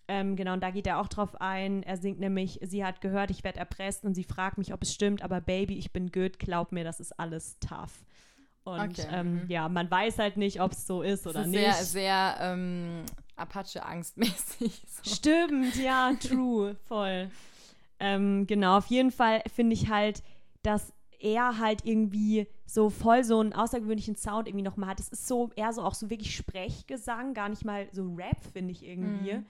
[0.08, 1.84] Ähm, genau, und da geht er auch drauf ein.
[1.84, 4.94] Er singt nämlich, sie hat gehört, ich werde erpresst und sie fragt mich, ob es
[4.94, 8.04] stimmt, aber Baby, ich bin good, glaub mir, das ist alles tough.
[8.64, 9.46] Und Okay, ähm, mhm.
[9.48, 11.62] ja, man weiß halt nicht, ob es so ist oder ist nicht.
[11.62, 13.04] sehr, sehr ähm,
[13.36, 14.84] Apache-angstmäßig.
[15.04, 15.16] So.
[15.16, 17.32] Stimmt, ja, true, voll.
[18.00, 20.22] Ähm, genau, auf jeden Fall finde ich halt,
[20.64, 25.00] dass er halt irgendwie so voll so einen außergewöhnlichen Sound irgendwie nochmal hat.
[25.00, 28.72] Es ist so eher so auch so wirklich Sprechgesang, gar nicht mal so Rap, finde
[28.72, 29.34] ich irgendwie.
[29.34, 29.46] Mhm.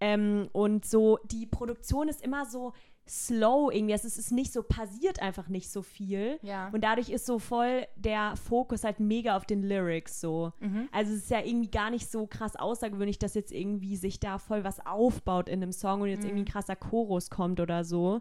[0.00, 2.72] Ähm, und so, die Produktion ist immer so
[3.10, 3.92] slow irgendwie.
[3.92, 6.38] Also es ist nicht so, passiert einfach nicht so viel.
[6.42, 6.68] Ja.
[6.72, 10.52] Und dadurch ist so voll der Fokus halt mega auf den Lyrics so.
[10.60, 10.88] Mhm.
[10.92, 14.38] Also es ist ja irgendwie gar nicht so krass außergewöhnlich, dass jetzt irgendwie sich da
[14.38, 18.20] voll was aufbaut in einem Song und jetzt irgendwie ein krasser Chorus kommt oder so.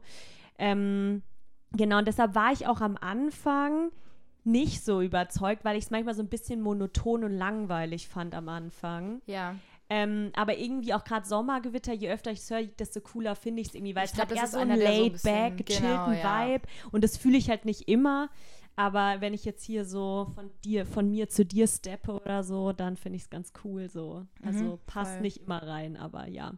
[0.58, 1.22] Ähm,
[1.72, 3.92] genau, und deshalb war ich auch am Anfang
[4.44, 8.50] nicht so überzeugt, weil ich es manchmal so ein bisschen monoton und langweilig fand am
[8.50, 9.22] Anfang.
[9.26, 9.56] Ja.
[9.92, 13.70] Ähm, aber irgendwie auch gerade Sommergewitter, je öfter ich es höre, desto cooler finde ich
[13.70, 15.66] es irgendwie, weil Ich es glaub, hat das eher ist so einen so laid-back, bisschen-
[15.66, 16.48] gechillten genau, ja.
[16.48, 18.30] Vibe und das fühle ich halt nicht immer.
[18.76, 22.72] Aber wenn ich jetzt hier so von dir, von mir zu dir steppe oder so,
[22.72, 24.26] dann finde ich es ganz cool so.
[24.42, 25.22] Also Mhm, passt voll.
[25.22, 26.54] nicht immer rein, aber ja.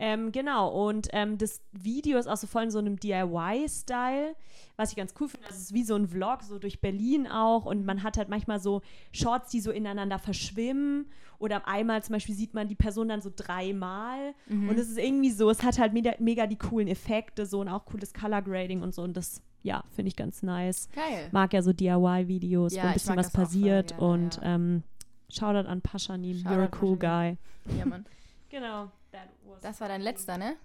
[0.00, 4.36] Ähm, genau, und ähm, das Video ist auch so voll in so einem DIY-Style,
[4.76, 5.46] was ich ganz cool finde.
[5.50, 7.64] Es ist wie so ein Vlog, so durch Berlin auch.
[7.64, 8.80] Und man hat halt manchmal so
[9.12, 11.06] Shorts, die so ineinander verschwimmen.
[11.40, 14.34] Oder einmal zum Beispiel sieht man die Person dann so dreimal.
[14.48, 14.68] Mhm.
[14.68, 17.68] Und es ist irgendwie so, es hat halt mega, mega die coolen Effekte so und
[17.68, 19.02] auch cooles Color Grading und so.
[19.02, 20.88] Und das, ja, finde ich ganz nice.
[20.94, 21.28] Geil.
[21.32, 23.88] Mag ja so DIY-Videos, Ja, wo ein bisschen was das voll passiert.
[23.98, 24.54] gerne, und ja.
[24.54, 24.82] ähm,
[25.28, 27.36] Shoutout an Paschanim, you're a cool guy.
[27.76, 28.06] Ja, Mann.
[28.50, 28.90] Genau.
[29.12, 30.56] That was- Das war dein letzter, ne?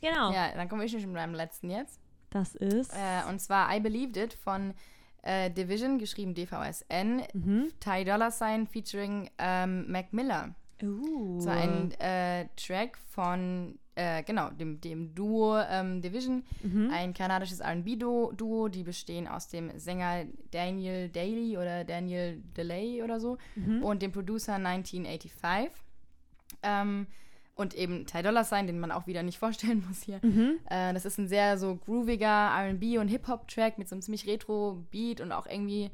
[0.00, 0.32] Genau.
[0.32, 2.00] Ja, dann komme ich schon mit meinem letzten jetzt.
[2.30, 2.92] Das ist.
[2.92, 4.74] Äh, und zwar I Believed It von
[5.22, 7.68] äh, Division, geschrieben DVSN, mhm.
[7.78, 10.54] Ty Dolla Sign featuring ähm, Mac Miller.
[10.82, 11.36] Uh.
[11.36, 16.90] Das war ein äh, Track von, äh, genau, dem, dem Duo ähm, Division, Mhm.
[16.92, 23.38] ein kanadisches R&B-Duo, die bestehen aus dem Sänger Daniel Daly oder Daniel Delay oder so
[23.54, 23.84] Mhm.
[23.84, 25.70] und dem Producer 1985.
[26.64, 27.06] Ähm,
[27.54, 30.20] und eben Ty Dolla Sign, den man auch wieder nicht vorstellen muss hier.
[30.22, 30.58] Mhm.
[30.68, 35.20] Äh, das ist ein sehr so grooviger R&B und Hip-Hop-Track mit so einem ziemlich Retro-Beat
[35.20, 35.90] und auch irgendwie,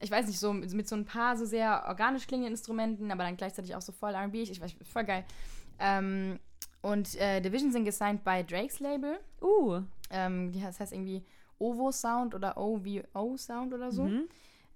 [0.00, 3.36] ich weiß nicht, so mit, so ein paar so sehr organisch klingenden Instrumenten, aber dann
[3.36, 4.42] gleichzeitig auch so voll R&B.
[4.42, 5.24] Ich, ich weiß, voll geil.
[5.78, 6.38] Ähm,
[6.82, 9.18] und äh, Division sind gesigned bei Drakes Label.
[9.42, 9.80] Uh.
[10.10, 11.24] Ähm, das heißt irgendwie
[11.58, 14.04] OVO Sound oder OVO Sound oder so.
[14.04, 14.28] Mhm.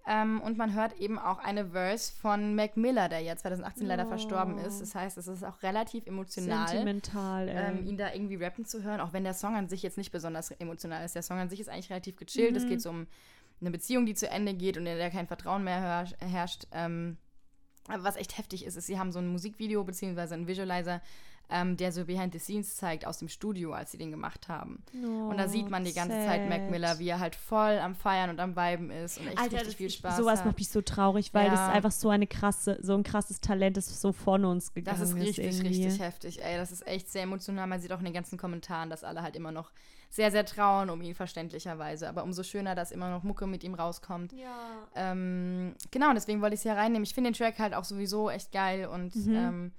[0.07, 4.05] Ähm, und man hört eben auch eine Verse von Mac Miller, der ja 2018 leider
[4.07, 4.09] Oh.
[4.09, 4.80] verstorben ist.
[4.80, 7.48] Das heißt, es ist auch relativ emotional Sentimental.
[7.51, 10.11] ähm, ihn da irgendwie rappen zu hören, auch wenn der Song an sich jetzt nicht
[10.11, 11.14] besonders emotional ist.
[11.14, 12.57] Der Song an sich ist eigentlich relativ gechillt.
[12.57, 12.68] Es Mhm.
[12.68, 13.07] geht so um
[13.61, 16.66] eine Beziehung, die zu Ende geht und in der kein Vertrauen mehr herrscht.
[16.72, 17.18] Ähm,
[17.88, 21.03] aber was echt heftig ist, ist, sie haben so ein Musikvideo beziehungsweise einen Visualizer,
[21.51, 24.82] ähm, der so Behind the Scenes zeigt aus dem Studio, als sie den gemacht haben.
[24.92, 26.70] und da sieht man die ganze Zeit Mac sad.
[26.70, 29.66] Miller, wie er halt voll am Feiern und am Viben ist und echt Alter, richtig
[29.68, 30.46] das viel ist- Spaß sowas hat.
[30.46, 31.68] macht mich so traurig, weil das Ja.
[31.68, 35.09] ist einfach so eine krasse, so ein krasses Talent, das so von uns gegangen Das
[35.09, 35.84] ist richtig, irgendwie.
[35.84, 36.42] richtig heftig.
[36.42, 37.66] Ey, das ist echt sehr emotional.
[37.66, 39.70] Man sieht auch in den ganzen Kommentaren, dass alle halt immer noch
[40.12, 42.09] sehr, sehr trauen um ihn, verständlicherweise.
[42.09, 44.32] Aber umso schöner, dass immer noch Mucke mit ihm rauskommt.
[44.32, 44.57] Ja.
[44.96, 47.05] Ähm, genau, und deswegen wollte ich es hier reinnehmen.
[47.05, 49.34] Ich finde den Track halt auch sowieso echt geil und Mhm.
[49.34, 49.72] ähm,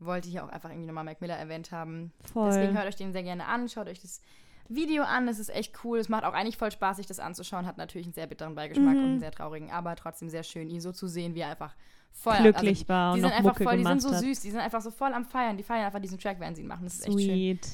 [0.00, 2.12] wollte hier auch einfach irgendwie nochmal Mac Miller erwähnt haben.
[2.32, 2.48] Voll.
[2.50, 4.20] Deswegen hört euch den sehr gerne an, schaut euch das
[4.68, 5.26] Video an.
[5.28, 5.98] Es ist echt cool.
[5.98, 7.66] Es macht auch eigentlich voll Spaß, sich das anzuschauen.
[7.66, 9.00] Hat natürlich einen sehr bitteren Beigeschmack Mhm.
[9.02, 11.74] und einen sehr traurigen, aber trotzdem sehr schön, ihn so zu sehen, wie er einfach
[12.12, 14.18] voll glücklich also, war und die sind einfach Mucke voll, die sind so hat.
[14.20, 15.56] süß, die sind einfach so voll am Feiern.
[15.56, 16.84] Die feiern einfach diesen Track, während sie ihn machen.
[16.84, 17.28] Das ist echt schön.
[17.28, 17.68] Sweet.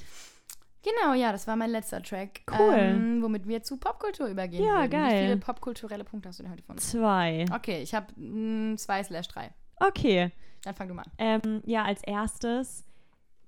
[0.82, 2.42] Genau, ja, das war mein letzter Track.
[2.58, 2.74] Cool.
[2.76, 4.62] Ähm, womit wir zu Popkultur übergehen.
[4.62, 4.84] Ja, würden.
[4.84, 5.22] Wie geil.
[5.24, 6.90] viele popkulturelle Punkte hast du denn heute von uns?
[6.90, 7.46] Zwei.
[7.54, 8.06] Okay, ich habe
[8.76, 9.50] zwei slash drei.
[9.80, 10.30] Okay.
[10.64, 11.12] Dann fang du mal an.
[11.18, 12.84] Ähm, ja, als erstes,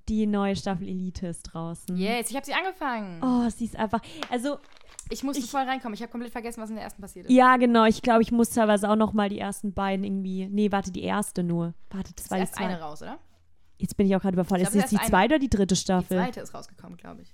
[0.09, 1.97] die neue Staffel Elite ist draußen.
[1.97, 3.21] Yes, ich habe sie angefangen.
[3.23, 4.01] Oh, sie ist einfach.
[4.31, 4.59] Also,
[5.09, 5.95] Ich musste Ich- voll reinkommen.
[5.95, 7.33] Ich habe komplett vergessen, was in der ersten passiert ist.
[7.33, 7.85] ja, genau.
[7.85, 10.49] Ich glaube, ich muss teilweise auch noch mal die ersten beiden irgendwie.
[10.49, 11.75] Nee, warte, die erste nur.
[11.91, 12.83] Warte, das war die erst eine zweite.
[12.83, 13.19] raus, oder?
[13.79, 14.69] Jetzt bin ich auch gerade überfordert.
[14.69, 15.09] Ich Ist das die eine.
[15.09, 16.17] zweite oder die dritte Die Staffel?
[16.19, 17.33] zweite ist rausgekommen, glaube ich.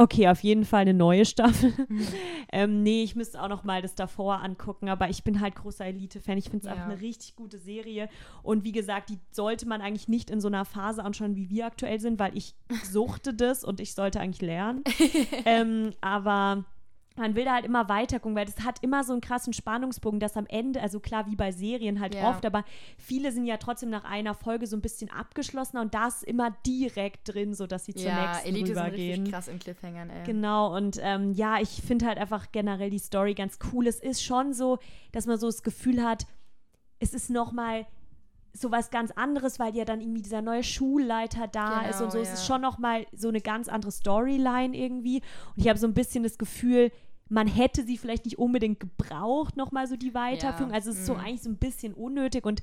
[0.00, 1.74] Okay, auf jeden Fall eine neue Staffel.
[2.52, 5.84] ähm, nee, ich müsste auch noch mal das davor angucken, aber ich bin halt großer
[5.84, 6.38] Elite-Fan.
[6.38, 6.70] Ich finde es Ja.
[6.70, 8.08] einfach eine richtig gute Serie.
[8.42, 11.66] Und wie gesagt, die sollte man eigentlich nicht in so einer Phase anschauen, wie wir
[11.66, 14.84] aktuell sind, weil ich suchte das und ich sollte eigentlich lernen.
[15.44, 16.64] ähm, aber
[17.20, 20.18] man will da halt immer weiter gucken, weil das hat immer so einen krassen Spannungsbogen,
[20.18, 22.28] dass am Ende, also klar, wie bei Serien halt Ja.
[22.30, 22.64] oft, aber
[22.98, 26.50] viele sind ja trotzdem nach einer Folge so ein bisschen abgeschlossener und da ist immer
[26.66, 29.10] direkt drin, so dass sie zur ja, nächsten Elite sind rübergehen.
[29.20, 30.24] richtig krass in Cliffhangern, ey.
[30.24, 33.86] Genau, und ähm, ja, ich finde halt einfach generell die Story ganz cool.
[33.86, 34.78] Es ist schon so,
[35.12, 36.26] dass man so das Gefühl hat,
[36.98, 37.86] es ist nochmal
[38.52, 42.10] so was ganz anderes, weil ja dann irgendwie dieser neue Schulleiter da Genau, ist und
[42.10, 42.18] so.
[42.18, 42.34] Es ja.
[42.34, 45.18] ist schon nochmal so eine ganz andere Storyline irgendwie.
[45.54, 46.90] Und ich habe so ein bisschen das Gefühl,
[47.30, 50.70] man hätte sie vielleicht nicht unbedingt gebraucht, nochmal so die Weiterführung.
[50.70, 51.20] Ja, Also es ist so mhm.
[51.20, 52.60] eigentlich so ein bisschen unnötig und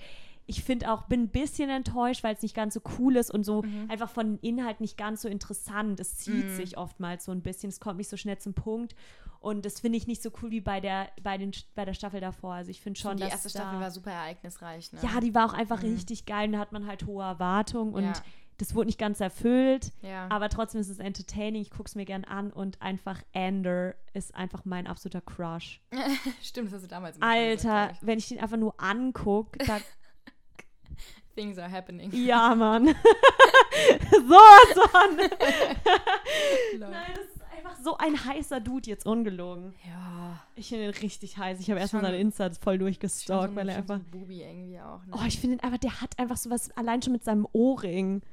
[0.49, 3.43] ich finde auch, bin ein bisschen enttäuscht, weil es nicht ganz so cool ist und
[3.43, 3.89] so Mhm.
[3.89, 5.99] einfach von Inhalt nicht ganz so interessant.
[5.99, 8.95] Es zieht sich oftmals so ein bisschen, es kommt nicht so schnell zum Punkt.
[9.39, 12.21] Und das finde ich nicht so cool wie bei der, bei den, bei der Staffel
[12.21, 12.53] davor.
[12.53, 14.99] Also ich finde schon, die dass erste Staffel war super ereignisreich, ne?
[15.03, 18.03] ja, die war auch einfach richtig geil und da hat man halt hohe Erwartungen und
[18.03, 18.13] Ja.
[18.57, 19.91] Das wurde nicht ganz erfüllt.
[20.01, 20.27] Ja.
[20.29, 24.33] Aber trotzdem ist es entertaining, ich gucke es mir gern an und einfach Ender ist
[24.35, 25.81] einfach mein absoluter Crush.
[26.41, 29.79] Stimmt, das hast du damals Alter, gesagt, wenn ich den einfach nur angucke, da.
[31.35, 32.11] Things are happening.
[32.13, 32.87] Ja, Mann.
[34.09, 35.17] Von.
[36.79, 36.89] Lol.
[36.89, 39.75] Nein, das ist einfach so ein heißer Dude, jetzt ungelogen.
[39.87, 40.41] Ja.
[40.55, 41.59] Ich finde ihn richtig heiß.
[41.59, 43.95] Ich habe erstmal seine Instas voll durchgestalkt, so, weil er so einfach.
[43.97, 45.13] ein Bubi irgendwie auch, ne?
[45.13, 48.23] Oh, ich finde ihn einfach, der hat einfach sowas, allein schon mit seinem Ohrring.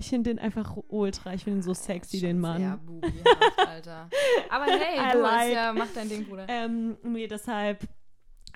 [0.00, 1.34] Ich finde den einfach ultra.
[1.34, 2.80] Ich finde ihn so sexy, den Sehr Mann.
[2.86, 4.08] bubihaft, Alter.
[4.48, 5.52] Aber hey, du like.
[5.52, 6.46] ja, mach dein Ding, Bruder.
[6.48, 7.86] Ähm, nee, deshalb,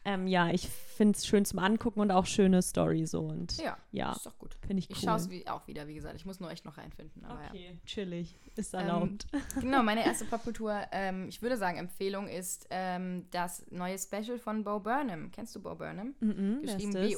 [0.06, 3.20] ähm, ja, ich finde es schön zum Angucken und auch schöne Story so.
[3.22, 4.54] Und Ja, ja, ist doch gut.
[4.66, 4.96] finde ich cool.
[4.96, 6.14] Ich schaue es wie, auch wieder, wie gesagt.
[6.16, 7.22] Ich muss nur echt noch reinfinden.
[7.50, 8.34] Okay, chillig.
[8.56, 9.26] Ist Ähm, erlaubt.
[9.32, 9.40] ja.
[9.60, 14.64] Genau, meine erste Popkultur, ähm, ich würde sagen, Empfehlung ist ähm, das neue Special von
[14.64, 15.30] Bo Burnham.
[15.30, 16.14] Kennst du Bo Burnham?
[16.20, 17.16] Mhm, wer Geschrieben ist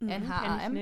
[0.00, 0.76] Mhm, N-H-A-M.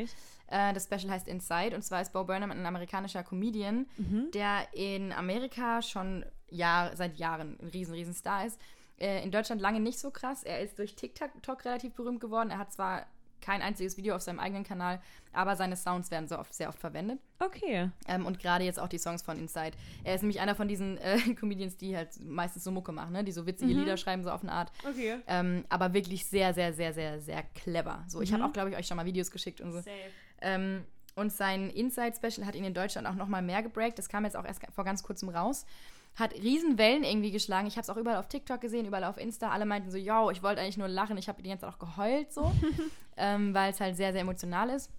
[0.50, 4.30] Äh, das Special heißt Inside und zwar ist Bo Burnham ein amerikanischer Comedian, Mhm.
[4.32, 8.58] der in Amerika schon Jahr, seit Jahren ein riesen, riesen Star ist.
[8.98, 10.42] Äh, in Deutschland lange nicht so krass.
[10.44, 12.50] Er ist durch TikTok relativ berühmt geworden.
[12.50, 13.06] Er hat zwar
[13.40, 15.00] kein einziges Video auf seinem eigenen Kanal,
[15.32, 17.20] aber seine Sounds werden so oft, sehr oft verwendet.
[17.38, 17.90] Okay.
[18.06, 19.72] Ähm, und gerade jetzt auch die Songs von Inside.
[20.04, 23.24] Er ist nämlich einer von diesen äh, Comedians, die halt meistens so Mucke machen, ne?
[23.24, 24.72] die so witzige Lieder schreiben, so auf eine Art.
[24.88, 25.16] Okay.
[25.26, 28.04] Ähm, aber wirklich sehr, sehr, sehr, sehr, sehr clever.
[28.08, 29.78] So, ich habe auch, glaube ich, euch schon mal Videos geschickt und so.
[29.78, 29.92] Safe.
[30.40, 30.84] Ähm,
[31.14, 33.98] und sein Inside-Special hat ihn in Deutschland auch noch mal mehr gebreakt.
[33.98, 35.66] Das kam jetzt auch erst vor ganz kurzem raus.
[36.14, 37.68] Hat riesen Wellen irgendwie geschlagen.
[37.68, 39.50] Ich habe es auch überall auf TikTok gesehen, überall auf Insta.
[39.50, 41.16] Alle meinten so, yo, ich wollte eigentlich nur lachen.
[41.16, 42.52] Ich habe die ganze Zeit auch geheult so,
[43.16, 44.90] ähm, weil es halt sehr, sehr emotional ist.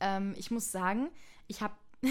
[0.00, 1.10] Ähm, ich muss sagen,
[1.46, 1.74] ich habe,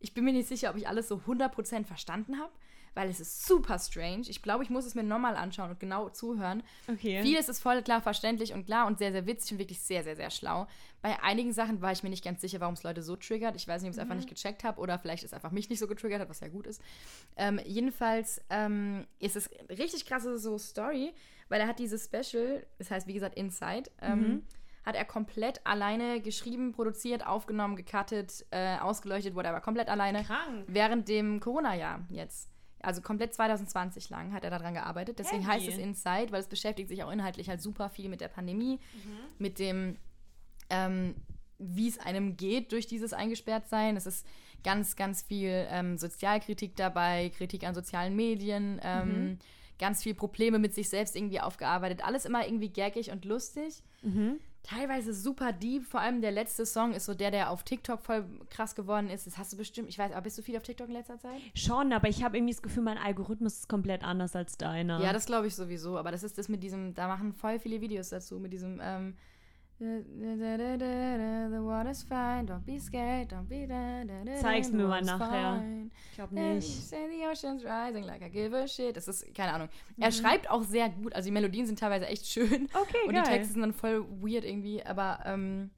[0.00, 2.52] ich bin mir nicht sicher, ob ich alles so 100% verstanden habe,
[2.94, 4.22] weil es ist super strange.
[4.28, 6.62] Ich glaube, ich muss es mir nochmal anschauen und genau zuhören.
[6.88, 7.22] Okay.
[7.22, 10.16] Vieles ist voll klar verständlich und klar und sehr, sehr witzig und wirklich sehr, sehr,
[10.16, 10.66] sehr schlau.
[11.02, 13.56] Bei einigen Sachen war ich mir nicht ganz sicher, warum es Leute so triggert.
[13.56, 15.68] Ich weiß nicht, ob ich es einfach nicht gecheckt habe oder vielleicht es einfach mich
[15.68, 16.80] nicht so getriggert hat, was ja gut ist.
[17.36, 21.12] Ähm, jedenfalls ähm, ist es richtig krasse so Story,
[21.48, 24.44] weil er hat dieses Special, das heißt wie gesagt Inside, ähm,
[24.84, 30.22] hat er komplett alleine geschrieben, produziert, aufgenommen, gecuttet, äh, ausgeleuchtet, whatever, komplett alleine.
[30.24, 30.64] Krank.
[30.68, 32.53] Während dem Corona-Jahr jetzt.
[32.84, 35.18] Also komplett 2020 lang hat er daran gearbeitet.
[35.18, 35.64] Deswegen Heavy.
[35.66, 38.78] heißt es Inside, weil es beschäftigt sich auch inhaltlich halt super viel mit der Pandemie,
[38.78, 39.18] Mhm.
[39.38, 39.96] mit dem,
[40.70, 41.14] ähm,
[41.58, 43.96] wie es einem geht durch dieses Eingesperrtsein.
[43.96, 44.26] Es ist
[44.62, 49.38] ganz, ganz viel ähm, Sozialkritik dabei, Kritik an sozialen Medien, ähm, Mhm.
[49.78, 52.04] ganz viel Probleme mit sich selbst irgendwie aufgearbeitet.
[52.04, 54.38] Alles immer irgendwie gaggig und lustig Mhm.
[54.64, 55.86] Teilweise super deep.
[55.86, 59.26] Vor allem der letzte Song ist so der, der auf TikTok voll krass geworden ist.
[59.26, 61.40] Das hast du bestimmt, ich weiß, aber bist du viel auf TikTok in letzter Zeit?
[61.54, 65.00] Schon, aber ich habe irgendwie das Gefühl, mein Algorithmus ist komplett anders als deiner.
[65.00, 65.98] Ja, das glaube ich sowieso.
[65.98, 69.14] Aber das ist das mit diesem, da machen voll viele Videos dazu, mit diesem, ähm,
[69.78, 75.58] The water's fine, don't be scared, don't be da, da, da, Zeig's mir mal nachher.
[75.60, 75.90] fine.
[76.10, 76.88] ich glaube And nicht.
[76.88, 78.96] say the ocean's rising like I give a shit.
[78.96, 79.68] Das ist, keine Ahnung.
[79.96, 80.02] Mhm.
[80.02, 82.68] Er schreibt auch sehr gut, also die Melodien sind teilweise echt schön.
[82.74, 83.22] Okay, Und geil.
[83.24, 85.70] die Texte sind dann voll weird irgendwie, aber ähm,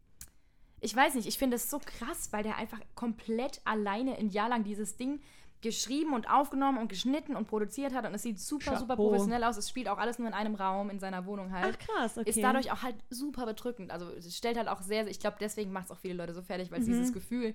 [0.81, 4.49] ich weiß nicht, ich finde es so krass, weil der einfach komplett alleine ein Jahr
[4.49, 5.21] lang dieses Ding
[5.67, 8.79] geschrieben und aufgenommen und geschnitten und produziert hat und es sieht super, Chapeau.
[8.81, 9.57] super professionell aus.
[9.57, 11.77] Es spielt auch alles nur in einem Raum in seiner Wohnung halt.
[11.81, 12.29] Ach krass, okay.
[12.31, 13.91] Ist dadurch auch halt super bedrückend.
[13.91, 16.43] Also es stellt halt auch sehr, ich glaube, deswegen macht es auch viele Leute so
[16.43, 16.93] fertig, weil es Mhm.
[16.93, 17.55] dieses Gefühl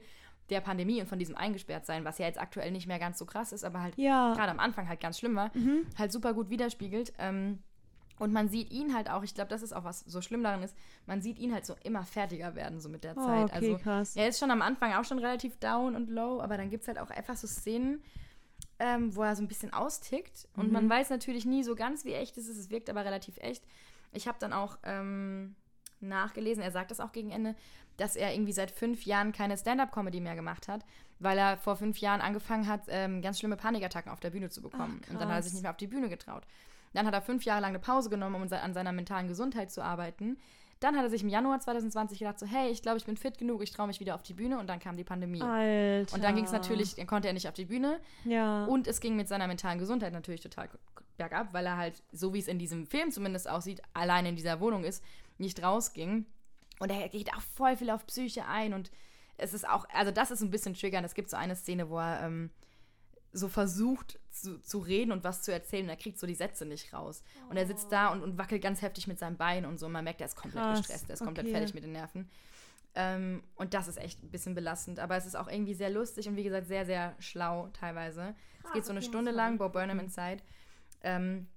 [0.49, 3.53] der Pandemie und von diesem Eingesperrtsein, was ja jetzt aktuell nicht mehr ganz so krass
[3.53, 4.33] ist, aber halt Ja.
[4.33, 5.49] gerade am Anfang halt ganz schlimm war,
[5.97, 7.13] halt super gut widerspiegelt.
[7.19, 7.59] Ähm,
[8.21, 10.61] und man sieht ihn halt auch, ich glaube, das ist auch was so schlimm daran
[10.63, 10.75] ist,
[11.07, 13.43] man sieht ihn halt so immer fertiger werden, so mit der Oh, Zeit.
[13.45, 14.15] okay, also krass.
[14.15, 16.87] er ist schon am Anfang auch schon relativ down und low, aber dann gibt es
[16.87, 18.01] halt auch einfach so Szenen,
[18.79, 20.47] ähm, wo er so ein bisschen austickt.
[20.55, 20.73] Und Mhm.
[20.73, 22.57] man weiß natürlich nie so ganz, wie echt es ist.
[22.57, 23.63] Es wirkt aber relativ echt.
[24.11, 25.55] Ich habe dann auch ähm,
[25.99, 27.55] nachgelesen, er sagt das auch gegen Ende,
[27.97, 30.83] dass er irgendwie seit fünf Jahren keine Stand-up-Comedy mehr gemacht hat,
[31.19, 34.61] weil er vor fünf Jahren angefangen hat, ähm, ganz schlimme Panikattacken auf der Bühne zu
[34.61, 35.01] bekommen.
[35.05, 36.43] Ach, und dann hat er sich nicht mehr auf die Bühne getraut.
[36.93, 39.83] Dann hat er fünf Jahre lang eine Pause genommen, um an seiner mentalen Gesundheit zu
[39.83, 40.37] arbeiten.
[40.81, 43.37] Dann hat er sich im Januar 2020 gedacht, so, hey, ich glaube, ich bin fit
[43.37, 44.57] genug, ich traue mich wieder auf die Bühne.
[44.57, 45.41] Und dann kam die Pandemie.
[45.41, 46.15] Alter.
[46.15, 47.99] Und dann ging es natürlich, dann konnte er nicht auf die Bühne.
[48.25, 48.65] Ja.
[48.65, 50.69] Und es ging mit seiner mentalen Gesundheit natürlich total
[51.17, 54.59] bergab, weil er halt, so wie es in diesem Film zumindest aussieht, allein in dieser
[54.59, 55.03] Wohnung ist,
[55.37, 56.25] nicht rausging.
[56.79, 58.73] Und er geht auch voll viel auf Psyche ein.
[58.73, 58.89] Und
[59.37, 61.05] es ist auch, also das ist ein bisschen triggernd.
[61.05, 62.49] Es gibt so eine Szene, wo er ähm,
[63.33, 65.83] so versucht zu, zu reden und was zu erzählen.
[65.83, 67.23] Und er kriegt so die Sätze nicht raus.
[67.49, 69.85] Und er sitzt da und, und wackelt ganz heftig mit seinem Bein und so.
[69.85, 71.55] Und man merkt, er ist komplett Krass, gestresst, er ist komplett okay.
[71.55, 72.29] fertig mit den Nerven.
[72.93, 74.99] Ähm, und das ist echt ein bisschen belastend.
[74.99, 78.35] Aber es ist auch irgendwie sehr lustig und wie gesagt sehr, sehr schlau teilweise.
[78.65, 80.43] es geht so eine Stunde lang, Bo Burnham Inside.
[81.03, 81.47] Ähm,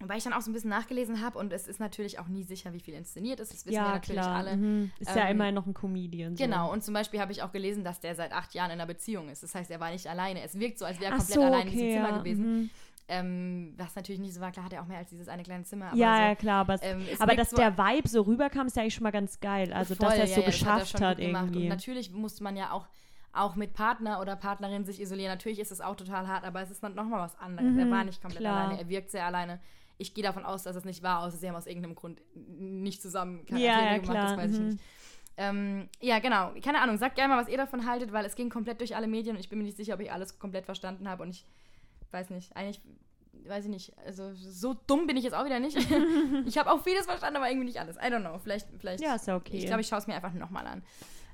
[0.00, 2.42] weil ich dann auch so ein bisschen nachgelesen habe und es ist natürlich auch nie
[2.42, 3.52] sicher, wie viel inszeniert ist.
[3.52, 4.36] Das wissen wir ja, natürlich klar.
[4.36, 4.56] alle.
[4.56, 4.90] Mhm.
[4.98, 6.36] Ist ja Ähm, immer noch ein Comedian.
[6.36, 6.42] So.
[6.44, 8.86] Genau, und zum Beispiel habe ich auch gelesen, dass der seit acht Jahren in einer
[8.86, 9.42] Beziehung ist.
[9.42, 10.42] Das heißt, er war nicht alleine.
[10.42, 12.18] Es wirkt so, als wäre er komplett so, allein in diesem okay, Zimmer ja.
[12.18, 12.56] gewesen.
[12.62, 12.70] Mhm.
[13.08, 15.64] Ähm, was natürlich nicht so war, klar hat er auch mehr als dieses eine kleine
[15.64, 15.86] Zimmer.
[15.94, 16.60] Ja, so, ja, klar.
[16.60, 19.38] Aber, ähm, aber dass so- der Vibe so rüberkam, ist ja eigentlich schon mal ganz
[19.40, 19.72] geil.
[19.72, 21.44] Also, dass Voll, er es ja, so ja, hat er geschafft hat gemacht.
[21.46, 21.62] irgendwie.
[21.64, 22.86] Und natürlich musste man ja auch,
[23.32, 25.30] auch mit Partner oder Partnerin sich isolieren.
[25.32, 27.76] Natürlich ist es auch total hart, aber es ist dann nochmal was anderes.
[27.76, 28.60] er Mhm, war nicht komplett klar.
[28.66, 29.58] alleine, er wirkt sehr alleine.
[30.02, 33.00] Ich gehe davon aus, dass es nicht war, außer sie haben aus irgendeinem Grund nicht
[33.00, 34.68] zusammen Ja, Charaktere ja, gemacht, klar, das weiß ich mhm.
[34.68, 34.80] nicht.
[35.36, 36.52] Ähm, ja, genau.
[36.62, 36.98] Keine Ahnung.
[36.98, 39.40] Sagt gerne mal, was ihr davon haltet, weil es ging komplett durch alle Medien und
[39.40, 41.46] ich bin mir nicht sicher, ob ich alles komplett verstanden habe und ich
[42.10, 42.54] weiß nicht.
[42.56, 42.82] Eigentlich
[43.46, 43.98] weiß ich nicht.
[44.04, 45.76] Also so dumm bin ich jetzt auch wieder nicht.
[46.46, 47.96] ich habe auch vieles verstanden, aber irgendwie nicht alles.
[47.96, 48.38] I don't know.
[48.38, 49.02] Vielleicht, vielleicht.
[49.02, 49.56] Ja, ist ja okay.
[49.56, 50.82] Ich glaube, ich schaue es mir einfach nochmal an.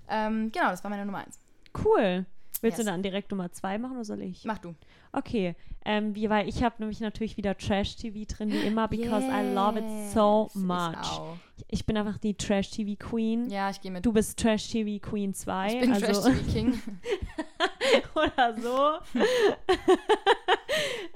[0.09, 1.41] Ähm, genau, das war meine Nummer eins.
[1.85, 2.25] Cool.
[2.61, 2.87] Willst Yes.
[2.87, 4.45] du dann direkt Nummer zwei machen oder soll ich?
[4.45, 4.75] Mach du.
[5.13, 5.55] Okay,
[5.85, 9.79] ähm, wie, weil ich habe nämlich natürlich wieder Trash-TV drin, wie immer, because I love
[9.79, 11.19] it so Yes, ich much.
[11.19, 11.37] auch.
[11.69, 13.49] Ich, bin einfach die Trash-TV-Queen.
[13.49, 14.05] Ja, ich gehe mit.
[14.05, 15.67] Du bist Trash-TV-Queen 2.
[15.73, 16.83] ich bin also, Trash TV King.
[18.15, 19.19] oder so.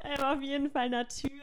[0.04, 1.42] ähm, auf jeden Fall natürlich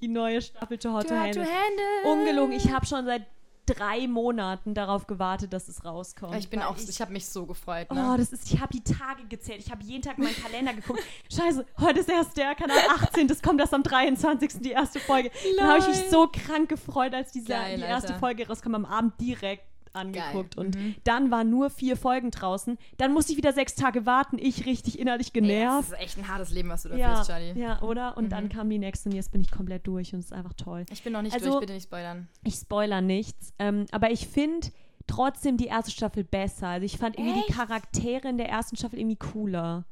[0.00, 1.42] die neue Staffel To Hot to Handle.
[1.42, 2.12] handle.
[2.12, 3.26] Ungelogen, ich habe schon seit
[3.74, 6.34] drei Monaten darauf gewartet, dass es rauskommt.
[6.36, 7.86] Ich bin auch, ich, habe mich so gefreut.
[7.90, 8.14] Oh, Ne?
[8.18, 9.60] das ist, ich habe die Tage gezählt.
[9.60, 11.00] Ich habe jeden Tag in meinen Kalender geguckt.
[11.34, 13.28] Scheiße, heute ist erst der Kanal 18.
[13.28, 14.60] Das kommt erst am 23.
[14.60, 15.30] die erste Folge.
[15.58, 18.20] Dann habe ich mich so krank gefreut, als diese, Geil, die erste Alter.
[18.20, 20.56] Folge rauskam, am Abend direkt angeguckt.
[20.56, 20.66] Geil.
[20.66, 20.94] Und Mhm.
[21.04, 22.78] dann waren nur vier Folgen draußen.
[22.96, 24.38] Dann musste ich wieder sechs Tage warten.
[24.38, 25.90] Ich richtig innerlich Ey, genervt.
[25.90, 27.60] das ist echt ein hartes Leben, was du da ja, führst, Charlie.
[27.60, 28.16] ja, oder?
[28.16, 28.48] Und dann Mhm.
[28.50, 30.84] kam die nächste und jetzt bin ich komplett durch und es ist einfach toll.
[30.90, 32.28] Ich bin noch nicht Also- durch, bitte nicht spoilern.
[32.44, 34.68] Ich spoiler nichts, ähm, aber ich finde
[35.06, 36.68] trotzdem die erste Staffel besser.
[36.68, 37.58] Also ich fand irgendwie die Echt?
[37.58, 39.84] Charaktere in der ersten Staffel irgendwie cooler.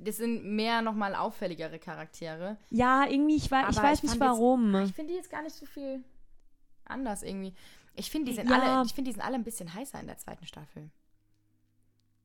[0.00, 2.56] Das sind mehr nochmal auffälligere Charaktere.
[2.70, 4.74] Ja, irgendwie, ich, wei- ich weiß ich nicht fand jetzt- warum.
[4.82, 6.02] Ich finde die jetzt gar nicht so viel
[6.84, 7.54] anders irgendwie.
[7.94, 8.58] Ich finde, die sind Ja.
[8.58, 10.90] alle, ich finde, die sind alle ein bisschen heißer in der zweiten Staffel.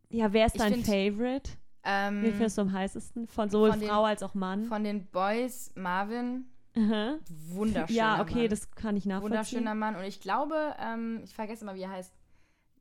[0.10, 1.52] ja, wer ist ich dein find- Favorite?
[1.84, 3.28] Ähm, Wen findest du am heißesten?
[3.28, 4.66] Von sowohl von den- Frau als auch Mann?
[4.66, 6.46] von den Boys Marvin,
[6.76, 7.16] Aha.
[7.52, 8.50] wunderschöner Ja, okay, Mann.
[8.50, 9.32] das kann ich nachvollziehen.
[9.32, 9.96] Wunderschöner Mann.
[9.96, 12.14] Und ich glaube, ähm, ich vergesse mal, wie er heißt.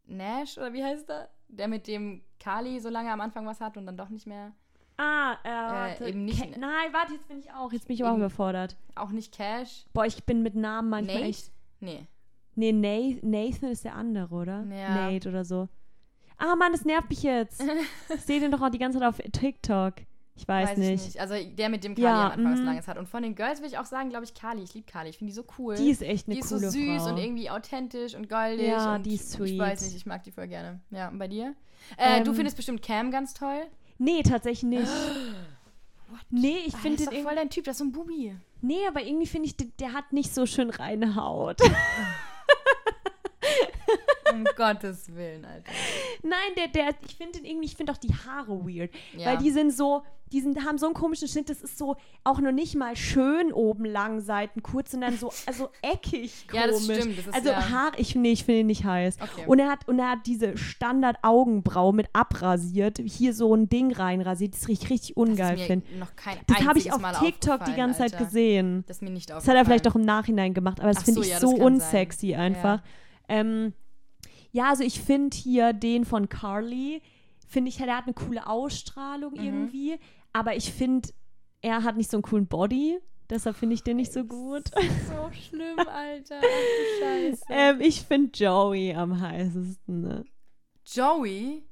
[0.07, 1.29] Nash oder wie heißt er?
[1.49, 4.53] Der mit dem Kali so lange am Anfang was hat und dann doch nicht mehr.
[4.97, 6.09] Ah, äh, warte.
[6.09, 7.73] eben nicht- Ke- Nein, warte, jetzt bin ich auch.
[7.73, 8.77] Jetzt bin ich auch überfordert.
[8.97, 9.85] Auch nicht Cash.
[9.93, 11.29] Boah, ich bin mit Namen manchmal Nate?
[11.29, 11.53] echt.
[11.81, 12.07] Nee.
[12.59, 14.65] Nee, Nathan, ist der andere, oder?
[14.69, 15.11] Ja.
[15.11, 15.69] Nate oder so.
[16.39, 17.63] Ah, Mann, das nervt mich jetzt.
[18.15, 19.95] ich sehe den doch auch die ganze Zeit auf TikTok.
[20.35, 21.21] Ich weiß, ich nicht.
[21.21, 22.67] Also der mit dem Kali Ja, am Anfang was mhm.
[22.67, 22.99] Langes hat.
[22.99, 24.63] Und von den Girls will ich auch sagen, glaube ich, Kali.
[24.63, 25.11] Ich liebe Kali.
[25.11, 25.77] Ich finde die so cool.
[25.77, 27.11] Die ist echt eine die ist coole so süß Frau.
[27.13, 28.67] und irgendwie authentisch und goldig.
[28.69, 29.59] Ja, und die ist Ich sweet.
[29.59, 30.81] weiß nicht, ich mag die voll gerne.
[30.91, 31.55] Ja, und bei dir?
[31.97, 33.63] Äh, du Ähm, findest bestimmt Cam ganz toll.
[33.99, 34.93] Nee, tatsächlich nicht.
[36.31, 38.35] Nee, ich Ah, finde den ist voll dein Typ, das ist so ein Bubi.
[38.61, 41.61] Nee, aber irgendwie finde ich, der, der hat nicht so schön reine Haut.
[44.39, 45.71] Um Gottes Willen, Alter.
[46.23, 48.91] Nein, der, der, ich finde irgendwie, ich finde auch die Haare weird.
[49.17, 49.27] Ja.
[49.27, 50.03] Weil die sind so,
[50.33, 53.53] die sind, haben so einen komischen Schnitt, das ist so auch noch nicht mal schön
[53.53, 56.63] oben lang, Seiten kurz, sondern so also eckig komisch.
[56.65, 59.17] Ja, das stimmt, das ist also ja- Haare, ich, nee, ich finde ihn nicht heiß.
[59.21, 59.45] Okay.
[59.47, 64.55] Und er hat, und er hat diese Standard-Augenbraue mit abrasiert, hier so ein Ding reinrasiert,
[64.55, 65.87] das ich richtig ungeil das finde.
[66.47, 68.25] Das habe ich auf Mal TikTok die ganze Zeit Alter.
[68.27, 68.85] gesehen.
[68.87, 69.59] Das ist mir nicht Das aufgefallen.
[69.59, 71.61] hat er vielleicht auch im Nachhinein gemacht, aber das finde so, ich ja, so das
[71.65, 72.41] unsexy sein.
[72.41, 72.83] einfach.
[73.29, 73.73] Ähm,
[74.53, 77.03] ja, also ich finde hier den von Carly,
[77.47, 79.45] finde ich, der hat eine coole Ausstrahlung Mhm.
[79.45, 79.99] irgendwie,
[80.33, 81.09] aber ich finde,
[81.63, 82.99] er hat nicht so einen coolen Body,
[83.31, 84.71] deshalb finde ich den nicht so gut.
[85.09, 86.39] So schlimm, Alter.
[86.39, 87.45] Ach, du Scheiße.
[87.51, 90.01] ähm, ich finde Joey am heißesten.
[90.03, 90.25] Ne?
[90.85, 91.65] Joey,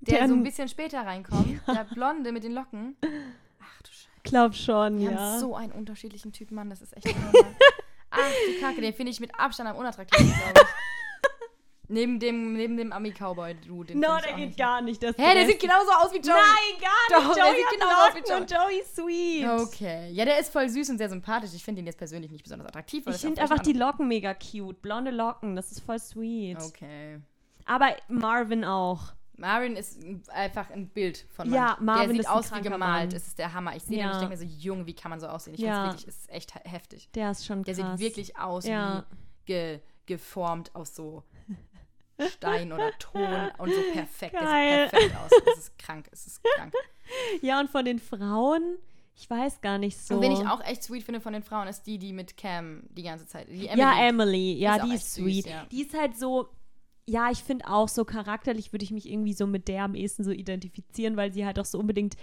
[0.00, 2.96] der, Der- so ein bisschen später reinkommt, der Blonde mit den Locken.
[3.60, 4.08] Ach du Scheiße.
[4.24, 5.16] Glaub schon, Wir ja.
[5.18, 7.32] haben so einen unterschiedlichen Typ Mann, das ist echt normal.
[8.10, 10.66] Ach du Kacke, den finde ich mit Abstand am unattraktivsten, glaube ich.
[11.88, 13.94] Neben dem, neben dem Ami-Cowboy-Dude.
[13.94, 14.58] den No, der geht nicht.
[14.58, 15.02] gar nicht.
[15.02, 16.36] Das Hä, der sieht genauso aus wie Joey.
[16.36, 17.36] Nein, gar Doch, nicht.
[17.36, 19.48] der Joey sieht hat genauso aus wie Locken und Joey sweet.
[19.68, 20.10] Okay.
[20.12, 21.50] Ja, der ist voll süß und sehr sympathisch.
[21.54, 23.04] Ich finde ihn jetzt persönlich nicht besonders attraktiv.
[23.06, 24.80] Ich finde einfach die Locken mega cute.
[24.82, 26.58] Blonde Locken, das ist voll sweet.
[26.60, 27.20] Okay.
[27.64, 29.12] Aber Marvin auch.
[29.40, 31.84] Marvin ist ein- einfach ein Bild von Ja, Mann.
[31.84, 32.80] Marvin Der sieht ist aus wie gemalt.
[32.80, 33.08] Mann.
[33.08, 33.76] Es ist der Hammer.
[33.76, 34.06] Ich sehe den Ja.
[34.08, 35.54] und ich denke mir so, Junge, wie kann man so aussehen?
[35.54, 35.74] Ich Ja.
[35.84, 37.08] finde es wirklich, ist echt he- heftig.
[37.14, 37.98] Der ist schon Der krass.
[37.98, 39.04] sieht wirklich aus Ja.
[39.44, 41.22] wie ge geformt aus so
[42.26, 44.34] Stein oder Ton und so perfekt.
[44.34, 44.88] Geil.
[44.90, 45.30] Der sieht perfekt aus.
[45.54, 46.74] Es ist krank, es ist krank.
[47.40, 48.76] Ja, und von den Frauen,
[49.16, 50.14] ich weiß gar nicht so.
[50.16, 52.82] Und wen ich auch echt sweet finde von den Frauen, ist die, die mit Cam
[52.90, 53.48] die ganze Zeit.
[53.48, 53.80] Die Emily.
[53.80, 54.52] Ja, Emily.
[54.54, 55.46] Ja, ist auch die ist süß, sweet.
[55.46, 55.66] ja.
[55.70, 56.48] Die ist halt so.
[57.06, 60.24] Ja, ich finde auch so charakterlich würde ich mich irgendwie so mit der am ehesten
[60.24, 62.16] so identifizieren, weil sie halt auch so unbedingt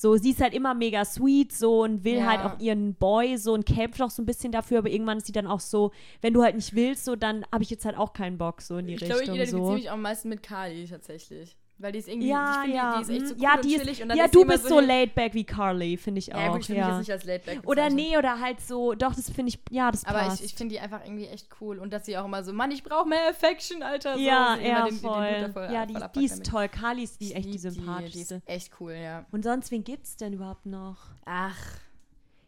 [0.00, 2.26] so, sie ist halt immer mega sweet so und will Ja.
[2.26, 5.26] halt auch ihren Boy so und kämpft auch so ein bisschen dafür, aber irgendwann ist
[5.26, 7.96] sie dann auch so, wenn du halt nicht willst, so, dann habe ich jetzt halt
[7.96, 9.72] auch keinen Bock so in die Ich glaube, ich Richtung identifiziere so.
[9.74, 11.56] mich auch am meisten mit Kali tatsächlich.
[11.80, 13.54] Weil die ist irgendwie, Ja, ich finde, ja, die, ist echt so mm, cool ja,
[13.54, 14.00] und die chillig.
[14.00, 16.40] ist, und ja, du bist so laid back wie Carly, finde ich auch.
[16.40, 16.98] Ja, gut, ich ja.
[16.98, 20.04] nicht als laid back Oder nee, oder halt so, doch, das finde ich, ja, das
[20.04, 20.40] Aber passt.
[20.40, 21.78] ich, ich finde die einfach irgendwie echt cool.
[21.78, 24.14] Und dass sie auch immer so, Mann, ich brauche mehr Affection, Alter.
[24.14, 25.28] So, ja, immer ja, den- den voll.
[25.28, 26.46] Dude da voll- ja, die, voll die ist damit.
[26.48, 26.68] toll.
[26.68, 29.24] Carly ist die echt die Die, die ist echt cool, ja.
[29.30, 30.96] Und sonst, wen gibt's denn überhaupt noch?
[31.26, 31.56] Ach,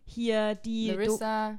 [0.07, 0.91] Hier die.
[0.91, 1.59] Larissa.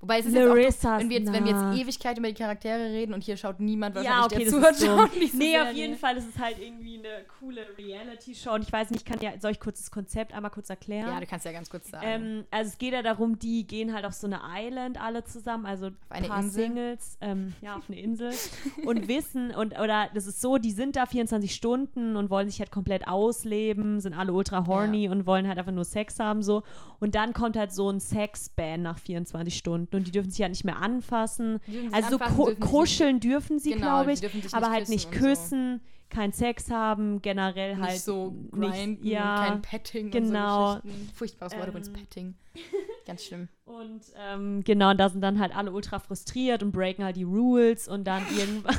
[0.00, 2.34] Wobei es ist Larissa jetzt auch, wenn wir jetzt, wenn wir jetzt Ewigkeit über die
[2.34, 5.38] Charaktere reden und hier schaut niemand wahrscheinlich, ja, okay, der das zuhört, dumm.
[5.38, 8.52] Nee, auf jeden Fall ist es halt irgendwie eine coole Reality-Show.
[8.52, 11.08] Und ich weiß nicht, kann ja, soll ich kurz das Konzept einmal kurz erklären?
[11.08, 12.06] Ja, du kannst ja ganz kurz sagen.
[12.06, 15.64] Ähm, also es geht ja darum, die gehen halt auf so eine Island alle zusammen,
[15.64, 16.64] also ein eine paar Insel.
[16.64, 18.32] Singles, ähm, ja, auf eine Insel
[18.84, 22.58] und wissen und oder das ist so, die sind da 24 Stunden und wollen sich
[22.58, 26.64] halt komplett ausleben, sind alle ultra horny und wollen halt einfach nur Sex haben so
[27.00, 30.52] und dann kommt halt so ein Sex-Ban nach 24 Stunden und die dürfen sich halt
[30.52, 31.60] nicht mehr anfassen.
[31.92, 34.20] Also so anfassen, ku dürfen kuscheln dürfen sie, Genau, glaube ich,
[34.54, 36.16] aber nicht halt nicht küssen so.
[36.18, 40.74] kein Sex haben, generell nicht halt so nicht- grinden, ja, kein Petting genau.
[40.74, 41.10] und so Geschichten.
[41.14, 41.94] Furchtbares Wort übrigens, Ähm.
[41.94, 42.34] Petting.
[43.06, 43.48] Ganz schlimm.
[43.64, 47.86] Und ähm, genau, da sind dann halt alle ultra frustriert und breaken halt die Rules
[47.88, 48.76] und dann irgendwann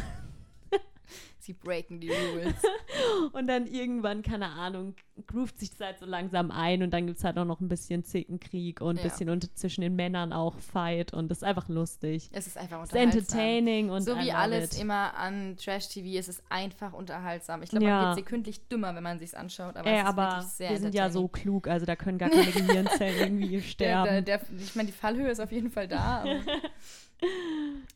[1.47, 2.55] Sie breaken die Rules.
[3.31, 4.95] und dann irgendwann, keine Ahnung,
[5.27, 7.69] groovt sich das halt so langsam ein und dann gibt es halt auch noch ein
[7.69, 9.09] bisschen Zickenkrieg und ein Ja.
[9.09, 12.29] bisschen unter, zwischen den Männern auch Fight und das ist einfach lustig.
[12.33, 13.19] Es ist einfach Es ist unterhaltsam.
[13.39, 14.81] entertaining und so wie alles it.
[14.81, 17.63] immer an Trash-TV, es ist einfach unterhaltsam.
[17.63, 17.97] Ich glaube, Ja.
[18.01, 20.69] man wird sekündlich dümmer, wenn man sich's anschaut, aber Ey, es ist aber wirklich sehr
[20.71, 24.03] wir sind ja so klug, also da können gar keine Gehirnzellen irgendwie Der, sterben.
[24.05, 26.25] der, der, ich meine, die Fallhöhe ist auf jeden Fall da.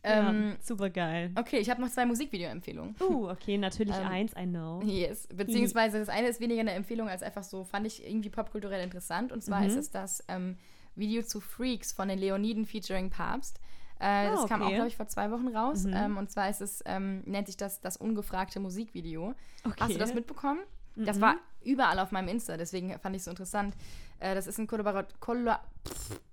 [0.03, 1.31] Ähm, ja, super geil.
[1.37, 2.95] okay, ich habe noch zwei Musikvideo-Empfehlungen.
[2.99, 4.81] Uh, okay, natürlich Ähm, eins, I know.
[4.83, 5.27] Yes.
[5.27, 9.31] Beziehungsweise das eine ist weniger eine Empfehlung als einfach so, fand ich irgendwie popkulturell interessant.
[9.31, 9.67] Und zwar Mhm.
[9.67, 10.57] ist es das ähm,
[10.95, 13.59] Video zu Freaks von den Leoniden featuring Papst.
[13.99, 14.75] Äh, das Ah, kam auch, okay.
[14.75, 15.83] glaube ich, vor zwei Wochen raus.
[15.85, 15.93] Mhm.
[15.95, 19.35] Ähm, und zwar ist es, ähm, nennt sich das das ungefragte Musikvideo.
[19.65, 19.97] Hast du Okay.
[19.99, 20.61] das mitbekommen?
[20.95, 21.21] Das Mhm.
[21.21, 23.75] war überall auf meinem Insta, deswegen fand ich es so interessant.
[24.19, 25.61] Äh, das ist eine Kollabora Kolla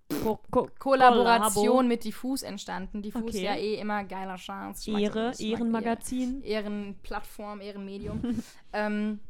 [0.09, 1.83] Ko Ko Kollaboration Kollabo.
[1.83, 3.03] mit Diffus entstanden.
[3.03, 3.45] Diffus Okay.
[3.45, 4.91] ja eh immer geiler Chance.
[4.91, 6.43] Ehre, Ehrenmagazin.
[6.43, 8.21] Ehrenplattform, Ehrenmedium.
[8.73, 9.21] ähm,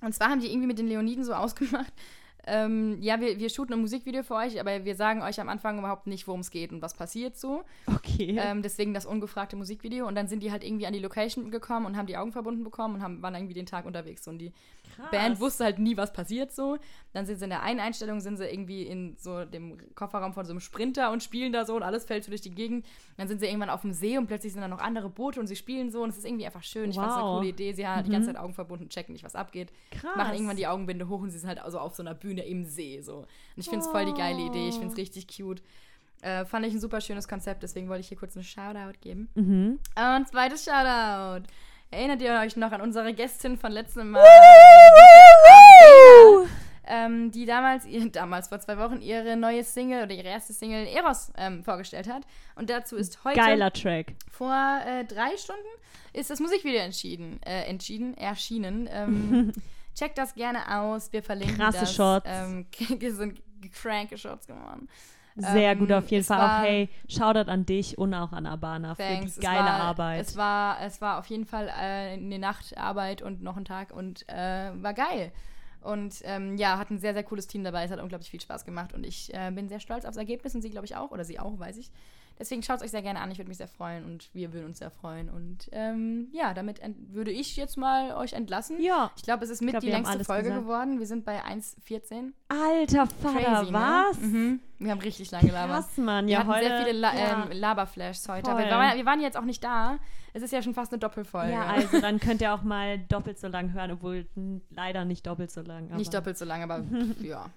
[0.00, 1.92] und zwar haben die irgendwie mit den Leoniden so ausgemacht.
[2.46, 5.78] Ähm, ja, wir, wir shooten ein Musikvideo für euch, aber wir sagen euch am Anfang
[5.78, 7.64] überhaupt nicht, worum es geht und was passiert so.
[7.86, 8.38] Okay.
[8.40, 10.06] Ähm, deswegen das ungefragte Musikvideo.
[10.06, 12.64] Und dann sind die halt irgendwie an die Location gekommen und haben die Augen verbunden
[12.64, 14.26] bekommen und haben, waren irgendwie den Tag unterwegs.
[14.26, 14.52] Und die
[15.00, 15.10] Krass.
[15.10, 16.78] Band wusste halt nie, was passiert so.
[17.12, 20.44] Dann sind sie in der einen Einstellung, sind sie irgendwie in so dem Kofferraum von
[20.44, 22.86] so einem Sprinter und spielen da so und alles fällt so durch die Gegend.
[23.16, 25.46] Dann sind sie irgendwann auf dem See und plötzlich sind da noch andere Boote und
[25.46, 26.90] sie spielen so und es ist irgendwie einfach schön.
[26.90, 27.38] Ich fand es eine Wow.
[27.38, 27.72] coole Idee.
[27.72, 28.12] Sie haben die Mhm.
[28.14, 29.72] ganze Zeit Augen verbunden, checken nicht, was abgeht.
[29.90, 30.16] Krass.
[30.16, 32.64] Machen irgendwann die Augenbinde hoch und sie sind halt also auf so einer Bühne im
[32.64, 33.16] See so.
[33.18, 34.68] Und ich finde es voll die geile Idee.
[34.68, 35.62] Ich finde es richtig cute.
[36.22, 39.30] Äh, fand ich ein super schönes Konzept, deswegen wollte ich hier kurz einen Shoutout geben.
[39.34, 39.78] Mhm.
[39.96, 41.46] Und zweites Shoutout
[41.90, 44.24] Erinnert ihr euch noch an unsere Gästin von letztem Mal?
[46.86, 50.86] Ähm, die damals, ihr- damals vor zwei Wochen, ihre neue Single oder ihre erste Single
[50.86, 52.22] Eros ähm, vorgestellt hat.
[52.56, 54.14] Und dazu ist heute Geiler Track.
[54.30, 54.52] vor
[54.86, 55.60] äh, drei Stunden
[56.12, 58.88] ist das Musikvideo entschieden, äh, entschieden, erschienen.
[58.92, 59.52] Ähm,
[59.96, 61.12] checkt das gerne aus.
[61.12, 61.94] Wir verlinken Krasse das.
[61.94, 62.26] Shots.
[62.28, 62.66] Ähm,
[63.10, 63.40] sind
[63.72, 64.88] kranke Shots geworden.
[65.36, 66.38] Sehr gut Ähm, auf jeden Fall.
[66.38, 69.34] war- Auch hey, Shoutout an dich und auch an Abana Thanks.
[69.34, 70.20] für die geile es war, Arbeit.
[70.20, 74.28] Es war, es war auf jeden Fall äh, eine Nachtarbeit und noch ein Tag und
[74.28, 75.32] äh, war geil.
[75.82, 77.84] Und ähm, ja, hat ein sehr, sehr cooles Team dabei.
[77.84, 80.60] Es hat unglaublich viel Spaß gemacht und ich äh, bin sehr stolz aufs Ergebnis und
[80.62, 81.10] sie, glaube ich, auch.
[81.10, 81.90] Oder sie auch, weiß ich.
[82.40, 83.30] Deswegen schaut es euch sehr gerne an.
[83.30, 85.28] Ich würde mich sehr freuen und wir würden uns sehr freuen.
[85.28, 86.80] Und ähm, ja, damit
[87.12, 88.80] würde ich jetzt mal euch entlassen.
[88.82, 90.62] ja, Ich glaube, es ist mit glaub, die längste Folge gesagt.
[90.62, 90.98] geworden.
[90.98, 92.32] Wir sind bei 1,14.
[92.48, 94.18] alter Vater, Crazy, was?
[94.20, 94.26] Ne?
[94.26, 94.60] Mhm.
[94.78, 95.76] Wir haben richtig lange gelabert.
[95.76, 96.26] Krass, Mann.
[96.26, 97.44] Wir Ja, hatten heute, sehr viele La ja.
[97.44, 98.50] ähm, Laberflashs heute.
[98.56, 99.98] Wir waren, wir waren jetzt auch nicht da.
[100.32, 101.52] Es ist ja schon fast eine Doppelfolge.
[101.52, 104.26] ja, also dann könnt ihr auch mal doppelt so lang hören, obwohl
[104.70, 105.88] leider nicht doppelt so lang.
[105.94, 106.82] nicht doppelt so lang, aber
[107.20, 107.50] ja.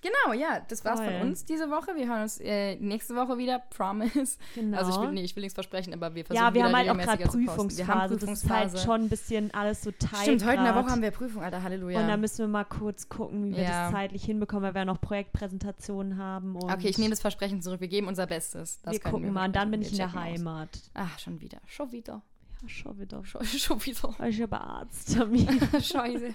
[0.00, 1.12] Genau, ja, das war's Voll.
[1.12, 1.94] von uns diese Woche.
[1.96, 3.58] Wir hören uns äh, nächste Woche wieder.
[3.58, 4.38] Promise.
[4.54, 4.78] Genau.
[4.78, 6.88] Also ich will, nee, ich will nichts versprechen, aber wir versuchen ja, wir haben halt
[6.88, 7.76] auch gerade posten.
[7.76, 8.16] Wir haben Prüfungsphase.
[8.26, 8.78] Das ist halt Prüfungsphase.
[8.84, 10.22] schon ein bisschen alles so tight.
[10.22, 10.74] Stimmt, heute in der.
[10.76, 12.00] Woche haben wir Prüfung, Alter, Halleluja.
[12.00, 13.84] Und dann müssen wir mal kurz gucken, wie wir Ja.
[13.84, 16.56] das zeitlich hinbekommen, weil wir noch Projektpräsentationen haben.
[16.56, 17.80] Okay, ich nehme das Versprechen zurück.
[17.80, 18.80] Wir geben unser Bestes.
[18.82, 19.46] Das wir gucken mal.
[19.46, 20.12] Und dann bin ich in der.
[20.12, 20.68] Wir Heimat.
[20.74, 20.90] aus.
[20.94, 21.58] Ach, schon wieder.
[21.66, 22.22] Schon wieder.
[22.62, 23.24] Ja, schon wieder.
[23.24, 24.14] Schon, schon wieder.
[24.28, 25.46] Ich habe Arzttermin.
[25.80, 26.34] Scheiße.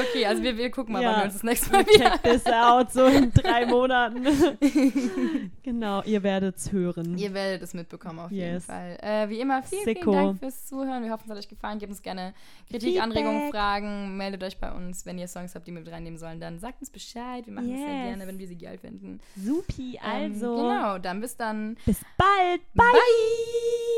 [0.00, 1.10] okay, also wir, wir gucken mal, Ja.
[1.10, 4.26] wann wir uns das nächste Mal wieder check this out, so in drei Monaten.
[5.62, 7.18] genau, ihr werdet es hören.
[7.18, 8.64] Ihr werdet es mitbekommen auf jeden Yes.
[8.66, 8.96] Fall.
[9.02, 10.12] Äh, wie immer, vielen, Sicko.
[10.12, 11.04] vielen Dank fürs Zuhören.
[11.04, 11.78] Wir hoffen, es hat euch gefallen.
[11.78, 12.34] Gebt uns gerne
[12.68, 13.02] Kritik, Feedback.
[13.02, 14.16] Anregungen, Fragen.
[14.16, 16.40] Meldet euch bei uns, wenn ihr Songs habt, die wir mit reinnehmen sollen.
[16.40, 17.46] Dann sagt uns Bescheid.
[17.46, 18.06] Wir machen das sehr Yes.
[18.08, 19.20] gerne, wenn wir sie geil finden.
[19.36, 20.56] Supi, Ähm, also.
[20.56, 21.76] genau, dann bis dann.
[21.84, 22.60] Bis bald.
[22.74, 22.86] Bye.
[22.92, 23.97] Bye.